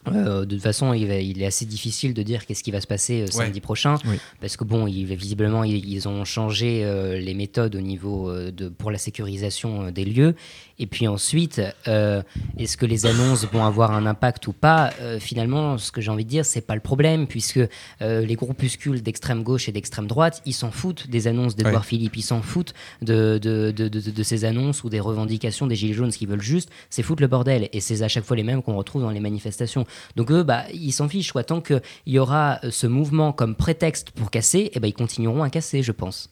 Euh, 0.08 0.46
de 0.46 0.56
toute 0.56 0.64
façon, 0.64 0.94
il, 0.94 1.08
va- 1.08 1.16
il 1.20 1.42
est 1.42 1.46
assez 1.46 1.66
difficile 1.66 2.14
de 2.14 2.24
dire 2.24 2.46
qu'est-ce 2.46 2.64
qui 2.64 2.72
va 2.72 2.82
se 2.82 2.88
passer 2.88 3.22
euh, 3.22 3.28
samedi 3.28 3.62
prochain, 3.62 3.96
Oui. 4.06 4.18
parce 4.42 4.58
que 4.58 4.64
bon, 4.64 4.86
il- 4.88 5.06
visiblement, 5.16 5.64
ils, 5.64 5.88
ils 5.90 6.08
ont 6.08 6.26
changé 6.26 6.82
euh, 6.84 7.18
les 7.20 7.34
méthodes 7.34 7.76
au 7.76 7.82
niveau 7.82 8.32
de 8.52 8.70
pour 8.70 8.92
la 8.92 8.98
sécurisation 8.98 9.92
des 9.92 10.06
lieux. 10.06 10.36
Et 10.80 10.88
puis 10.88 11.08
ensuite, 11.08 11.62
est-ce 12.58 12.78
que 12.78 12.86
les 12.86 13.06
annonces 13.06 13.46
vont 13.46 13.64
avoir 13.64 13.92
un 13.92 14.06
impact 14.06 14.48
ou 14.48 14.54
pas? 14.54 14.92
Finalement, 15.20 15.78
ce 15.78 15.92
que 15.92 16.02
j'ai 16.02 16.10
envie 16.12 16.26
de 16.26 16.30
dire, 16.30 16.46
c'est 16.46 16.62
pas 16.62 16.74
le 16.76 16.82
problème, 16.82 17.28
puisque 17.28 17.60
les 18.02 18.36
groupuscules 18.36 19.02
d'extrême 19.02 19.44
gauche 19.44 19.70
et 19.70 19.72
d'extrême 19.72 20.08
droite, 20.08 20.42
ils 20.46 20.54
s'en 20.54 20.72
foutent 20.72 21.08
des 21.10 21.28
annonces 21.28 21.56
d'Edouard 21.56 21.74
Ouais. 21.82 21.88
Philippe, 21.88 22.18
ils 22.18 22.22
s'en 22.24 22.42
foutent 22.42 22.74
de, 23.02 23.38
de, 23.38 23.72
de, 23.72 23.88
de- 23.88 24.12
de 24.12 24.24
ces 24.24 24.46
annonces 24.46 24.84
ou 24.84 24.90
des 24.90 25.00
revendications 25.00 25.68
des 25.68 25.76
Gilets 25.76 25.94
jaunes. 25.94 26.12
Ce 26.12 26.18
qu'ils 26.18 26.28
veulent 26.28 26.42
juste, 26.42 26.70
c'est 26.90 27.04
foutre 27.04 27.22
le 27.22 27.28
bordel. 27.28 27.70
Et 27.72 27.80
c'est 27.80 28.02
à 28.02 28.08
chaque 28.08 28.24
fois 28.26 28.36
les 28.36 28.44
mêmes 28.44 28.62
qu'on 28.64 28.76
retrouve 28.76 29.02
dans 29.04 29.10
les 29.12 29.20
manifestations. 29.20 29.86
Donc 30.16 30.32
eux, 30.32 30.44
bah, 30.44 30.64
ils 30.74 30.92
s'en 30.92 31.08
fichent. 31.08 31.32
Quoi. 31.32 31.44
Tant 31.44 31.62
qu'il 31.62 31.82
y 32.08 32.20
aura 32.20 32.60
euh, 32.64 32.72
ce 32.72 32.88
mouvement 32.88 33.34
comme 33.34 33.56
prétexte 33.56 34.12
pour 34.12 34.32
casser, 34.32 34.72
et 34.74 34.80
ben 34.80 34.88
ils 34.88 34.94
continueront 34.94 35.44
à 35.44 35.50
casser, 35.50 35.84
je 35.84 35.92
pense. 35.92 36.30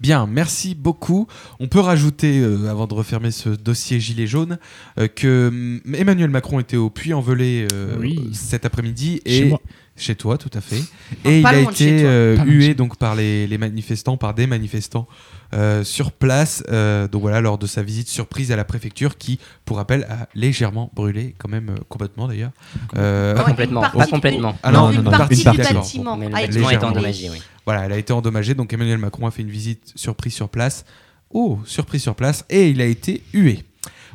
Bien, 0.00 0.26
merci 0.26 0.74
beaucoup. 0.74 1.26
On 1.60 1.68
peut 1.68 1.80
rajouter, 1.80 2.40
euh, 2.40 2.70
avant 2.70 2.86
de 2.86 2.94
refermer 2.94 3.30
ce 3.30 3.50
dossier 3.50 4.00
gilet 4.00 4.26
jaune, 4.26 4.58
euh, 4.98 5.08
que 5.08 5.48
hum, 5.48 5.94
Emmanuel 5.94 6.30
Macron 6.30 6.58
était 6.58 6.78
au 6.78 6.88
Puy-en-Velay 6.88 7.66
euh, 7.72 7.96
Oui. 7.98 8.18
cet 8.32 8.64
après-midi 8.64 9.20
et 9.26 9.52
Chez 9.96 10.14
toi, 10.14 10.38
tout 10.38 10.50
à 10.54 10.62
fait. 10.62 10.82
Et 11.26 11.40
il 11.40 11.46
a 11.46 11.58
été 11.58 12.04
euh, 12.04 12.42
hué 12.44 12.74
donc 12.74 12.96
par 12.96 13.14
les, 13.14 13.46
les 13.46 13.58
manifestants, 13.58 14.16
par 14.16 14.32
des 14.32 14.46
manifestants 14.46 15.06
euh, 15.52 15.84
sur 15.84 16.10
place. 16.12 16.62
euh, 16.70 17.06
donc 17.06 17.20
voilà, 17.20 17.42
lors 17.42 17.58
de 17.58 17.66
sa 17.66 17.82
visite 17.82 18.08
surprise 18.08 18.50
à 18.50 18.56
la 18.56 18.64
préfecture, 18.64 19.18
qui, 19.18 19.38
pour 19.66 19.76
rappel, 19.76 20.04
a 20.04 20.26
légèrement 20.34 20.90
brûlé, 20.94 21.34
quand 21.36 21.50
même 21.50 21.68
euh, 21.70 21.74
complètement 21.90 22.28
d'ailleurs. 22.28 22.52
Euh, 22.96 23.34
Pas 23.34 23.44
complètement, 23.44 23.82
pas 23.82 24.06
complètement. 24.06 24.56
Ah 24.62 24.72
non, 24.72 24.84
non, 24.84 24.90
une 24.92 25.02
non, 25.02 25.10
non, 25.10 25.18
partie 25.18 25.36
du 25.44 25.44
bâtiment. 25.44 26.16
Le 26.16 26.26
a 26.26 26.28
été 26.28 26.30
bâtiment 26.30 26.36
est 26.38 26.46
légèrement. 26.46 26.88
endommagé, 26.88 27.28
oui. 27.30 27.42
Voilà, 27.66 27.84
elle 27.84 27.92
a 27.92 27.98
été 27.98 28.12
endommagée, 28.14 28.54
donc 28.54 28.72
Emmanuel 28.72 28.96
Macron 28.98 29.26
a 29.26 29.30
fait 29.30 29.42
une 29.42 29.50
visite 29.50 29.92
surprise 29.96 30.32
sur 30.32 30.48
place. 30.48 30.86
Oh, 31.30 31.58
surprise 31.66 32.00
sur 32.02 32.14
place, 32.14 32.44
et 32.48 32.70
il 32.70 32.80
a 32.80 32.86
été 32.86 33.22
hué. 33.34 33.64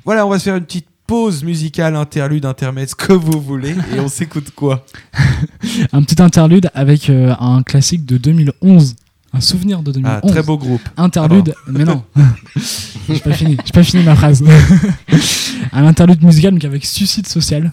Voilà, 0.03 0.25
on 0.25 0.29
va 0.29 0.39
se 0.39 0.45
faire 0.45 0.55
une 0.55 0.65
petite 0.65 0.87
pause 1.07 1.43
musicale, 1.43 1.95
interlude, 1.95 2.45
intermède, 2.45 2.89
ce 2.89 2.95
que 2.95 3.13
vous 3.13 3.39
voulez, 3.39 3.75
et 3.93 3.99
on 3.99 4.07
s'écoute 4.07 4.51
quoi? 4.55 4.85
Un 5.91 6.03
petit 6.03 6.21
interlude 6.21 6.69
avec 6.73 7.09
euh, 7.09 7.33
un 7.39 7.63
classique 7.63 8.05
de 8.05 8.17
2011. 8.17 8.95
Un 9.33 9.41
souvenir 9.41 9.83
de 9.83 9.91
2011. 9.91 10.19
Ah, 10.23 10.27
très 10.27 10.43
beau 10.43 10.57
groupe. 10.57 10.81
Interlude, 10.97 11.53
mais 11.67 11.83
non. 11.83 12.03
J'ai 13.09 13.19
pas 13.19 13.33
fini, 13.33 13.57
j'ai 13.63 13.71
pas 13.71 13.83
fini 13.83 14.03
ma 14.03 14.15
phrase. 14.15 14.43
un 15.73 15.85
interlude 15.85 16.23
musical 16.23 16.53
donc 16.53 16.63
avec 16.63 16.85
Suicide 16.85 17.27
Social. 17.27 17.69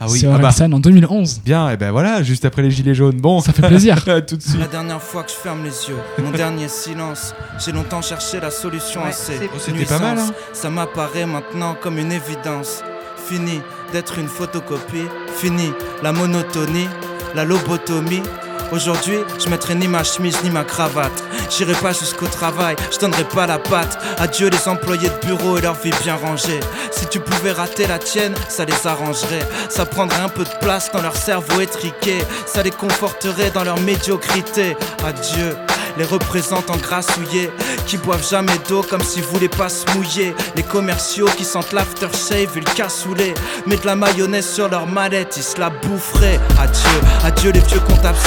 Ah 0.00 0.06
oui, 0.08 0.20
sur 0.20 0.32
ah 0.32 0.38
bah, 0.38 0.50
en 0.60 0.78
2011. 0.78 1.40
bien, 1.44 1.70
et 1.70 1.76
ben 1.76 1.90
voilà, 1.90 2.22
juste 2.22 2.44
après 2.44 2.62
les 2.62 2.70
gilets 2.70 2.94
jaunes. 2.94 3.16
Bon, 3.20 3.40
Ça 3.40 3.52
fait 3.52 3.66
plaisir. 3.66 4.04
Tout 4.26 4.36
de 4.36 4.42
suite. 4.42 4.58
La 4.60 4.68
dernière 4.68 5.02
fois 5.02 5.24
que 5.24 5.30
je 5.30 5.36
ferme 5.36 5.64
les 5.64 5.88
yeux, 5.88 5.98
mon 6.22 6.30
dernier 6.30 6.68
silence. 6.68 7.34
J'ai 7.64 7.72
longtemps 7.72 8.00
cherché 8.00 8.38
la 8.38 8.52
solution 8.52 9.02
Ouais, 9.02 9.08
à 9.08 9.12
ces 9.12 9.38
c'est- 9.38 9.50
Oh, 9.52 9.58
c'était 9.58 9.84
pas 9.84 9.98
mal, 9.98 10.18
hein. 10.18 10.30
Ça 10.52 10.70
m'apparaît 10.70 11.26
maintenant 11.26 11.74
comme 11.80 11.98
une 11.98 12.12
évidence. 12.12 12.82
Fini 13.28 13.60
d'être 13.92 14.18
une 14.18 14.28
photocopie, 14.28 15.06
fini 15.36 15.72
la 16.02 16.12
monotonie, 16.12 16.88
la 17.34 17.44
lobotomie. 17.44 18.22
Aujourd'hui, 18.70 19.18
je 19.42 19.48
mettrai 19.48 19.74
ni 19.74 19.88
ma 19.88 20.04
chemise 20.04 20.42
ni 20.44 20.50
ma 20.50 20.62
cravate. 20.62 21.24
J'irai 21.50 21.72
pas 21.74 21.92
jusqu'au 21.92 22.26
travail, 22.26 22.76
je 22.92 22.98
donnerai 22.98 23.24
pas 23.24 23.46
la 23.46 23.58
patte. 23.58 23.98
Adieu 24.18 24.50
les 24.50 24.68
employés 24.68 25.08
de 25.08 25.26
bureau 25.26 25.56
et 25.56 25.62
leur 25.62 25.74
vie 25.74 25.92
bien 26.02 26.16
rangée. 26.16 26.60
Si 26.90 27.06
tu 27.06 27.18
pouvais 27.18 27.52
rater 27.52 27.86
la 27.86 27.98
tienne, 27.98 28.34
ça 28.48 28.66
les 28.66 28.86
arrangerait. 28.86 29.48
Ça 29.70 29.86
prendrait 29.86 30.20
un 30.20 30.28
peu 30.28 30.44
de 30.44 30.58
place 30.60 30.92
dans 30.92 31.00
leur 31.00 31.16
cerveau 31.16 31.60
étriqué. 31.60 32.18
Ça 32.46 32.62
les 32.62 32.70
conforterait 32.70 33.50
dans 33.50 33.64
leur 33.64 33.80
médiocrité. 33.80 34.76
Adieu. 35.04 35.56
Les 35.96 36.04
représentants 36.04 36.76
grassouillés 36.76 37.50
qui 37.86 37.96
boivent 37.96 38.26
jamais 38.28 38.56
d'eau 38.68 38.82
comme 38.82 39.02
s'ils 39.02 39.24
voulaient 39.24 39.48
pas 39.48 39.68
se 39.68 39.84
mouiller. 39.96 40.32
Les 40.54 40.62
commerciaux 40.62 41.28
qui 41.36 41.44
sentent 41.44 41.72
l'aftershave 41.72 42.56
et 42.56 42.60
le 42.60 42.74
cassoulet. 42.76 43.34
Mettent 43.66 43.82
de 43.82 43.86
la 43.86 43.96
mayonnaise 43.96 44.48
sur 44.48 44.68
leur 44.68 44.86
mallette, 44.86 45.36
ils 45.36 45.42
se 45.42 45.58
la 45.58 45.70
boufferaient. 45.70 46.38
Adieu, 46.60 47.00
adieu 47.24 47.50
les 47.50 47.60
vieux 47.60 47.80
comptables 47.80 48.18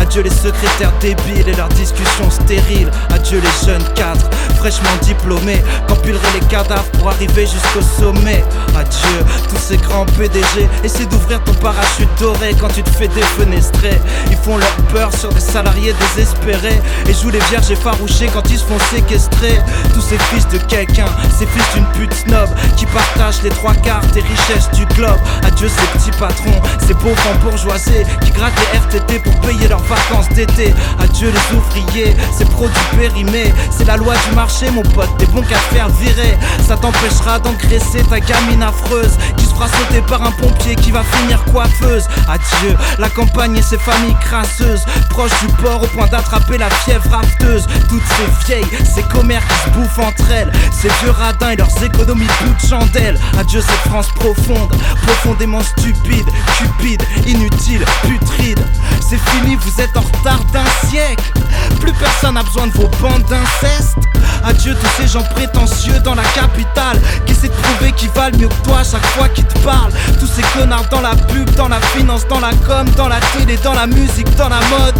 Adieu 0.00 0.22
les 0.22 0.30
secrétaires 0.30 0.92
débiles 1.00 1.48
et 1.48 1.54
leurs 1.54 1.68
discussions 1.68 2.30
stériles. 2.30 2.90
Adieu 3.10 3.40
les 3.40 3.66
jeunes 3.66 3.84
cadres 3.94 4.28
fraîchement 4.56 4.96
diplômés. 5.02 5.62
Qu'empileraient 5.88 6.34
les 6.34 6.46
cadavres 6.46 6.90
pour 6.98 7.08
arriver 7.08 7.46
jusqu'au 7.46 7.82
sommet? 7.82 8.44
Adieu 8.76 9.24
tous 9.48 9.58
ces 9.58 9.76
grands 9.76 10.06
PDG. 10.06 10.68
Essaie 10.84 11.06
d'ouvrir 11.06 11.42
ton 11.44 11.54
parachute 11.54 12.08
doré 12.18 12.54
quand 12.60 12.68
tu 12.68 12.82
te 12.82 12.90
fais 12.90 13.08
défenestrer. 13.08 14.00
Ils 14.30 14.36
font 14.36 14.56
leur 14.56 14.76
peur 14.92 15.10
sur 15.14 15.32
des 15.32 15.40
salariés 15.40 15.94
désespérés. 16.14 16.80
Et 17.08 17.14
jouent 17.14 17.30
les 17.30 17.44
vierges 17.50 17.70
effarouchées 17.70 18.28
quand 18.32 18.48
ils 18.50 18.58
se 18.58 18.64
font 18.64 18.78
séquestrer. 18.90 19.58
Tous 19.94 20.02
ces 20.02 20.18
fils 20.30 20.46
de 20.48 20.58
quelqu'un, 20.58 21.08
ces 21.38 21.46
fils 21.46 21.64
d'une 21.74 21.86
pute 21.86 22.14
snob 22.14 22.48
qui 22.76 22.86
partagent 22.86 23.42
les 23.42 23.50
trois 23.50 23.74
quarts 23.74 24.06
des 24.12 24.22
richesses 24.22 24.70
du 24.72 24.86
globe. 24.94 25.18
Adieu 25.44 25.68
ces 25.68 25.98
petits 25.98 26.18
patrons, 26.18 26.60
ces 26.86 26.94
pauvres 26.94 27.34
bourgeoisés 27.42 28.06
qui 28.22 28.30
grattent 28.30 28.58
les 28.72 28.78
RTT 28.78 29.18
pour 29.20 29.34
payer 29.40 29.49
leurs 29.68 29.82
vacances 29.82 30.28
d'été. 30.30 30.74
Adieu 30.98 31.32
les 31.32 31.56
ouvriers, 31.56 32.16
ces 32.36 32.44
produits 32.44 32.80
périmés. 32.98 33.52
C'est 33.70 33.84
la 33.84 33.96
loi 33.96 34.14
du 34.28 34.34
marché, 34.34 34.70
mon 34.70 34.82
pote, 34.82 35.10
t'es 35.18 35.26
bon 35.26 35.42
qu'à 35.42 35.56
faire 35.56 35.88
virer. 35.88 36.38
Ça 36.66 36.76
t'empêchera 36.76 37.38
d'engraisser 37.38 38.02
ta 38.08 38.20
gamine 38.20 38.62
affreuse 38.62 39.16
qui 39.36 39.44
se 39.44 39.50
fera 39.50 39.68
sauter 39.68 40.02
par 40.06 40.22
un 40.22 40.30
pompier 40.32 40.74
qui 40.76 40.90
va 40.90 41.02
finir 41.02 41.42
coiffeuse. 41.52 42.04
Adieu 42.28 42.76
la 42.98 43.08
campagne 43.08 43.56
et 43.56 43.62
ses 43.62 43.78
familles 43.78 44.16
crasseuses, 44.20 44.84
proches 45.08 45.38
du 45.40 45.48
port 45.62 45.82
au 45.82 45.86
point 45.86 46.06
d'attraper 46.06 46.58
la 46.58 46.70
fièvre 46.70 47.14
afteuse. 47.14 47.66
Toutes 47.88 48.02
ces 48.06 48.46
vieilles, 48.46 48.78
ces 48.84 49.02
commères 49.02 49.42
qui 49.46 49.70
se 49.70 49.70
bouffent 49.70 49.98
entre 49.98 50.30
elles, 50.30 50.52
ces 50.72 50.88
vieux 51.02 51.10
radins 51.10 51.50
et 51.50 51.56
leurs 51.56 51.82
économies 51.82 52.26
de 52.26 52.66
chandelle. 52.66 53.18
Adieu 53.38 53.60
cette 53.60 53.90
France 53.90 54.08
profonde, 54.14 54.74
profondément 55.06 55.62
stupide, 55.62 56.28
cupide, 56.58 57.02
inutile, 57.26 57.84
putride. 58.02 58.60
C'est 59.00 59.18
vous 59.46 59.80
êtes 59.80 59.96
en 59.96 60.00
retard 60.00 60.44
d'un 60.52 60.88
siècle. 60.88 61.32
Plus 61.80 61.92
personne 61.92 62.34
n'a 62.34 62.42
besoin 62.42 62.66
de 62.66 62.72
vos 62.72 62.88
bandes 63.00 63.24
d'inceste. 63.28 63.96
Adieu 64.44 64.74
tous 64.74 65.02
ces 65.02 65.08
gens 65.08 65.22
prétentieux 65.34 65.98
dans 66.00 66.14
la 66.14 66.22
capitale 66.22 67.00
qui 67.26 67.34
de 67.34 67.48
prouver 67.48 67.92
qu'ils 67.92 68.10
valent 68.10 68.36
mieux 68.38 68.48
que 68.48 68.64
toi 68.64 68.82
chaque 68.82 69.04
fois 69.06 69.28
qu'ils 69.28 69.46
te 69.46 69.58
parlent? 69.60 69.92
Tous 70.18 70.26
ces 70.26 70.42
connards 70.58 70.88
dans 70.90 71.00
la 71.00 71.14
pub, 71.14 71.50
dans 71.54 71.68
la 71.68 71.80
finance, 71.80 72.26
dans 72.28 72.40
la 72.40 72.52
com, 72.66 72.88
dans 72.96 73.08
la 73.08 73.20
télé, 73.36 73.56
dans 73.58 73.74
la 73.74 73.86
musique, 73.86 74.34
dans 74.36 74.48
la 74.48 74.60
mode. 74.68 74.94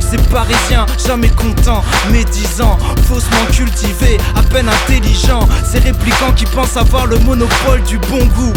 Ces 0.00 0.18
parisiens, 0.28 0.84
jamais 1.06 1.30
contents, 1.30 1.82
médisants, 2.10 2.78
faussement 3.08 3.46
cultivés, 3.50 4.18
à 4.36 4.42
peine 4.42 4.68
intelligents. 4.68 5.48
Ces 5.70 5.78
réplicants 5.78 6.32
qui 6.32 6.44
pensent 6.46 6.76
avoir 6.76 7.06
le 7.06 7.18
monopole 7.20 7.82
du 7.84 7.98
bon 7.98 8.24
goût. 8.36 8.52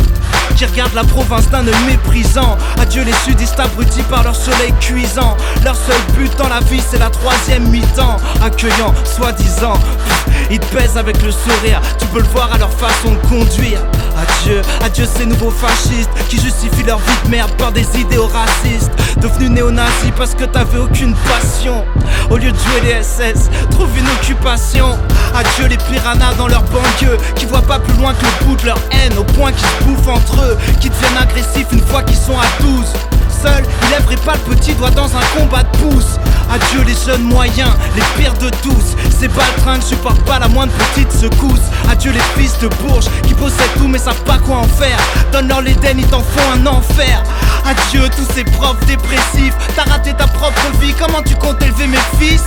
Qui 0.57 0.65
regardent 0.65 0.95
la 0.95 1.03
province 1.03 1.49
d'un 1.49 1.65
œil 1.65 1.75
méprisant. 1.87 2.57
Adieu 2.79 3.03
les 3.03 3.13
sudistes 3.25 3.59
abrutis 3.59 4.03
par 4.03 4.23
leur 4.23 4.35
soleil 4.35 4.73
cuisant. 4.79 5.24
Leur 5.63 5.75
seul 5.75 5.99
but 6.15 6.31
dans 6.37 6.47
la 6.47 6.59
vie, 6.59 6.81
c'est 6.87 6.99
la 6.99 7.09
troisième 7.09 7.67
mi-temps. 7.69 8.17
Accueillant, 8.43 8.93
soi-disant. 9.03 9.79
Ils 10.51 10.59
pèsent 10.59 10.97
avec 10.97 11.21
le 11.23 11.31
sourire. 11.31 11.81
Tu 11.97 12.05
peux 12.07 12.19
le 12.19 12.27
voir 12.27 12.53
à 12.53 12.57
leur 12.57 12.71
façon 12.71 13.11
de 13.11 13.27
conduire. 13.27 13.79
Adieu, 14.17 14.61
adieu 14.83 15.05
ces 15.05 15.25
nouveaux 15.25 15.51
fascistes 15.51 16.09
qui 16.29 16.39
justifient 16.39 16.83
leur 16.83 16.99
vie 16.99 17.25
de 17.25 17.29
merde 17.29 17.51
par 17.57 17.71
des 17.71 17.85
idéaux 17.99 18.27
racistes. 18.27 18.91
Devenus 19.17 19.49
néo-nazis 19.49 20.11
parce 20.15 20.35
que 20.35 20.45
t'avais 20.45 20.77
aucune 20.77 21.15
passion. 21.15 21.83
Au 22.29 22.37
lieu 22.37 22.51
de 22.51 22.57
jouer 22.57 22.81
les 22.83 23.03
SS, 23.03 23.49
trouve 23.71 23.89
une 23.97 24.07
occupation. 24.07 24.97
Adieu 25.33 25.67
les 25.67 25.77
piranhas 25.77 26.33
dans 26.37 26.47
leur 26.47 26.63
banlieue 26.63 27.17
qui 27.35 27.45
voient 27.45 27.61
pas 27.61 27.79
plus 27.79 27.97
loin 27.97 28.13
que 28.13 28.25
le 28.25 28.45
bout 28.45 28.55
de 28.55 28.67
leur 28.67 28.79
haine 28.91 29.17
au 29.17 29.23
point 29.23 29.51
qu'ils 29.51 29.67
se 29.67 29.83
bouffent 29.83 30.07
entre 30.07 30.41
eux, 30.41 30.57
qui 30.79 30.89
deviennent 30.89 31.17
agressifs 31.17 31.67
une 31.71 31.85
fois 31.85 32.03
qu'ils 32.03 32.17
sont 32.17 32.37
à 32.37 32.61
12. 32.61 32.85
Seul, 33.41 33.63
lèverait 33.89 34.23
pas 34.25 34.33
le 34.33 34.55
petit 34.55 34.73
doigt 34.73 34.91
dans 34.91 35.05
un 35.15 35.25
combat 35.37 35.63
de 35.63 35.77
pouce. 35.77 36.17
Adieu 36.51 36.83
les 36.85 36.95
jeunes 37.05 37.23
moyens, 37.23 37.71
les 37.95 38.01
pires 38.17 38.33
de 38.35 38.49
tous. 38.61 38.95
Ces 39.19 39.27
baltringues 39.27 39.81
supportent 39.81 40.23
pas 40.25 40.39
la 40.39 40.47
moindre 40.47 40.73
petite 40.73 41.11
secousse. 41.11 41.61
Adieu 41.89 42.11
les 42.11 42.41
fils 42.41 42.57
de 42.59 42.67
bourges 42.67 43.07
qui 43.27 43.33
possèdent 43.33 43.73
tout 43.77 43.87
mais 43.87 43.97
savent 43.97 44.23
pas 44.23 44.37
quoi 44.37 44.57
en 44.57 44.67
faire. 44.67 44.97
Donne-leur 45.31 45.61
l'Éden, 45.61 45.97
ils 45.97 46.07
t'en 46.07 46.21
font 46.21 46.51
un 46.53 46.65
enfer. 46.67 47.23
Adieu 47.65 48.07
tous 48.15 48.31
ces 48.33 48.43
profs 48.43 48.79
dépressifs. 48.85 49.55
T'as 49.75 49.89
raté 49.89 50.13
ta 50.13 50.27
propre 50.27 50.61
vie, 50.79 50.93
comment 50.93 51.23
tu 51.23 51.35
comptes 51.35 51.61
élever 51.63 51.87
mes 51.87 51.97
fils? 52.19 52.43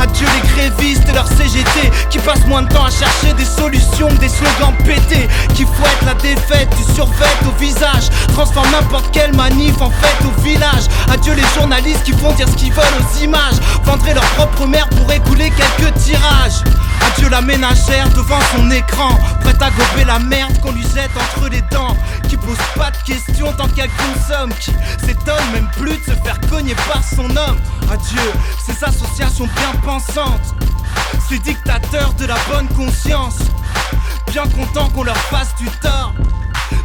Adieu 0.00 0.26
les 0.34 0.48
grévistes 0.48 1.06
et 1.08 1.12
leurs 1.12 1.28
CGT 1.28 1.90
qui 2.10 2.18
passent 2.18 2.46
moins 2.46 2.62
de 2.62 2.72
temps 2.72 2.84
à 2.84 2.90
chercher 2.90 3.34
des 3.34 3.44
solutions 3.44 4.08
que 4.08 4.14
des 4.20 4.28
slogans 4.28 4.74
pétés. 4.84 5.28
Qui 5.54 5.64
fouettent 5.64 6.06
la 6.06 6.14
défaite 6.14 6.74
du 6.76 6.94
survêt 6.94 7.26
au 7.46 7.60
visage. 7.60 8.08
Transforment 8.32 8.70
n'importe 8.72 9.10
quelle 9.12 9.34
manif 9.34 9.80
en 9.80 9.90
fête 9.90 10.24
au 10.24 10.40
village. 10.40 10.84
Adieu 11.10 11.34
les 11.34 11.46
journalistes 11.54 12.04
qui 12.04 12.12
font 12.12 12.32
dire 12.32 12.48
ce 12.48 12.54
qu'ils 12.54 12.72
veulent 12.72 12.84
aux 12.84 13.22
images. 13.22 13.60
Vendraient 13.84 14.14
leur 14.14 14.24
propre 14.36 14.66
mère 14.66 14.88
pour 14.88 15.12
écouler 15.12 15.50
quelques 15.50 15.94
tirages. 15.98 16.62
Adieu 17.02 17.28
la 17.28 17.40
ménagère 17.40 18.08
devant 18.10 18.40
son 18.54 18.70
écran, 18.70 19.10
prête 19.40 19.60
à 19.62 19.70
gober 19.70 20.04
la 20.06 20.18
merde 20.18 20.58
qu'on 20.60 20.72
lui 20.72 20.82
jette 20.82 21.10
entre 21.16 21.48
les 21.48 21.62
dents. 21.70 21.96
Qui 22.28 22.36
pose 22.36 22.56
pas 22.74 22.90
de 22.90 22.96
questions 23.04 23.52
tant 23.52 23.68
qu'elle 23.68 23.90
consomme, 23.90 24.50
qui 24.60 24.72
s'étonne 25.04 25.52
même 25.52 25.68
plus 25.76 25.96
de 25.98 26.04
se 26.04 26.22
faire 26.22 26.40
cogner 26.50 26.74
par 26.88 27.02
son 27.04 27.24
homme. 27.24 27.58
Adieu, 27.90 28.32
ces 28.64 28.84
associations 28.84 29.48
bien 29.56 29.80
pensantes, 29.82 30.54
ces 31.28 31.38
dictateurs 31.38 32.12
de 32.14 32.26
la 32.26 32.36
bonne 32.50 32.68
conscience, 32.68 33.38
bien 34.30 34.44
contents 34.48 34.88
qu'on 34.90 35.04
leur 35.04 35.16
fasse 35.16 35.54
du 35.56 35.66
tort. 35.82 36.12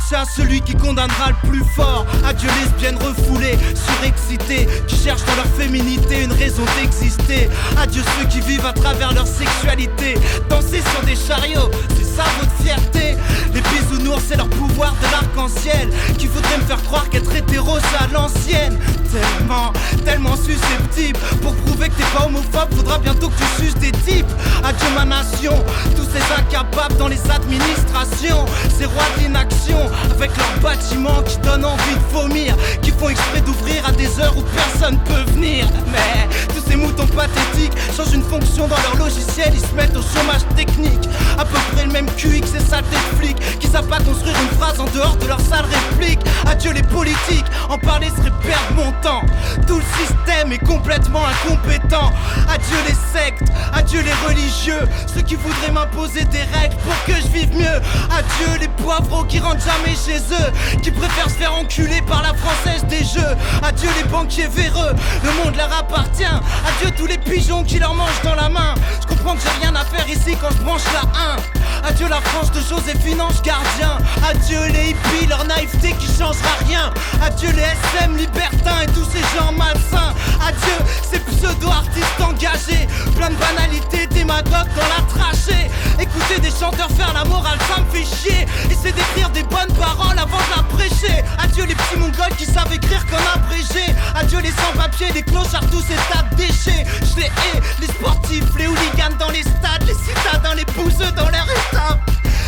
C'est 0.07 0.15
à 0.15 0.25
celui 0.25 0.61
qui 0.61 0.75
condamnera 0.75 1.29
le 1.29 1.49
plus 1.49 1.63
fort. 1.75 2.05
Adieu 2.25 2.49
lesbiennes 2.61 2.97
refoulées, 2.97 3.57
surexcitées, 3.73 4.67
qui 4.87 4.97
cherchent 4.97 5.25
dans 5.25 5.35
leur 5.35 5.47
féminité 5.57 6.23
une 6.23 6.33
raison 6.33 6.63
d'exister. 6.77 7.49
Adieu 7.77 8.03
ceux 8.19 8.27
qui 8.27 8.41
vivent 8.41 8.65
à 8.65 8.73
travers 8.73 9.13
leur 9.13 9.27
sexualité. 9.27 10.17
Danser 10.49 10.81
sur 10.91 11.05
des 11.05 11.15
chariots, 11.15 11.71
c'est 11.97 12.03
ça 12.03 12.23
votre 12.39 12.51
fierté. 12.61 13.15
Les 13.53 13.61
bisounours, 13.61 14.21
c'est 14.27 14.37
leur 14.37 14.49
pouvoir 14.49 14.93
de 15.01 15.11
l'arc-en-ciel. 15.11 15.89
Qui 16.17 16.27
voudrait 16.27 16.57
me 16.57 16.63
faire 16.63 16.81
croire 16.83 17.09
qu'être 17.09 17.33
hétéro, 17.35 17.77
c'est 17.79 18.03
à 18.03 18.07
l'ancienne. 18.07 18.77
Tellement, 19.11 19.73
tellement 20.05 20.35
susceptible. 20.35 21.19
Pour 21.41 21.53
prouver 21.55 21.89
que 21.89 21.95
t'es 21.95 22.17
pas 22.17 22.25
homophobe, 22.25 22.73
faudra 22.75 22.97
bientôt 22.97 23.29
que 23.29 23.37
tu 23.37 23.63
suces 23.63 23.75
des 23.75 23.91
types. 23.91 24.31
Adieu 24.63 24.87
ma 24.95 25.05
nation, 25.05 25.53
tous 25.95 26.07
ces 26.11 26.23
incapables 26.39 26.95
dans 26.97 27.07
les 27.07 27.21
administrations. 27.29 28.45
Ces 28.77 28.85
rois 28.85 29.03
d'inaction, 29.17 29.60
avec 29.69 30.35
leurs 30.37 30.59
bâtiments 30.61 31.21
qui 31.23 31.37
donnent 31.37 31.65
envie 31.65 31.95
de 31.95 32.17
vomir. 32.17 32.55
Qui 32.81 32.91
font 32.91 33.09
exprès 33.09 33.41
d'ouvrir 33.41 33.85
à 33.87 33.91
des 33.91 34.19
heures 34.19 34.35
où 34.37 34.41
personne 34.41 34.97
peut 35.05 35.31
venir. 35.31 35.67
Mais 35.91 36.27
tous 36.53 36.63
ces 36.67 36.75
moutons 36.75 37.07
pathétiques 37.07 37.73
changent 37.95 38.13
une 38.13 38.23
fonction 38.23 38.67
dans 38.67 38.77
leur 38.77 38.95
logiciel, 38.97 39.51
ils 39.53 39.59
se 39.59 39.73
mettent 39.75 39.95
au 39.95 40.01
chômage 40.01 40.41
technique. 40.55 41.07
À 41.37 41.45
peu 41.45 41.57
près 41.73 41.85
le 41.85 41.91
même 41.91 42.07
QI 42.17 42.41
que 42.41 42.47
ces 42.47 42.59
saletés 42.59 42.95
de 42.95 43.17
flics 43.17 43.59
qui 43.59 43.67
savent 43.67 43.87
pas 43.87 43.99
construire 43.99 44.35
une 44.41 44.57
phrase 44.57 44.79
en 44.79 44.85
dehors 44.85 45.15
de 45.17 45.27
leur 45.27 45.39
sale 45.39 45.65
réplique. 45.65 46.19
Adieu 46.47 46.71
les 46.71 46.83
politiques, 46.83 47.45
en 47.69 47.77
parler 47.77 48.09
serait 48.09 48.31
perdre 48.41 48.73
mon 48.75 48.91
temps. 49.01 49.23
Tout 49.67 49.79
le 49.79 49.85
système 49.99 50.51
est 50.51 50.65
complètement 50.65 51.23
incompétent. 51.25 52.11
Adieu 52.49 52.77
les 52.87 52.95
sectes, 53.19 53.51
adieu 53.73 54.01
les 54.01 54.27
religieux, 54.27 54.87
ceux 55.13 55.21
qui 55.21 55.35
voudraient 55.35 55.71
m'imposer 55.71 56.25
des 56.25 56.43
règles 56.57 56.75
pour 56.83 56.95
que 57.05 57.13
je 57.21 57.27
vive 57.27 57.55
mieux. 57.55 57.79
Adieu 58.09 58.59
les 58.59 58.67
poivreaux 58.67 59.23
qui 59.23 59.39
jamais 59.59 59.95
chez 59.95 60.17
eux, 60.17 60.77
qui 60.81 60.91
préfèrent 60.91 61.29
se 61.29 61.35
faire 61.35 61.53
enculer 61.53 62.01
par 62.01 62.21
la 62.21 62.33
française 62.33 62.85
des 62.85 63.03
jeux. 63.03 63.35
Adieu 63.63 63.89
les 63.97 64.07
banquiers 64.09 64.47
véreux, 64.47 64.93
le 65.23 65.43
monde 65.43 65.55
leur 65.55 65.71
appartient. 65.73 66.23
Adieu 66.23 66.91
tous 66.97 67.07
les 67.07 67.17
pigeons 67.17 67.63
qui 67.63 67.79
leur 67.79 67.93
mangent 67.93 68.21
dans 68.23 68.35
la 68.35 68.49
main. 68.49 68.75
Je 69.01 69.07
comprends 69.07 69.35
que 69.35 69.41
j'ai 69.41 69.65
rien 69.65 69.75
à 69.75 69.85
faire 69.85 70.07
ici 70.07 70.37
quand 70.39 70.51
je 70.51 70.63
branche 70.63 70.83
la 70.93 71.01
1. 71.01 71.87
Adieu 71.89 72.07
la 72.07 72.21
France 72.21 72.51
de 72.51 72.59
Joséphine 72.61 73.21
Ange 73.21 73.41
Gardien. 73.41 73.97
Adieu 74.27 74.59
les 74.71 74.91
hippies, 74.91 75.27
leur 75.27 75.43
naïveté 75.45 75.93
qui 75.93 76.07
changera 76.07 76.55
rien. 76.67 76.91
Adieu 77.23 77.49
les 77.51 77.61
SM 77.61 78.15
libertins 78.15 78.81
et 78.83 78.87
tous 78.87 79.05
ces 79.05 79.21
gens 79.35 79.51
malsains. 79.51 80.13
Adieu 80.45 80.77
ces 81.09 81.19
pseudo-artistes 81.19 82.21
engagés. 82.21 82.87
Plein 83.15 83.29
de 83.29 83.35
banalités, 83.35 84.07
démagogues 84.07 84.73
dans 84.75 84.89
la 84.89 85.01
trachée. 85.09 85.69
Écouter 85.99 86.39
des 86.39 86.51
chanteurs 86.51 86.89
faire 86.91 87.13
la 87.13 87.25
morale, 87.25 87.57
ça 87.67 87.81
me 87.81 87.85
fait 87.91 88.05
chier. 88.05 88.45
Essayer 88.69 88.91
d'écrire 88.91 89.29
des 89.33 89.43
bonnes 89.43 89.73
paroles 89.79 90.17
avant 90.17 90.37
de 90.37 90.55
la 90.55 90.63
prêcher. 90.63 91.23
Adieu 91.39 91.65
les 91.65 91.75
petits 91.75 91.97
mongols 91.97 92.35
qui 92.37 92.45
savent 92.45 92.71
écrire 92.73 93.05
comme 93.07 93.25
abrégé. 93.33 93.93
Adieu 94.15 94.39
les 94.39 94.51
sans-papiers, 94.51 95.11
les 95.13 95.23
clochards, 95.23 95.69
tous 95.71 95.81
ces 95.81 95.95
tas 96.11 96.23
de 96.31 96.35
déchets. 96.35 96.85
Je 97.01 97.21
les 97.21 97.27
hais, 97.27 97.61
les 97.79 97.87
sportifs, 97.87 98.55
les 98.57 98.67
hooligans 98.67 99.15
dans 99.19 99.29
les 99.29 99.43
stades, 99.43 99.83
les 99.87 99.93
citadins, 99.93 100.55
les 100.55 100.65
bouseux 100.65 101.11
dans 101.11 101.29
leur 101.29 101.47
état. 101.49 101.99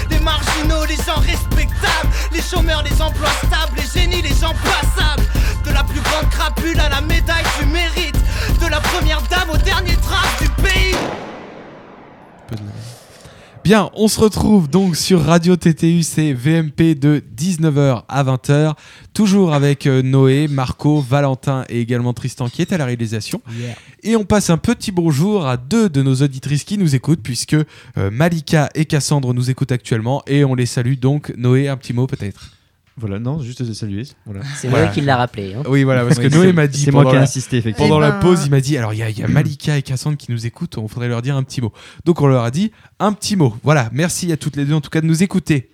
Les 0.09 0.19
marginaux, 0.19 0.85
les 0.85 0.97
gens 0.97 1.19
respectables, 1.19 2.09
les 2.31 2.41
chômeurs, 2.41 2.83
les 2.83 3.01
emplois 3.01 3.31
stables, 3.45 3.77
les 3.77 4.01
génies, 4.01 4.21
les 4.21 4.35
gens 4.35 4.53
passables. 4.63 5.23
De 5.65 5.71
la 5.71 5.83
plus 5.83 6.01
grande 6.01 6.29
crapule 6.29 6.79
à 6.79 6.89
la 6.89 7.01
médaille 7.01 7.45
du 7.59 7.65
mérite, 7.67 8.17
de 8.59 8.67
la 8.67 8.79
première 8.79 9.21
dame 9.23 9.49
au 9.51 9.57
dernier 9.57 9.95
trap 9.97 10.41
du 10.41 10.49
pays. 10.61 10.95
Bien, 13.63 13.89
on 13.93 14.09
se 14.09 14.19
retrouve 14.19 14.69
donc 14.69 14.97
sur 14.97 15.21
Radio 15.23 15.55
TTU, 15.55 16.03
c'est 16.03 16.33
VMP 16.33 16.95
de 16.99 17.23
19h 17.37 18.03
à 18.09 18.23
20h, 18.25 18.73
toujours 19.13 19.53
avec 19.53 19.87
euh, 19.87 20.01
Noé, 20.01 20.49
Marco, 20.49 20.99
Valentin 20.99 21.63
et 21.69 21.79
également 21.79 22.11
Tristan 22.11 22.49
qui 22.49 22.61
est 22.61 22.73
à 22.73 22.77
la 22.77 22.83
réalisation. 22.83 23.41
Et 24.03 24.17
on 24.17 24.25
passe 24.25 24.49
un 24.49 24.57
petit 24.57 24.91
bonjour 24.91 25.47
à 25.47 25.55
deux 25.55 25.87
de 25.87 26.01
nos 26.01 26.15
auditrices 26.15 26.65
qui 26.65 26.77
nous 26.77 26.93
écoutent, 26.93 27.23
puisque 27.23 27.53
euh, 27.53 28.11
Malika 28.11 28.69
et 28.75 28.83
Cassandre 28.83 29.33
nous 29.33 29.49
écoutent 29.49 29.71
actuellement, 29.71 30.23
et 30.27 30.43
on 30.43 30.55
les 30.55 30.65
salue 30.65 30.95
donc. 30.95 31.33
Noé, 31.37 31.69
un 31.69 31.77
petit 31.77 31.93
mot 31.93 32.05
peut-être? 32.05 32.51
Voilà, 32.95 33.17
non, 33.19 33.39
juste 33.39 33.63
de 33.63 33.73
saluer. 33.73 34.03
Voilà. 34.25 34.41
C'est 34.55 34.67
Voilà. 34.67 34.85
Noé 34.85 34.93
qui 34.93 35.01
l'a 35.01 35.17
rappelé. 35.17 35.55
hein. 35.55 35.63
Oui, 35.67 35.83
voilà, 35.83 36.03
parce 36.05 36.19
que 36.19 36.23
Oui, 36.27 36.29
Noé 36.33 36.47
c'est- 36.47 36.53
m'a 36.53 36.67
dit 36.67 36.79
C'est 36.79 36.91
moi 36.91 37.01
pendant 37.01 37.11
qui 37.11 37.15
ai 37.15 37.19
la- 37.19 37.23
insisté, 37.23 37.57
effectivement. 37.57 37.87
Pendant 37.89 37.99
Eh 38.01 38.09
la 38.09 38.11
ben- 38.11 38.19
pause, 38.19 38.43
il 38.45 38.51
m'a 38.51 38.61
dit 38.61 38.77
alors 38.77 38.93
il 38.93 38.97
y, 38.99 39.03
a- 39.03 39.09
il 39.09 39.17
y 39.17 39.23
a 39.23 39.27
Malika 39.27 39.77
et 39.77 39.81
Cassandre 39.81 40.15
qui 40.17 40.31
nous 40.31 40.45
écoutent, 40.45 40.77
on 40.77 40.87
faudrait 40.87 41.07
leur 41.07 41.21
dire 41.23 41.35
un 41.35 41.41
petit 41.43 41.59
mot. 41.61 41.71
Donc 42.05 42.21
on 42.21 42.27
leur 42.27 42.43
a 42.43 42.51
dit 42.51 42.71
un 42.99 43.11
petit 43.13 43.35
mot. 43.35 43.55
Voilà, 43.63 43.89
merci 43.93 44.31
à 44.31 44.37
toutes 44.37 44.55
les 44.57 44.65
deux 44.65 44.73
en 44.75 44.81
tout 44.81 44.91
cas 44.91 45.01
de 45.01 45.07
nous 45.07 45.23
écouter. 45.23 45.69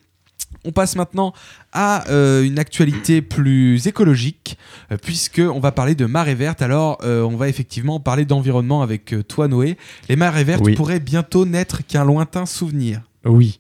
On 0.65 0.71
passe 0.71 0.95
maintenant 0.95 1.33
à 1.73 2.09
euh, 2.09 2.43
une 2.43 2.57
actualité 2.57 3.21
plus 3.21 3.85
écologique, 3.87 4.57
euh, 4.91 4.97
puisque 5.01 5.39
on 5.39 5.59
va 5.59 5.71
parler 5.71 5.95
de 5.95 6.05
marée 6.05 6.35
verte. 6.35 6.61
Alors, 6.61 6.97
euh, 7.03 7.21
on 7.23 7.35
va 7.37 7.47
effectivement 7.49 7.99
parler 7.99 8.25
d'environnement 8.25 8.81
avec 8.81 9.13
euh, 9.13 9.23
toi, 9.23 9.47
Noé. 9.47 9.77
Les 10.09 10.15
marées 10.15 10.43
vertes 10.43 10.63
Oui. 10.65 10.73
pourraient 10.75 10.99
bientôt 10.99 11.45
n'être 11.45 11.85
qu'un 11.85 12.03
lointain 12.03 12.45
souvenir. 12.45 13.01
Oui. 13.25 13.57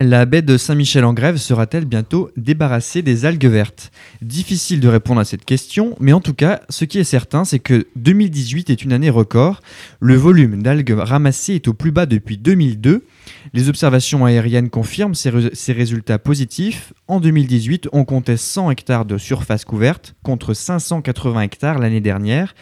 La 0.00 0.24
baie 0.24 0.40
de 0.40 0.56
Saint-Michel-en-Grève 0.56 1.36
sera-t-elle 1.36 1.84
bientôt 1.84 2.30
débarrassée 2.38 3.02
des 3.02 3.26
algues 3.26 3.46
vertes? 3.46 3.90
Difficile 4.22 4.80
de 4.80 4.88
répondre 4.88 5.20
à 5.20 5.26
cette 5.26 5.44
question, 5.44 5.94
mais 6.00 6.14
en 6.14 6.20
tout 6.20 6.32
cas, 6.32 6.62
ce 6.70 6.86
qui 6.86 6.98
est 6.98 7.04
certain, 7.04 7.44
c'est 7.44 7.58
que 7.58 7.86
2018 7.96 8.70
est 8.70 8.82
une 8.82 8.92
année 8.92 9.10
record. 9.10 9.60
Le 10.00 10.14
volume 10.14 10.62
d'algues 10.62 10.96
ramassées 10.96 11.56
est 11.56 11.68
au 11.68 11.74
plus 11.74 11.90
bas 11.90 12.06
depuis 12.06 12.38
2002. 12.38 13.04
Les 13.52 13.68
observations 13.68 14.24
aériennes 14.24 14.70
confirment 14.70 15.14
ces, 15.14 15.72
résultats 15.72 16.18
positifs. 16.18 16.94
En 17.06 17.20
2018, 17.20 17.88
on 17.92 18.04
comptait 18.04 18.38
100 18.38 18.70
hectares 18.70 19.04
de 19.04 19.18
surface 19.18 19.66
couverte 19.66 20.14
contre 20.22 20.54
580 20.54 21.42
hectares 21.42 21.78
l'année 21.78 22.00
dernière. 22.00 22.54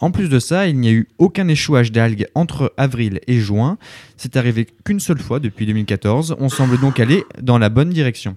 En 0.00 0.10
plus 0.10 0.28
de 0.28 0.38
ça, 0.38 0.66
il 0.66 0.78
n'y 0.78 0.88
a 0.88 0.92
eu 0.92 1.08
aucun 1.18 1.48
échouage 1.48 1.90
d'algues 1.90 2.26
entre 2.34 2.72
avril 2.76 3.20
et 3.26 3.40
juin. 3.40 3.78
C'est 4.16 4.36
arrivé 4.36 4.66
qu'une 4.84 5.00
seule 5.00 5.20
fois 5.20 5.40
depuis 5.40 5.66
2014. 5.66 6.36
On 6.38 6.48
semble 6.48 6.78
donc 6.78 7.00
aller 7.00 7.24
dans 7.40 7.58
la 7.58 7.68
bonne 7.70 7.90
direction. 7.90 8.36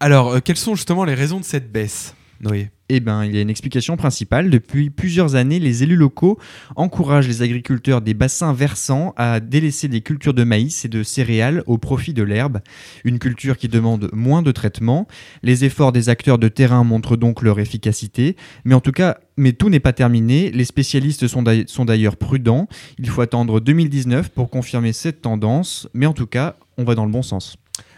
Alors, 0.00 0.34
euh, 0.34 0.40
quelles 0.40 0.56
sont 0.56 0.74
justement 0.74 1.04
les 1.04 1.14
raisons 1.14 1.40
de 1.40 1.44
cette 1.44 1.72
baisse, 1.72 2.14
Noé? 2.40 2.70
Eh 2.90 3.00
bien, 3.00 3.24
il 3.24 3.34
y 3.34 3.38
a 3.38 3.40
une 3.40 3.48
explication 3.48 3.96
principale. 3.96 4.50
Depuis 4.50 4.90
plusieurs 4.90 5.36
années, 5.36 5.58
les 5.58 5.82
élus 5.82 5.96
locaux 5.96 6.38
encouragent 6.76 7.26
les 7.26 7.40
agriculteurs 7.40 8.02
des 8.02 8.12
bassins 8.12 8.52
versants 8.52 9.14
à 9.16 9.40
délaisser 9.40 9.88
des 9.88 10.02
cultures 10.02 10.34
de 10.34 10.44
maïs 10.44 10.84
et 10.84 10.88
de 10.88 11.02
céréales 11.02 11.62
au 11.66 11.78
profit 11.78 12.12
de 12.12 12.22
l'herbe, 12.22 12.60
une 13.04 13.18
culture 13.18 13.56
qui 13.56 13.68
demande 13.68 14.10
moins 14.12 14.42
de 14.42 14.52
traitement. 14.52 15.08
Les 15.42 15.64
efforts 15.64 15.92
des 15.92 16.10
acteurs 16.10 16.38
de 16.38 16.48
terrain 16.48 16.84
montrent 16.84 17.16
donc 17.16 17.40
leur 17.40 17.58
efficacité, 17.58 18.36
mais 18.66 18.74
en 18.74 18.80
tout 18.80 18.92
cas, 18.92 19.16
mais 19.38 19.52
tout 19.54 19.70
n'est 19.70 19.80
pas 19.80 19.94
terminé. 19.94 20.50
Les 20.50 20.66
spécialistes 20.66 21.26
sont 21.26 21.42
d'ailleurs- 21.42 22.16
prudents. 22.18 22.68
Il 22.98 23.08
faut 23.08 23.22
attendre 23.22 23.60
2019 23.60 24.28
pour 24.28 24.50
confirmer 24.50 24.92
cette 24.92 25.22
tendance, 25.22 25.88
mais 25.94 26.04
en 26.04 26.12
tout 26.12 26.26
cas, 26.26 26.56
on 26.76 26.84
va 26.84 26.94
dans 26.94 27.06
le 27.06 27.10
bon 27.10 27.22
sens. 27.22 27.56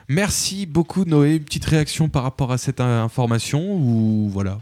Merci 0.09 0.65
beaucoup, 0.65 1.05
Noé. 1.05 1.41
Petite 1.41 1.65
réaction 1.65 2.09
par 2.09 2.23
rapport 2.23 2.53
à 2.53 2.59
cette 2.59 2.79
euh, 2.79 3.03
information 3.03 3.75
ou 3.75 4.29
voilà? 4.33 4.61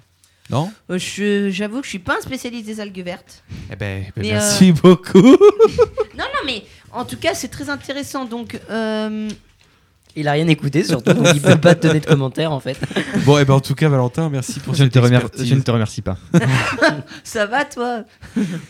Non 0.50 0.70
Euh, 0.90 0.98
je- 0.98 1.48
J'avoue 1.50 1.78
que 1.80 1.84
je 1.86 1.90
suis 1.90 1.98
pas 1.98 2.18
un 2.18 2.20
spécialiste 2.20 2.66
des 2.66 2.80
algues 2.80 3.02
vertes. 3.02 3.42
Eh 3.72 3.76
ben, 3.76 4.02
ben, 4.02 4.12
Mais, 4.16 4.32
merci 4.32 4.70
euh, 4.70 4.74
beaucoup. 4.82 5.18
Non, 6.16 6.24
non, 6.32 6.40
mais 6.46 6.62
en 6.92 7.04
tout 7.04 7.16
cas, 7.16 7.34
c'est 7.34 7.48
très 7.48 7.68
intéressant. 7.70 8.24
Donc, 8.24 8.60
euh, 8.70 9.28
Il 10.16 10.28
a 10.28 10.32
rien 10.32 10.46
écouté 10.48 10.84
surtout, 10.84 11.12
donc 11.12 11.26
il 11.34 11.40
peut 11.40 11.56
pas 11.56 11.74
te 11.74 11.86
donner 11.88 11.98
de 12.00 12.06
commentaires 12.06 12.52
en 12.52 12.60
fait. 12.60 12.76
bon, 13.26 13.36
et 13.38 13.44
ben 13.44 13.54
en 13.54 13.60
tout 13.60 13.74
cas, 13.74 13.88
Valentin, 13.88 14.28
merci 14.30 14.60
pour 14.60 14.74
Je 14.74 14.80
ne, 14.82 14.86
cette 14.86 14.94
te 14.94 14.98
remercie, 15.00 15.26
expertise. 15.26 15.50
je 15.50 15.54
ne 15.56 15.60
te 15.60 15.70
remercie 15.72 16.02
pas. 16.02 16.16
ça 17.24 17.46
va, 17.46 17.64
toi? 17.64 18.04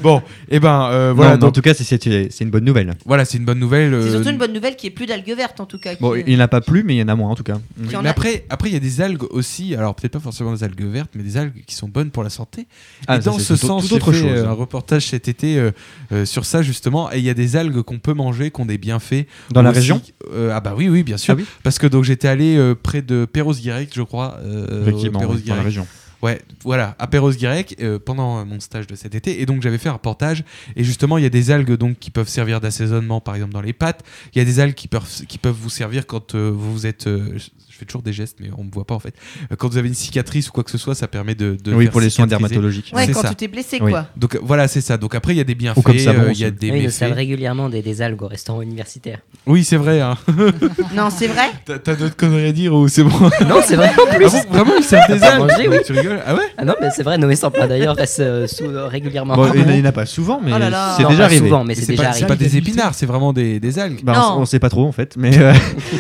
Bon, 0.01 0.23
et 0.49 0.61
ben 0.61 0.89
euh, 0.91 1.13
Voilà, 1.15 1.35
en 1.45 1.51
tout 1.53 1.61
cas, 1.61 1.75
c'est- 1.75 2.41
une 2.41 2.51
bonne 2.51 2.65
nouvelle. 2.65 2.95
voilà, 3.05 3.25
c'est 3.25 3.39
une 3.39 3.45
bonne 3.45 3.59
nouvelle. 3.59 3.91
C'est 4.03 4.09
euh, 4.09 4.13
surtout 4.13 4.31
une 4.31 4.39
bonne 4.39 4.53
nouvelle 4.53 4.77
qu'il 4.77 4.89
n'y 4.89 4.93
ait 4.93 4.97
plus 4.97 5.07
d'algues 5.07 5.35
vertes, 5.37 5.61
en 5.61 5.67
tout 5.67 5.79
cas. 5.79 5.95
qui- 5.95 6.03
Bon, 6.03 6.15
il 6.15 6.25
n'y 6.27 6.37
en 6.37 6.41
a 6.41 6.49
pas 6.49 6.61
plus, 6.61 6.83
mais 6.83 6.95
il 6.95 6.99
y 6.99 7.03
en 7.03 7.09
a 7.09 7.15
moins 7.15 7.31
en 7.31 7.35
tout 7.35 7.43
cas. 7.43 7.59
oui, 7.79 7.89
mais 8.03 8.09
a- 8.09 8.11
après, 8.11 8.45
après, 8.51 8.71
il 8.71 8.73
y 8.73 8.77
a 8.77 8.81
des 8.81 9.01
algues 9.01 9.25
aussi. 9.31 9.75
Alors 9.75 9.95
peut-être 9.95 10.13
pas 10.13 10.21
forcément 10.21 10.53
des 10.53 10.65
algues 10.65 10.85
vertes, 10.85 11.11
mais 11.15 11.23
des 11.23 11.37
algues 11.37 11.65
qui 11.67 11.75
sont 11.75 11.89
bonnes 11.89 12.11
pour 12.11 12.23
la 12.23 12.31
santé. 12.31 12.67
Ah, 13.07 13.17
et 13.17 13.21
ça, 13.21 13.31
dans 13.31 13.39
ce 13.39 13.53
tout- 13.55 13.67
sens, 13.67 13.83
tout 13.83 13.89
j'ai 13.91 13.95
autre 13.97 14.13
fait 14.13 14.21
chose. 14.21 14.29
euh, 14.31 14.49
un 14.49 14.53
reportage 14.53 15.07
cet 15.09 15.29
été 15.29 15.59
euh, 15.59 15.71
euh, 16.13 16.25
sur 16.25 16.45
ça 16.45 16.63
justement. 16.63 17.13
Et 17.13 17.19
il 17.19 17.25
y 17.25 17.31
a 17.31 17.35
des 17.35 17.57
algues 17.57 17.83
qu'on 17.83 17.99
peut 17.99 18.15
manger, 18.15 18.51
qui 18.51 18.61
ont 18.61 18.67
des 18.67 18.79
bienfaits. 18.79 19.27
Dans 19.51 19.63
la 19.63 19.71
aussi. 19.71 19.79
région? 19.81 20.01
Euh, 20.33 20.51
Ah 20.55 20.61
bah 20.61 20.75
oui, 20.77 20.89
oui, 20.89 21.03
bien 21.03 21.17
sûr. 21.17 21.34
Ah 21.35 21.37
oui 21.39 21.47
Parce 21.63 21.79
que 21.79 21.87
donc 21.87 22.05
j'étais 22.05 22.29
allé 22.29 22.57
euh, 22.57 22.75
près 22.75 23.03
de 23.03 23.25
Perros-Guirec, 23.25 23.91
je 23.95 24.03
crois. 24.03 24.39
euh, 24.43 24.83
Effectivement, 24.83 25.21
dans 25.21 25.55
la 25.57 25.63
région. 25.63 25.87
Ouais, 26.25 26.41
voilà, 26.63 26.97
à 26.99 27.07
Perros-Guirec, 27.07 27.77
euh, 27.83 27.99
pendant 27.99 28.39
euh, 28.39 28.45
mon 28.45 28.59
stage 28.59 28.87
de 28.87 28.95
cet 28.95 29.15
été. 29.15 29.43
Et 29.43 29.47
donc, 29.47 29.61
j'avais 29.63 29.77
fait 29.79 29.91
un 29.91 29.93
reportage. 29.93 30.43
Et 30.75 30.83
justement, 30.83 31.19
il 31.19 31.23
y 31.25 31.27
a 31.27 31.31
des 31.31 31.51
algues 31.51 31.73
donc, 31.77 31.99
qui 31.99 32.11
peuvent 32.11 32.29
servir 32.29 32.61
d'assaisonnement, 32.61 33.21
par 33.21 33.35
exemple, 33.35 33.53
dans 33.53 33.61
les 33.61 33.73
pâtes. 33.75 34.03
Il 34.35 34.39
y 34.39 34.41
a 34.43 34.45
des 34.45 34.59
algues 34.61 34.75
qui 34.75 34.89
peuvent, 34.89 35.07
qui 35.29 35.37
peuvent 35.39 35.55
vous 35.61 35.69
servir 35.71 36.07
quand 36.07 36.35
euh, 36.35 36.51
vous 36.55 36.87
êtes. 36.87 37.07
euh, 37.07 37.37
je 37.37 37.79
fais 37.81 37.85
toujours 37.87 38.03
des 38.03 38.13
gestes, 38.13 38.37
mais 38.41 38.51
on 38.57 38.63
me 38.63 38.71
voit 38.71 38.87
pas 38.87 38.95
en 38.95 39.01
fait. 39.01 39.15
Euh, 39.51 39.57
quand 39.57 39.69
vous 39.69 39.79
avez 39.79 39.89
une 39.89 39.95
cicatrice 39.95 40.49
ou 40.49 40.53
quoi 40.53 40.63
que 40.63 40.71
ce 40.71 40.79
soit, 40.79 40.95
ça 40.95 41.09
permet 41.09 41.35
de. 41.35 41.57
de 41.63 41.75
Oui, 41.75 41.85
faire 41.85 41.93
pour 41.93 42.01
les 42.01 42.09
soins 42.09 42.27
dermatologiques. 42.29 42.93
Ouais, 42.95 43.09
quand 43.11 43.21
ça. 43.23 43.31
tu 43.31 43.35
t'es 43.35 43.49
blessé, 43.49 43.79
Oui. 43.83 43.91
quoi. 43.91 44.07
Donc 44.17 44.39
voilà, 44.43 44.69
c'est 44.69 44.81
ça. 44.81 44.97
Donc 44.97 45.17
après, 45.17 45.35
il 45.35 45.39
y 45.39 45.41
a 45.41 45.45
des 45.45 45.57
bienfaits, 45.57 45.81
euh, 46.07 46.31
il 46.33 46.39
y 46.39 46.45
a 46.45 46.53
des 46.53 46.71
Oui, 46.71 46.79
ils 46.79 46.85
nous 46.85 46.91
servent 46.91 47.11
méfaits. 47.11 47.17
régulièrement 47.19 47.69
des, 47.69 47.83
des 47.83 48.01
algues 48.01 48.23
au 48.23 48.29
restaurant 48.29 48.63
universitaire. 48.63 49.19
Oui, 49.47 49.65
c'est 49.65 49.77
vrai. 49.77 50.01
Hein. 50.01 50.17
Non, 50.95 51.09
c'est 51.11 51.27
vrai 51.27 51.51
T'as 51.65 51.97
d'autres 51.97 52.15
conneries 52.17 52.47
à 52.47 52.53
dire 52.53 52.73
ou 52.75 52.87
c'est 52.87 53.03
bon? 53.03 53.11
Non, 53.49 53.61
c'est 53.67 53.75
vrai 53.75 53.91
en 53.91 54.15
plus. 54.15 54.27
Ah 54.33 54.43
bon, 54.47 54.53
Vraiment, 54.53 54.77
ils 54.79 54.85
servent 54.85 55.13
des 55.13 55.23
algues? 55.25 55.41
mangé, 55.41 55.69
oui. 55.69 55.77
Tu 55.85 55.93
rigoles? 55.95 56.14
Ah 56.27 56.35
ouais 56.35 56.43
Ah 56.57 56.65
non, 56.65 56.75
mais 56.81 56.89
c'est 56.91 57.03
vrai, 57.03 57.19
Noé 57.19 57.37
Samplin 57.37 57.67
d'ailleurs 57.67 57.97
reste 57.97 58.21
euh, 58.21 58.47
sous- 58.47 58.65
euh, 58.65 58.87
régulièrement. 58.87 59.35
Bon, 59.35 59.51
il 59.55 59.65
n'y 59.67 59.81
en 59.81 59.85
a 59.85 59.93
pas 59.93 60.07
souvent, 60.07 60.41
mais 60.43 60.53
Oh 60.55 60.59
là 60.59 60.71
là. 60.71 60.95
c'est 60.97 61.03
Non, 61.03 61.09
déjà 61.11 61.21
pas 61.21 61.25
arrivé. 61.27 61.47
souvent, 61.47 61.65
mais 61.65 61.75
c'est 61.75 61.83
C'est 61.83 61.93
déjà 61.93 62.03
pas, 62.05 62.13
c'est 62.13 62.25
arrivé. 62.25 62.27
pas 62.29 62.37
des 62.37 62.57
épinards, 62.57 62.95
c'est 62.95 63.07
vraiment 63.07 63.33
des, 63.33 63.61
des 63.61 63.79
algues. 63.79 64.01
Bah, 64.05 64.13
Non. 64.15 64.35
on, 64.39 64.41
on 64.43 64.45
sait 64.47 64.59
pas 64.59 64.69
trop 64.71 64.87
en 64.87 64.93
fait, 64.93 65.17
mais 65.17 65.37
euh, 65.41 65.53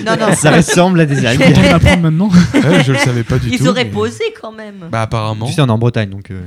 Non, 0.06 0.16
non. 0.18 0.32
ça 0.36 0.50
ressemble 0.52 1.00
à 1.00 1.06
des 1.06 1.24
algues. 1.26 1.42
On 1.56 1.60
va 1.60 1.74
apprendre 1.76 2.02
maintenant. 2.10 2.28
Ouais, 2.54 2.84
je 2.84 2.92
le 2.92 2.98
savais 2.98 3.22
pas 3.24 3.38
du 3.38 3.48
tout. 3.50 3.56
Ils 3.60 3.68
auraient 3.68 3.84
mais- 3.84 3.90
posé 3.90 4.24
quand 4.40 4.52
même. 4.52 4.86
Bah 4.90 5.02
apparemment. 5.02 5.46
Tu 5.46 5.52
sais, 5.52 5.60
on 5.62 5.66
est 5.66 5.70
en 5.70 5.78
Bretagne, 5.78 6.10
donc 6.10 6.30
euh, 6.30 6.40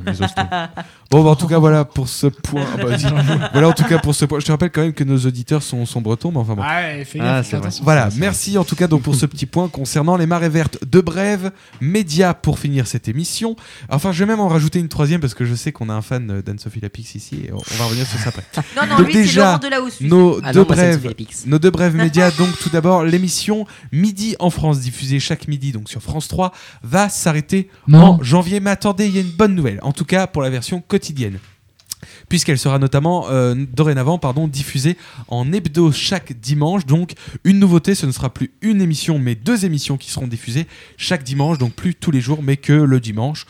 Bon, 1.10 1.24
bah, 1.24 1.30
en 1.32 1.36
tout 1.36 1.48
cas, 1.48 1.58
voilà 1.60 1.86
pour 1.86 2.08
ce 2.10 2.28
point. 2.28 2.64
Ah, 2.74 2.84
bah, 2.84 3.50
voilà 3.54 3.68
en 3.70 3.74
tout 3.74 3.84
cas 3.86 3.98
pour 4.00 4.14
ce 4.16 4.26
point. 4.26 4.40
Je 4.40 4.46
te 4.46 4.52
rappelle 4.52 4.72
quand 4.72 4.82
même 4.82 4.94
que 4.94 5.04
nos 5.04 5.18
auditeurs 5.18 5.64
sont, 5.64 5.86
sont 5.86 6.02
bretons, 6.02 6.32
mais 6.32 6.40
enfin 6.40 6.54
bon. 6.56 6.62
Ouais, 6.62 7.04
fais 7.06 7.20
Ah, 7.22 7.42
c'est 7.44 7.58
vrai. 7.58 7.68
attention. 7.68 7.84
Voilà, 7.84 8.10
merci 8.18 8.58
en 8.58 8.64
tout 8.64 8.76
cas 8.76 8.88
donc 8.88 9.02
pour 9.04 9.16
ce 9.16 9.26
petit 9.26 9.46
point 9.46 9.68
concernant 9.68 10.18
les 10.18 10.26
marées 10.26 10.50
vertes 10.50 10.78
de 10.90 11.02
Brève, 11.02 11.52
médias 11.82 12.34
pour 12.34 12.60
finir 12.60 12.88
cette 12.88 13.08
émission. 13.08 13.56
Enfin, 13.90 14.12
je 14.12 14.20
vais 14.20 14.26
même 14.26 14.40
en 14.40 14.48
rajouter 14.48 14.80
une 14.80 14.88
troisième 14.90 15.22
parce 15.22 15.34
que 15.34 15.46
je 15.46 15.56
sais 15.56 15.72
qu'on 15.72 15.90
a 15.90 15.94
un 15.94 16.02
fan 16.02 16.42
d'Anne-Sophie 16.42 16.80
Lapix 16.82 17.16
ici 17.16 17.46
et 17.48 17.52
on 17.54 17.58
va 17.78 17.86
revenir 17.86 18.06
sur 18.08 18.20
ça 18.20 18.30
après. 18.30 18.44
Non, 18.76 18.88
non, 18.88 18.98
Donc 18.98 19.08
lui, 19.08 19.14
c'est 19.14 19.22
déjà, 19.22 19.46
Laurent 19.46 19.58
Delahousse. 19.60 20.00
lui. 20.00 20.10
Nos 20.10 20.40
Ah 20.44 20.54
deux 20.54 20.60
non, 20.60 20.66
brèves, 20.66 21.14
nos 21.46 21.60
deux 21.60 21.72
brèves 21.72 21.96
médias. 21.96 22.32
Donc 22.32 22.50
tout 22.60 22.70
d'abord, 22.70 23.04
l'émission 23.04 23.66
Midi 23.92 24.36
en 24.40 24.50
France 24.50 24.80
diffusée 24.80 25.20
chaque 25.20 25.48
midi 25.48 25.72
donc 25.72 25.90
sur 25.90 26.02
France 26.02 26.28
3 26.28 26.52
va 26.84 27.10
s'arrêter 27.10 27.70
en 27.92 28.22
janvier. 28.24 28.60
Mais 28.60 28.70
attendez, 28.72 29.08
il 29.08 29.16
y 29.16 29.18
a 29.18 29.22
une 29.22 29.32
bonne 29.32 29.56
nouvelle. 29.56 29.80
En 29.82 29.92
tout 29.94 30.06
cas 30.06 30.28
pour 30.28 30.42
la 30.42 30.50
version 30.50 30.82
quotidienne. 30.82 31.40
Puisqu'elle 32.30 32.58
sera 32.58 32.78
notamment 32.78 33.28
euh, 33.30 33.56
dorénavant 33.74 34.18
pardon, 34.18 34.48
diffusée 34.48 34.98
en 35.30 35.52
hebdo 35.54 35.92
chaque 35.94 36.34
dimanche. 36.40 36.86
Donc 36.86 37.14
une 37.46 37.60
nouveauté, 37.60 37.96
ce 37.96 38.06
ne 38.06 38.12
sera 38.12 38.34
plus 38.34 38.52
une 38.62 38.82
émission 38.82 39.18
mais 39.20 39.36
deux 39.36 39.64
émissions 39.66 39.98
qui 39.98 40.12
seront 40.12 40.28
diffusées 40.28 40.68
chaque 40.98 41.24
dimanche. 41.24 41.58
Donc 41.58 41.74
plus 41.74 41.96
tous 41.96 42.12
les 42.12 42.20
jours 42.22 42.44
mais 42.44 42.58
que 42.58 42.74
le 42.74 43.00
dimanche. 43.00 43.46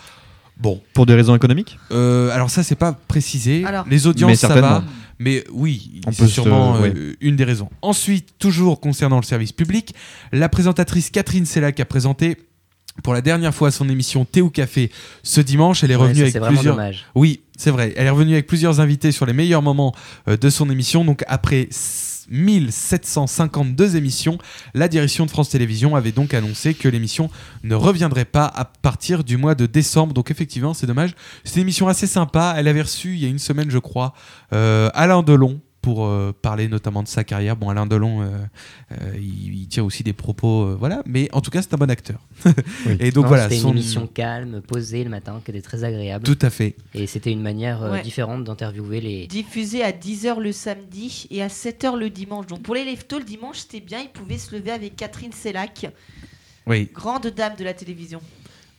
Bon, 0.59 0.82
Pour 0.93 1.05
des 1.05 1.13
raisons 1.13 1.36
économiques 1.36 1.78
euh, 1.91 2.30
alors 2.32 2.49
ça 2.49 2.63
c'est 2.63 2.75
pas 2.75 2.93
précisé. 2.93 3.63
Alors. 3.65 3.86
Les 3.89 4.07
audiences 4.07 4.34
ça 4.39 4.47
certainement. 4.47 4.80
va. 4.80 4.84
Mais 5.19 5.43
oui, 5.51 6.01
On 6.05 6.11
c'est 6.11 6.23
se- 6.28 6.32
sûrement 6.34 6.78
euh, 6.84 7.13
une 7.21 7.36
des 7.36 7.43
raisons. 7.43 7.69
Ensuite, 7.82 8.36
toujours 8.38 8.80
concernant 8.80 9.17
le 9.17 9.23
service 9.23 9.51
public, 9.51 9.95
la 10.32 10.47
présentatrice 10.49 11.09
Catherine 11.09 11.47
Sellac 11.47 11.80
a 11.80 11.86
présenté 11.86 12.38
pour 13.03 13.13
la 13.13 13.21
dernière 13.21 13.53
fois 13.53 13.71
son 13.71 13.89
émission 13.89 14.25
Thé 14.25 14.41
ou 14.41 14.49
Café 14.51 14.91
ce 15.23 15.41
dimanche. 15.41 15.84
Elle 15.84 15.89
est 15.91 15.95
Ouais, 15.95 16.01
revenue 16.03 16.17
ça, 16.17 16.21
avec 16.23 16.34
c'est 16.34 16.39
vraiment 16.39 16.55
plusieurs. 16.57 16.75
dommage. 16.75 17.05
Oui, 17.15 17.41
c'est 17.58 17.72
vrai. 17.72 17.93
Elle 17.97 18.05
est 18.05 18.12
revenue 18.12 18.34
avec 18.34 18.47
plusieurs 18.47 18.80
invités 18.80 19.12
sur 19.12 19.26
les 19.26 19.34
meilleurs 19.34 19.64
moments 19.64 19.93
euh, 20.28 20.38
de 20.38 20.49
son 20.49 20.70
émission. 20.70 21.03
Donc 21.03 21.24
après 21.28 21.68
1752 22.30 23.95
émissions, 23.95 24.38
la 24.74 24.88
direction 24.88 25.26
de 25.26 25.32
France 25.32 25.49
Télévisions 25.49 25.95
avait 25.95 26.12
donc 26.12 26.34
annoncé 26.36 26.76
que 26.76 26.88
l'émission 26.88 27.30
ne 27.64 27.76
reviendrait 27.76 28.26
pas 28.26 28.45
à 28.45 28.66
partir 28.66 29.24
du 29.24 29.38
mois 29.38 29.55
de 29.55 29.66
décembre. 29.66 30.14
Donc 30.14 30.30
effectivement, 30.30 30.76
c'est 30.76 30.88
dommage. 30.88 31.16
C'est 31.43 31.55
une 31.55 31.64
émission 31.64 31.88
assez 31.88 32.08
sympa. 32.08 32.53
Elle 32.58 32.68
avait 32.68 32.84
reçu 32.84 33.14
il 33.16 33.20
y 33.20 33.26
a 33.26 33.30
une 33.30 33.39
semaine, 33.39 33.72
je 33.72 33.80
crois, 33.80 34.14
euh, 34.53 34.89
Alain 34.93 35.24
Delon 35.24 35.60
pour 35.88 36.05
euh, 36.05 36.33
parler 36.41 36.67
notamment 36.67 37.01
de 37.01 37.07
sa 37.07 37.23
carrière. 37.23 37.55
Bon, 37.55 37.69
Alain 37.69 37.85
Delon, 37.85 38.21
euh, 38.21 38.25
euh, 38.91 38.95
il, 39.15 39.61
il 39.61 39.67
tient 39.69 39.83
aussi 39.85 40.03
des 40.03 40.11
propos, 40.11 40.63
euh, 40.65 40.75
voilà. 40.77 41.01
Mais 41.05 41.29
en 41.31 41.39
tout 41.39 41.49
cas, 41.49 41.61
c'est 41.61 41.73
un 41.73 41.77
bon 41.77 41.89
acteur. 41.89 42.19
Et 42.99 43.11
donc 43.11 43.23
Non, 43.23 43.29
voilà, 43.29 43.43
C'était 43.43 43.61
son- 43.61 43.69
une 43.71 43.77
émission 43.77 44.05
calme, 44.05 44.59
posée 44.61 45.05
le 45.05 45.09
matin, 45.09 45.41
qui 45.45 45.51
était 45.51 45.61
très 45.61 45.85
agréable. 45.85 46.25
Tout 46.25 46.38
à 46.41 46.49
fait. 46.49 46.75
Et 46.93 47.07
c'était 47.07 47.31
une 47.31 47.41
manière 47.41 47.83
euh, 47.83 47.91
Ouais. 47.93 48.01
différente 48.01 48.43
d'interviewer 48.43 48.99
les. 48.99 49.27
Diffusé 49.27 49.81
à 49.81 49.93
10h 49.93 50.41
le 50.41 50.51
samedi 50.51 51.25
et 51.31 51.41
à 51.41 51.47
7h 51.47 51.95
le 51.97 52.09
dimanche. 52.09 52.47
Donc 52.47 52.63
pour 52.63 52.75
les 52.75 52.83
leftos, 52.83 53.19
le 53.19 53.23
dimanche, 53.23 53.59
c'était 53.59 53.79
bien. 53.79 53.99
Ils 54.01 54.09
pouvaient 54.09 54.38
se 54.38 54.53
lever 54.53 54.71
avec 54.71 54.97
Catherine 54.97 55.31
Sellac, 55.31 55.88
Oui. 56.65 56.89
grande 56.93 57.27
dame 57.27 57.53
de 57.57 57.63
la 57.63 57.73
télévision. 57.73 58.19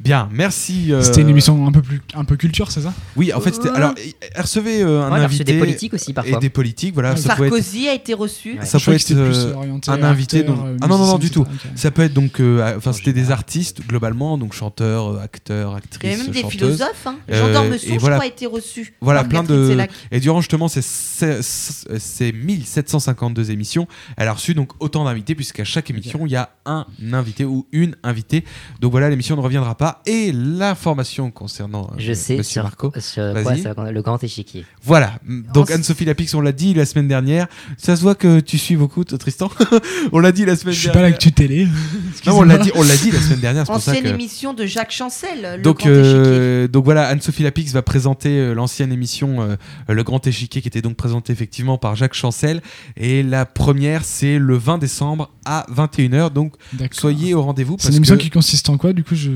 Bien, 0.00 0.28
merci. 0.32 0.92
euh, 0.92 1.02
C'était 1.02 1.22
une 1.22 1.28
émission 1.28 1.66
un 1.66 1.72
peu 1.72 1.82
plus 1.82 2.00
un 2.14 2.24
peu 2.24 2.36
culture, 2.36 2.70
c'est 2.70 2.82
ça? 2.82 2.94
Oui, 3.16 3.32
en 3.32 3.40
fait, 3.40 3.52
c'était- 3.52 3.68
Euh. 3.70 3.74
alors, 3.74 3.94
elle 4.32 4.42
recevait 4.42 4.80
euh, 4.82 5.02
un 5.02 5.10
Ouais, 5.12 5.18
invité 5.18 5.42
des 5.42 5.58
politiques 5.58 5.92
aussi 5.94 6.12
et 6.12 6.14
parfois. 6.14 6.38
des 6.38 6.50
politiques, 6.50 6.94
voilà. 6.94 7.16
Ça 7.16 7.32
être, 7.32 7.38
Sarkozy 7.38 7.88
a 7.88 7.94
été 7.94 8.14
reçu. 8.14 8.58
Ouais. 8.60 8.64
ça 8.64 8.78
Je 8.78 8.84
peut 8.84 8.92
être 8.92 9.06
plus 9.06 9.16
euh, 9.16 9.54
orienté 9.54 9.90
un 9.90 9.94
acteur, 9.94 10.08
invité. 10.10 10.42
donc- 10.44 10.58
ah 10.80 10.86
non, 10.86 10.98
non, 10.98 11.06
non, 11.06 11.18
du 11.18 11.30
tout. 11.30 11.44
Ça 11.74 11.90
peut 11.90 12.02
être 12.02 12.14
donc, 12.14 12.34
enfin, 12.40 12.90
En 12.90 12.92
c'était 12.92 13.12
des 13.12 13.32
artistes 13.32 13.80
globalement, 13.88 14.38
donc 14.38 14.52
chanteurs, 14.52 15.20
acteurs, 15.20 15.72
Il 15.72 15.74
y 15.74 15.76
actrices, 15.78 16.14
avait 16.14 16.22
même 16.22 16.42
des 16.44 16.48
philosophes. 16.48 17.06
Hein. 17.06 17.16
Euh, 17.32 17.40
Jean 17.46 17.52
Dormesson, 17.52 17.86
et 17.88 17.94
je 17.94 17.98
voilà. 17.98 18.16
crois, 18.16 18.24
a 18.24 18.28
été 18.28 18.46
reçu. 18.46 18.94
Voilà, 19.00 19.24
plein 19.24 19.42
de-. 19.42 19.76
Et 20.12 20.20
durant 20.20 20.40
justement 20.40 20.68
ces, 20.68 20.80
ces, 20.80 21.42
ces 21.42 22.30
1752 22.32 23.50
émissions, 23.50 23.88
elle 24.16 24.28
a 24.28 24.32
reçu 24.32 24.54
donc 24.54 24.70
autant 24.80 25.04
d'invités, 25.04 25.34
puisqu'à 25.34 25.64
chaque 25.64 25.90
émission, 25.90 26.20
il 26.24 26.30
y 26.32 26.36
a 26.36 26.50
un 26.66 26.86
invité 27.12 27.44
ou 27.44 27.66
une 27.72 27.96
invitée. 28.04 28.44
Donc 28.80 28.92
voilà, 28.92 29.10
l'émission 29.10 29.34
ne 29.34 29.40
reviendra 29.40 29.74
pas. 29.74 29.87
Et 30.06 30.32
l'information 30.32 31.30
concernant 31.30 31.84
euh, 31.92 31.94
Je 31.98 32.12
sais 32.12 32.36
Monsieur 32.36 32.52
sur, 32.52 32.62
Marco. 32.62 32.92
sur 32.98 33.32
quoi 33.74 33.90
le 33.92 34.02
grand 34.02 34.22
échiquier. 34.22 34.64
Voilà. 34.82 35.18
Donc 35.54 35.70
Anne-Sophie 35.70 36.04
Lapix, 36.04 36.34
on 36.34 36.40
l'a 36.40 36.52
dit 36.52 36.74
la 36.74 36.86
semaine 36.86 37.08
dernière. 37.08 37.46
Ça 37.76 37.96
se 37.96 38.02
voit 38.02 38.14
que 38.14 38.40
tu 38.40 38.58
suis 38.58 38.76
beaucoup, 38.76 39.04
toi, 39.04 39.18
Tristan. 39.18 39.50
on 40.12 40.18
l'a 40.18 40.32
dit 40.32 40.44
la 40.44 40.56
semaine 40.56 40.74
Je 40.74 40.78
suis 40.80 40.88
pas 40.88 40.94
dernière. 40.94 41.10
l'actu 41.12 41.32
télé. 41.32 41.66
non, 42.26 42.38
on 42.38 42.42
l'a 42.42 42.58
dit, 42.58 42.70
on 42.74 42.82
l'a 42.82 42.96
dit 42.96 43.10
la 43.10 43.20
semaine 43.20 43.40
dernière. 43.40 43.66
C'est 43.66 43.72
Ancienne 43.72 44.02
que. 44.02 44.08
émission 44.08 44.54
de 44.54 44.66
Jacques 44.66 44.92
Chancel. 44.92 45.56
Le 45.58 45.62
Donc, 45.62 45.78
grand 45.78 45.90
échiquier. 45.90 46.12
euh, 46.16 46.68
donc 46.68 46.84
voilà, 46.84 47.06
Anne-Sophie 47.08 47.42
Lapix 47.42 47.72
va 47.72 47.82
présenter 47.82 48.30
euh, 48.38 48.54
l'ancienne 48.54 48.92
émission 48.92 49.42
euh, 49.42 49.56
Le 49.88 50.02
Grand 50.02 50.26
Échiquier 50.26 50.62
qui 50.62 50.68
était 50.68 50.82
donc 50.82 50.96
présentée 50.96 51.32
effectivement 51.32 51.78
par 51.78 51.96
Jacques 51.96 52.14
Chancel. 52.14 52.60
Et 52.96 53.22
la 53.22 53.46
première, 53.46 54.04
c'est 54.04 54.38
le 54.38 54.56
20 54.56 54.78
décembre 54.78 55.30
à 55.44 55.66
21h. 55.74 56.32
Donc 56.32 56.54
soyez 56.92 57.34
au 57.34 57.42
rendez-vous. 57.42 57.76
C'est 57.78 57.88
une 57.90 57.96
émission 57.96 58.16
que- 58.16 58.22
qui 58.22 58.30
consiste 58.30 58.68
en 58.68 58.76
quoi 58.78 58.92
du 58.92 59.04
coup 59.04 59.14
je... 59.14 59.30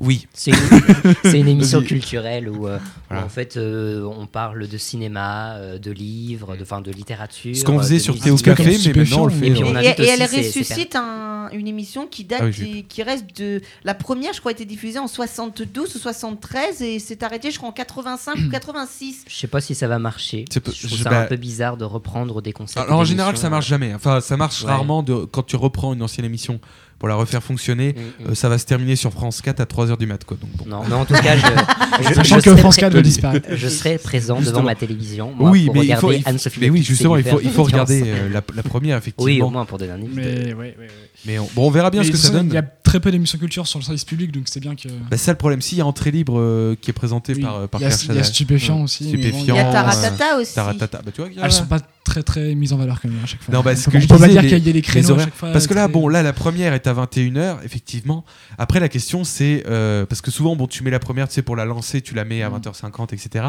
Oui, 0.00 0.26
C'est 0.32 0.50
une, 0.50 1.48
émission 1.48 1.82
culturelle 1.82 2.48
où, 2.48 2.66
euh, 2.68 2.78
où, 3.10 3.14
en 3.14 3.28
fait 3.28 3.56
euh, 3.56 4.02
on 4.04 4.26
parle 4.26 4.68
de 4.68 4.78
cinéma, 4.78 5.54
euh, 5.56 5.78
de 5.78 5.90
livres, 5.90 6.56
de, 6.56 6.62
enfin, 6.62 6.80
de 6.80 6.90
littérature. 6.90 7.56
ce 7.56 7.64
qu'on 7.64 7.78
faisait 7.78 7.98
sur. 7.98 8.18
Théo 8.18 8.36
Café, 8.36 8.76
mais 8.86 8.92
maintenant 8.94 9.22
on 9.22 9.26
le 9.26 9.32
fait. 9.32 9.48
Et 9.48 9.62
on 9.64 9.76
Et, 9.80 9.86
et 9.98 10.06
elle 10.08 10.22
ressuscite 10.22 10.96
un- 10.96 11.48
une 11.52 11.68
émission 11.68 12.06
qui 12.06 12.24
date, 12.24 12.40
Ah 12.42 12.46
oui, 12.46 12.72
des- 12.72 12.82
qui 12.82 13.02
reste 13.02 13.24
de 13.38 13.60
la 13.84 13.94
première, 13.94 14.32
je 14.32 14.40
crois, 14.40 14.50
a 14.50 14.54
été 14.54 14.64
diffusée 14.64 14.98
en 14.98 15.06
72 15.08 15.94
ou 15.94 15.98
73 15.98 16.82
et 16.82 16.98
s'est 16.98 17.22
arrêtée, 17.22 17.50
je 17.50 17.58
crois, 17.58 17.68
en 17.68 17.72
85 17.72 18.34
ou 18.36 18.50
86. 18.50 19.24
Je 19.28 19.34
sais 19.34 19.46
pas 19.46 19.60
si 19.60 19.74
ça 19.74 19.86
va 19.88 19.98
marcher. 19.98 20.44
Je 20.52 20.58
trouve 20.86 20.98
ça 20.98 21.10
bah- 21.10 21.20
un 21.22 21.26
peu 21.26 21.36
bizarre 21.36 21.76
de 21.76 21.84
reprendre 21.84 22.42
des 22.42 22.52
concepts. 22.52 22.84
Alors 22.86 23.00
en 23.00 23.04
général, 23.04 23.36
ça 23.36 23.48
marche 23.50 23.66
jamais. 23.68 23.94
Enfin, 23.94 24.20
ça 24.20 24.36
marche 24.36 24.62
Ouais. 24.64 24.70
rarement 24.70 25.02
de, 25.02 25.14
quand 25.24 25.42
tu 25.44 25.56
reprends 25.56 25.94
une 25.94 26.02
ancienne 26.02 26.26
émission 26.26 26.60
pour 26.98 27.08
la 27.08 27.14
refaire 27.14 27.42
fonctionner. 27.42 27.94
mm, 27.94 28.24
mm. 28.24 28.30
euh, 28.30 28.34
ça 28.34 28.48
va 28.48 28.58
se 28.58 28.64
terminer 28.64 28.96
sur 28.96 29.12
France 29.12 29.40
4 29.42 29.60
à 29.60 29.64
3h 29.64 29.98
du 29.98 30.06
mat. 30.06 30.24
Quoi. 30.24 30.36
Donc, 30.40 30.50
bon. 30.56 30.64
Non, 30.66 30.82
mais 30.88 30.94
en 30.94 31.04
tout 31.04 31.14
cas, 31.14 31.36
je, 31.36 31.42
je, 32.02 32.08
que 32.20 32.24
serai 32.40 32.56
France 32.56 32.76
prêt- 32.76 32.80
4 32.80 32.92
va 32.94 33.02
disparaître. 33.02 33.48
je 33.54 33.68
serai 33.68 33.98
présent 33.98 34.36
Justement. 34.36 34.58
devant 34.58 34.64
ma 34.66 34.74
télévision 34.74 35.32
moi, 35.36 35.50
oui, 35.50 35.66
pour 35.66 35.74
mais 35.74 35.86
il 35.86 35.94
faut, 35.96 36.06
regarder 36.08 36.16
il 36.18 36.22
faut- 36.22 36.28
Anne-Sophie 36.30 36.60
mais 36.60 36.70
oui, 36.70 36.82
justement, 36.82 37.16
il 37.16 37.24
faut, 37.24 37.40
il 37.42 37.50
regarder 37.50 38.02
euh, 38.06 38.28
la, 38.30 38.42
la 38.54 38.62
première, 38.62 38.96
effectivement. 38.96 39.24
Oui, 39.26 39.42
au 39.42 39.50
moins 39.50 39.64
pour 39.64 39.78
donner 39.78 39.92
un 39.92 39.96
invité. 39.96 40.12
Mais 40.14 40.54
ouais, 40.54 40.54
ouais, 40.54 40.76
ouais. 40.78 40.88
Mais 41.24 41.38
on, 41.38 41.48
bon, 41.54 41.66
on 41.66 41.70
verra 41.70 41.90
bien 41.90 42.00
Mais 42.02 42.06
ce 42.06 42.12
que 42.12 42.16
ça 42.18 42.30
donne. 42.30 42.48
Il 42.48 42.54
y 42.54 42.58
a 42.58 42.62
très 42.62 43.00
peu 43.00 43.10
d'émissions 43.10 43.38
culture 43.38 43.66
sur 43.66 43.78
le 43.78 43.84
service 43.84 44.04
public, 44.04 44.30
donc 44.32 44.44
c'est 44.46 44.60
bien 44.60 44.74
que. 44.76 44.88
Bah, 45.10 45.16
ça 45.16 45.32
le 45.32 45.38
problème. 45.38 45.60
Si 45.62 45.74
il 45.76 45.78
y 45.78 45.80
a 45.80 45.86
Entrée 45.86 46.10
libre 46.10 46.38
euh, 46.38 46.76
qui 46.80 46.90
est 46.90 46.92
présentée 46.92 47.32
Oui. 47.34 47.42
par, 47.42 47.56
euh, 47.56 47.66
par 47.66 47.80
il 47.80 47.84
y 47.84 47.86
a, 47.86 48.20
y 48.20 48.24
stupéfiant 48.24 48.82
aussi. 48.82 49.10
Il 49.10 49.44
y 49.46 49.50
a 49.50 49.64
Taratata 49.72 50.38
aussi. 50.38 50.54
Taratata. 50.54 51.00
Bah, 51.04 51.10
tu 51.14 51.20
vois, 51.22 51.30
Elles 51.42 51.52
sont 51.52 51.66
pas 51.66 51.80
très 52.04 52.22
très 52.22 52.54
mises 52.54 52.72
en 52.72 52.76
valeur 52.76 53.00
quand 53.00 53.08
même 53.08 53.18
à 53.22 53.26
chaque 53.26 53.42
fois. 53.42 53.52
Non, 53.52 53.62
bah, 53.62 53.72
on 53.72 53.74
peut, 53.74 53.90
que 53.90 53.96
on 53.96 54.00
je 54.00 54.06
peut 54.06 54.18
pas 54.18 54.28
disais, 54.28 54.40
dire 54.40 54.48
qu'il 54.58 54.66
y 54.66 54.70
a 54.70 54.72
des 54.72 54.82
créneaux 54.82 55.14
à 55.14 55.18
chaque 55.24 55.34
fois. 55.34 55.50
Parce 55.52 55.66
que 55.66 55.74
là, 55.74 55.84
très- 55.84 55.92
bon, 55.92 56.06
là, 56.08 56.22
la 56.22 56.32
première 56.32 56.72
est 56.74 56.86
à 56.86 56.92
21h, 56.94 57.56
effectivement. 57.64 58.24
Après, 58.58 58.78
la 58.78 58.88
question, 58.88 59.24
c'est. 59.24 59.64
euh, 59.66 60.06
parce 60.06 60.20
que 60.20 60.30
souvent, 60.30 60.54
bon, 60.54 60.66
tu 60.68 60.84
mets 60.84 60.90
la 60.90 61.00
première, 61.00 61.26
tu 61.28 61.34
sais, 61.34 61.42
pour 61.42 61.56
la 61.56 61.64
lancer, 61.64 62.00
tu 62.02 62.14
la 62.14 62.24
mets 62.24 62.42
à 62.42 62.50
Mm. 62.50 62.58
20h50, 62.58 63.12
etc. 63.14 63.46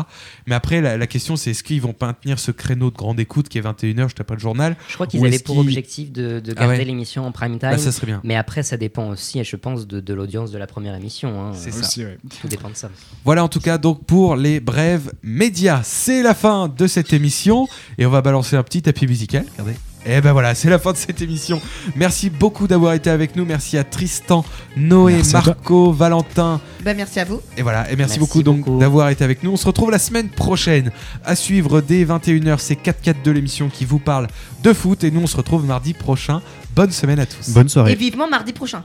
Mais 0.48 0.56
après, 0.56 0.82
la, 0.82 0.98
la 0.98 1.08
question, 1.08 1.36
c'est 1.36 1.52
est-ce 1.52 1.64
qu'ils 1.64 1.82
vont 1.82 1.94
pas 1.94 2.12
tenir 2.14 2.40
ce 2.40 2.50
créneau 2.52 2.90
de 2.90 2.96
grande 2.96 3.20
écoute 3.20 3.48
qui 3.50 3.58
est 3.60 3.62
21h, 3.62 4.10
je 4.10 4.16
tape 4.16 4.28
pas 4.28 4.34
le 4.34 4.40
journal 4.40 4.76
Je 4.90 4.96
crois 4.96 5.06
qu'ils 5.08 5.24
avaient 5.26 5.38
pour 5.40 5.58
objectif 5.60 6.12
de, 6.12 6.40
de 6.40 6.54
Ah 6.58 6.62
garder 6.62 6.78
ouais. 6.80 6.86
l'émission 6.86 7.26
en 7.26 7.32
prime 7.32 7.57
time. 7.60 7.72
Bah, 7.72 7.78
ça 7.78 7.92
serait 7.92 8.08
bien. 8.08 8.22
Mais 8.24 8.36
après, 8.36 8.64
ça 8.64 8.78
dépend 8.78 9.10
aussi, 9.10 9.44
je 9.44 9.56
pense, 9.56 9.88
de, 9.88 10.00
de 10.00 10.14
l'audience 10.14 10.52
de 10.52 10.58
la 10.58 10.68
première 10.68 10.96
émission. 10.96 11.30
hein. 11.42 11.52
C'est 11.54 11.72
ça. 11.72 11.80
Aussi, 11.82 12.04
ouais. 12.06 12.18
Tout 12.42 12.48
dépend 12.48 12.70
de 12.70 12.76
ça. 12.76 12.90
Voilà 13.26 13.44
en 13.44 13.48
tout 13.50 13.60
cas 13.60 13.78
donc 13.78 14.06
pour 14.06 14.36
les 14.36 14.60
brèves 14.60 15.12
médias. 15.24 15.82
C'est 15.84 16.22
la 16.24 16.34
fin 16.34 16.68
de 16.68 16.88
cette 16.88 17.14
émission 17.14 17.68
et 17.98 18.06
on 18.06 18.10
va 18.10 18.22
balancer 18.22 18.56
un 18.56 18.64
petit 18.64 18.82
tapis 18.82 19.08
musical. 19.08 19.46
Regardez. 19.54 19.74
Et 20.10 20.22
ben 20.22 20.32
voilà, 20.32 20.56
c'est 20.56 20.70
la 20.70 20.80
fin 20.80 20.94
de 20.94 20.98
cette 20.98 21.22
émission. 21.22 21.60
Merci 21.98 22.30
beaucoup 22.30 22.66
d'avoir 22.66 22.94
été 22.94 23.10
avec 23.10 23.36
nous. 23.36 23.44
Merci 23.44 23.78
à 23.78 23.84
Tristan, 23.84 24.46
Noé, 24.78 25.16
Merci 25.16 25.36
à 25.36 25.42
toi. 25.42 25.54
Marco, 25.54 25.92
Valentin. 25.92 26.62
Bah, 26.86 26.94
merci 26.94 27.20
à 27.20 27.26
vous. 27.26 27.42
Et 27.58 27.62
voilà, 27.62 27.82
et 27.92 27.98
merci, 27.98 28.18
Merci 28.18 28.20
beaucoup 28.20 28.42
donc 28.42 28.80
d'avoir 28.80 29.10
été 29.10 29.26
avec 29.26 29.44
nous. 29.44 29.52
On 29.52 29.58
se 29.58 29.66
retrouve 29.66 29.92
la 29.92 30.00
semaine 30.00 30.30
prochaine 30.30 30.92
à 31.26 31.36
suivre 31.36 31.82
dès 31.82 32.06
21h. 32.06 32.56
C'est 32.60 32.76
4-4-2 32.82 33.32
l'émission 33.32 33.68
qui 33.68 33.84
vous 33.84 34.00
parle 34.00 34.28
de 34.64 34.72
foot. 34.72 35.04
Et 35.04 35.12
nous, 35.12 35.22
on 35.22 35.28
se 35.28 35.36
retrouve 35.36 35.66
mardi 35.66 35.94
prochain. 35.94 36.42
Bonne 36.78 36.92
semaine 36.92 37.20
à 37.20 37.26
tous. 37.26 37.50
Bonne 37.50 37.66
Et 37.66 37.70
soirée. 37.70 37.96
vivement 37.96 38.30
mardi 38.30 38.54
prochain. 38.54 38.84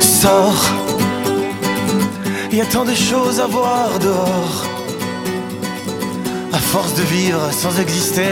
Sors, 0.00 0.62
il 2.52 2.58
y 2.58 2.60
a 2.60 2.66
tant 2.66 2.84
de 2.84 2.92
choses 2.92 3.40
à 3.40 3.46
voir 3.46 3.98
dehors. 3.98 4.66
À 6.52 6.58
force 6.58 6.94
de 6.94 7.02
vivre 7.04 7.50
sans 7.50 7.80
exister, 7.80 8.28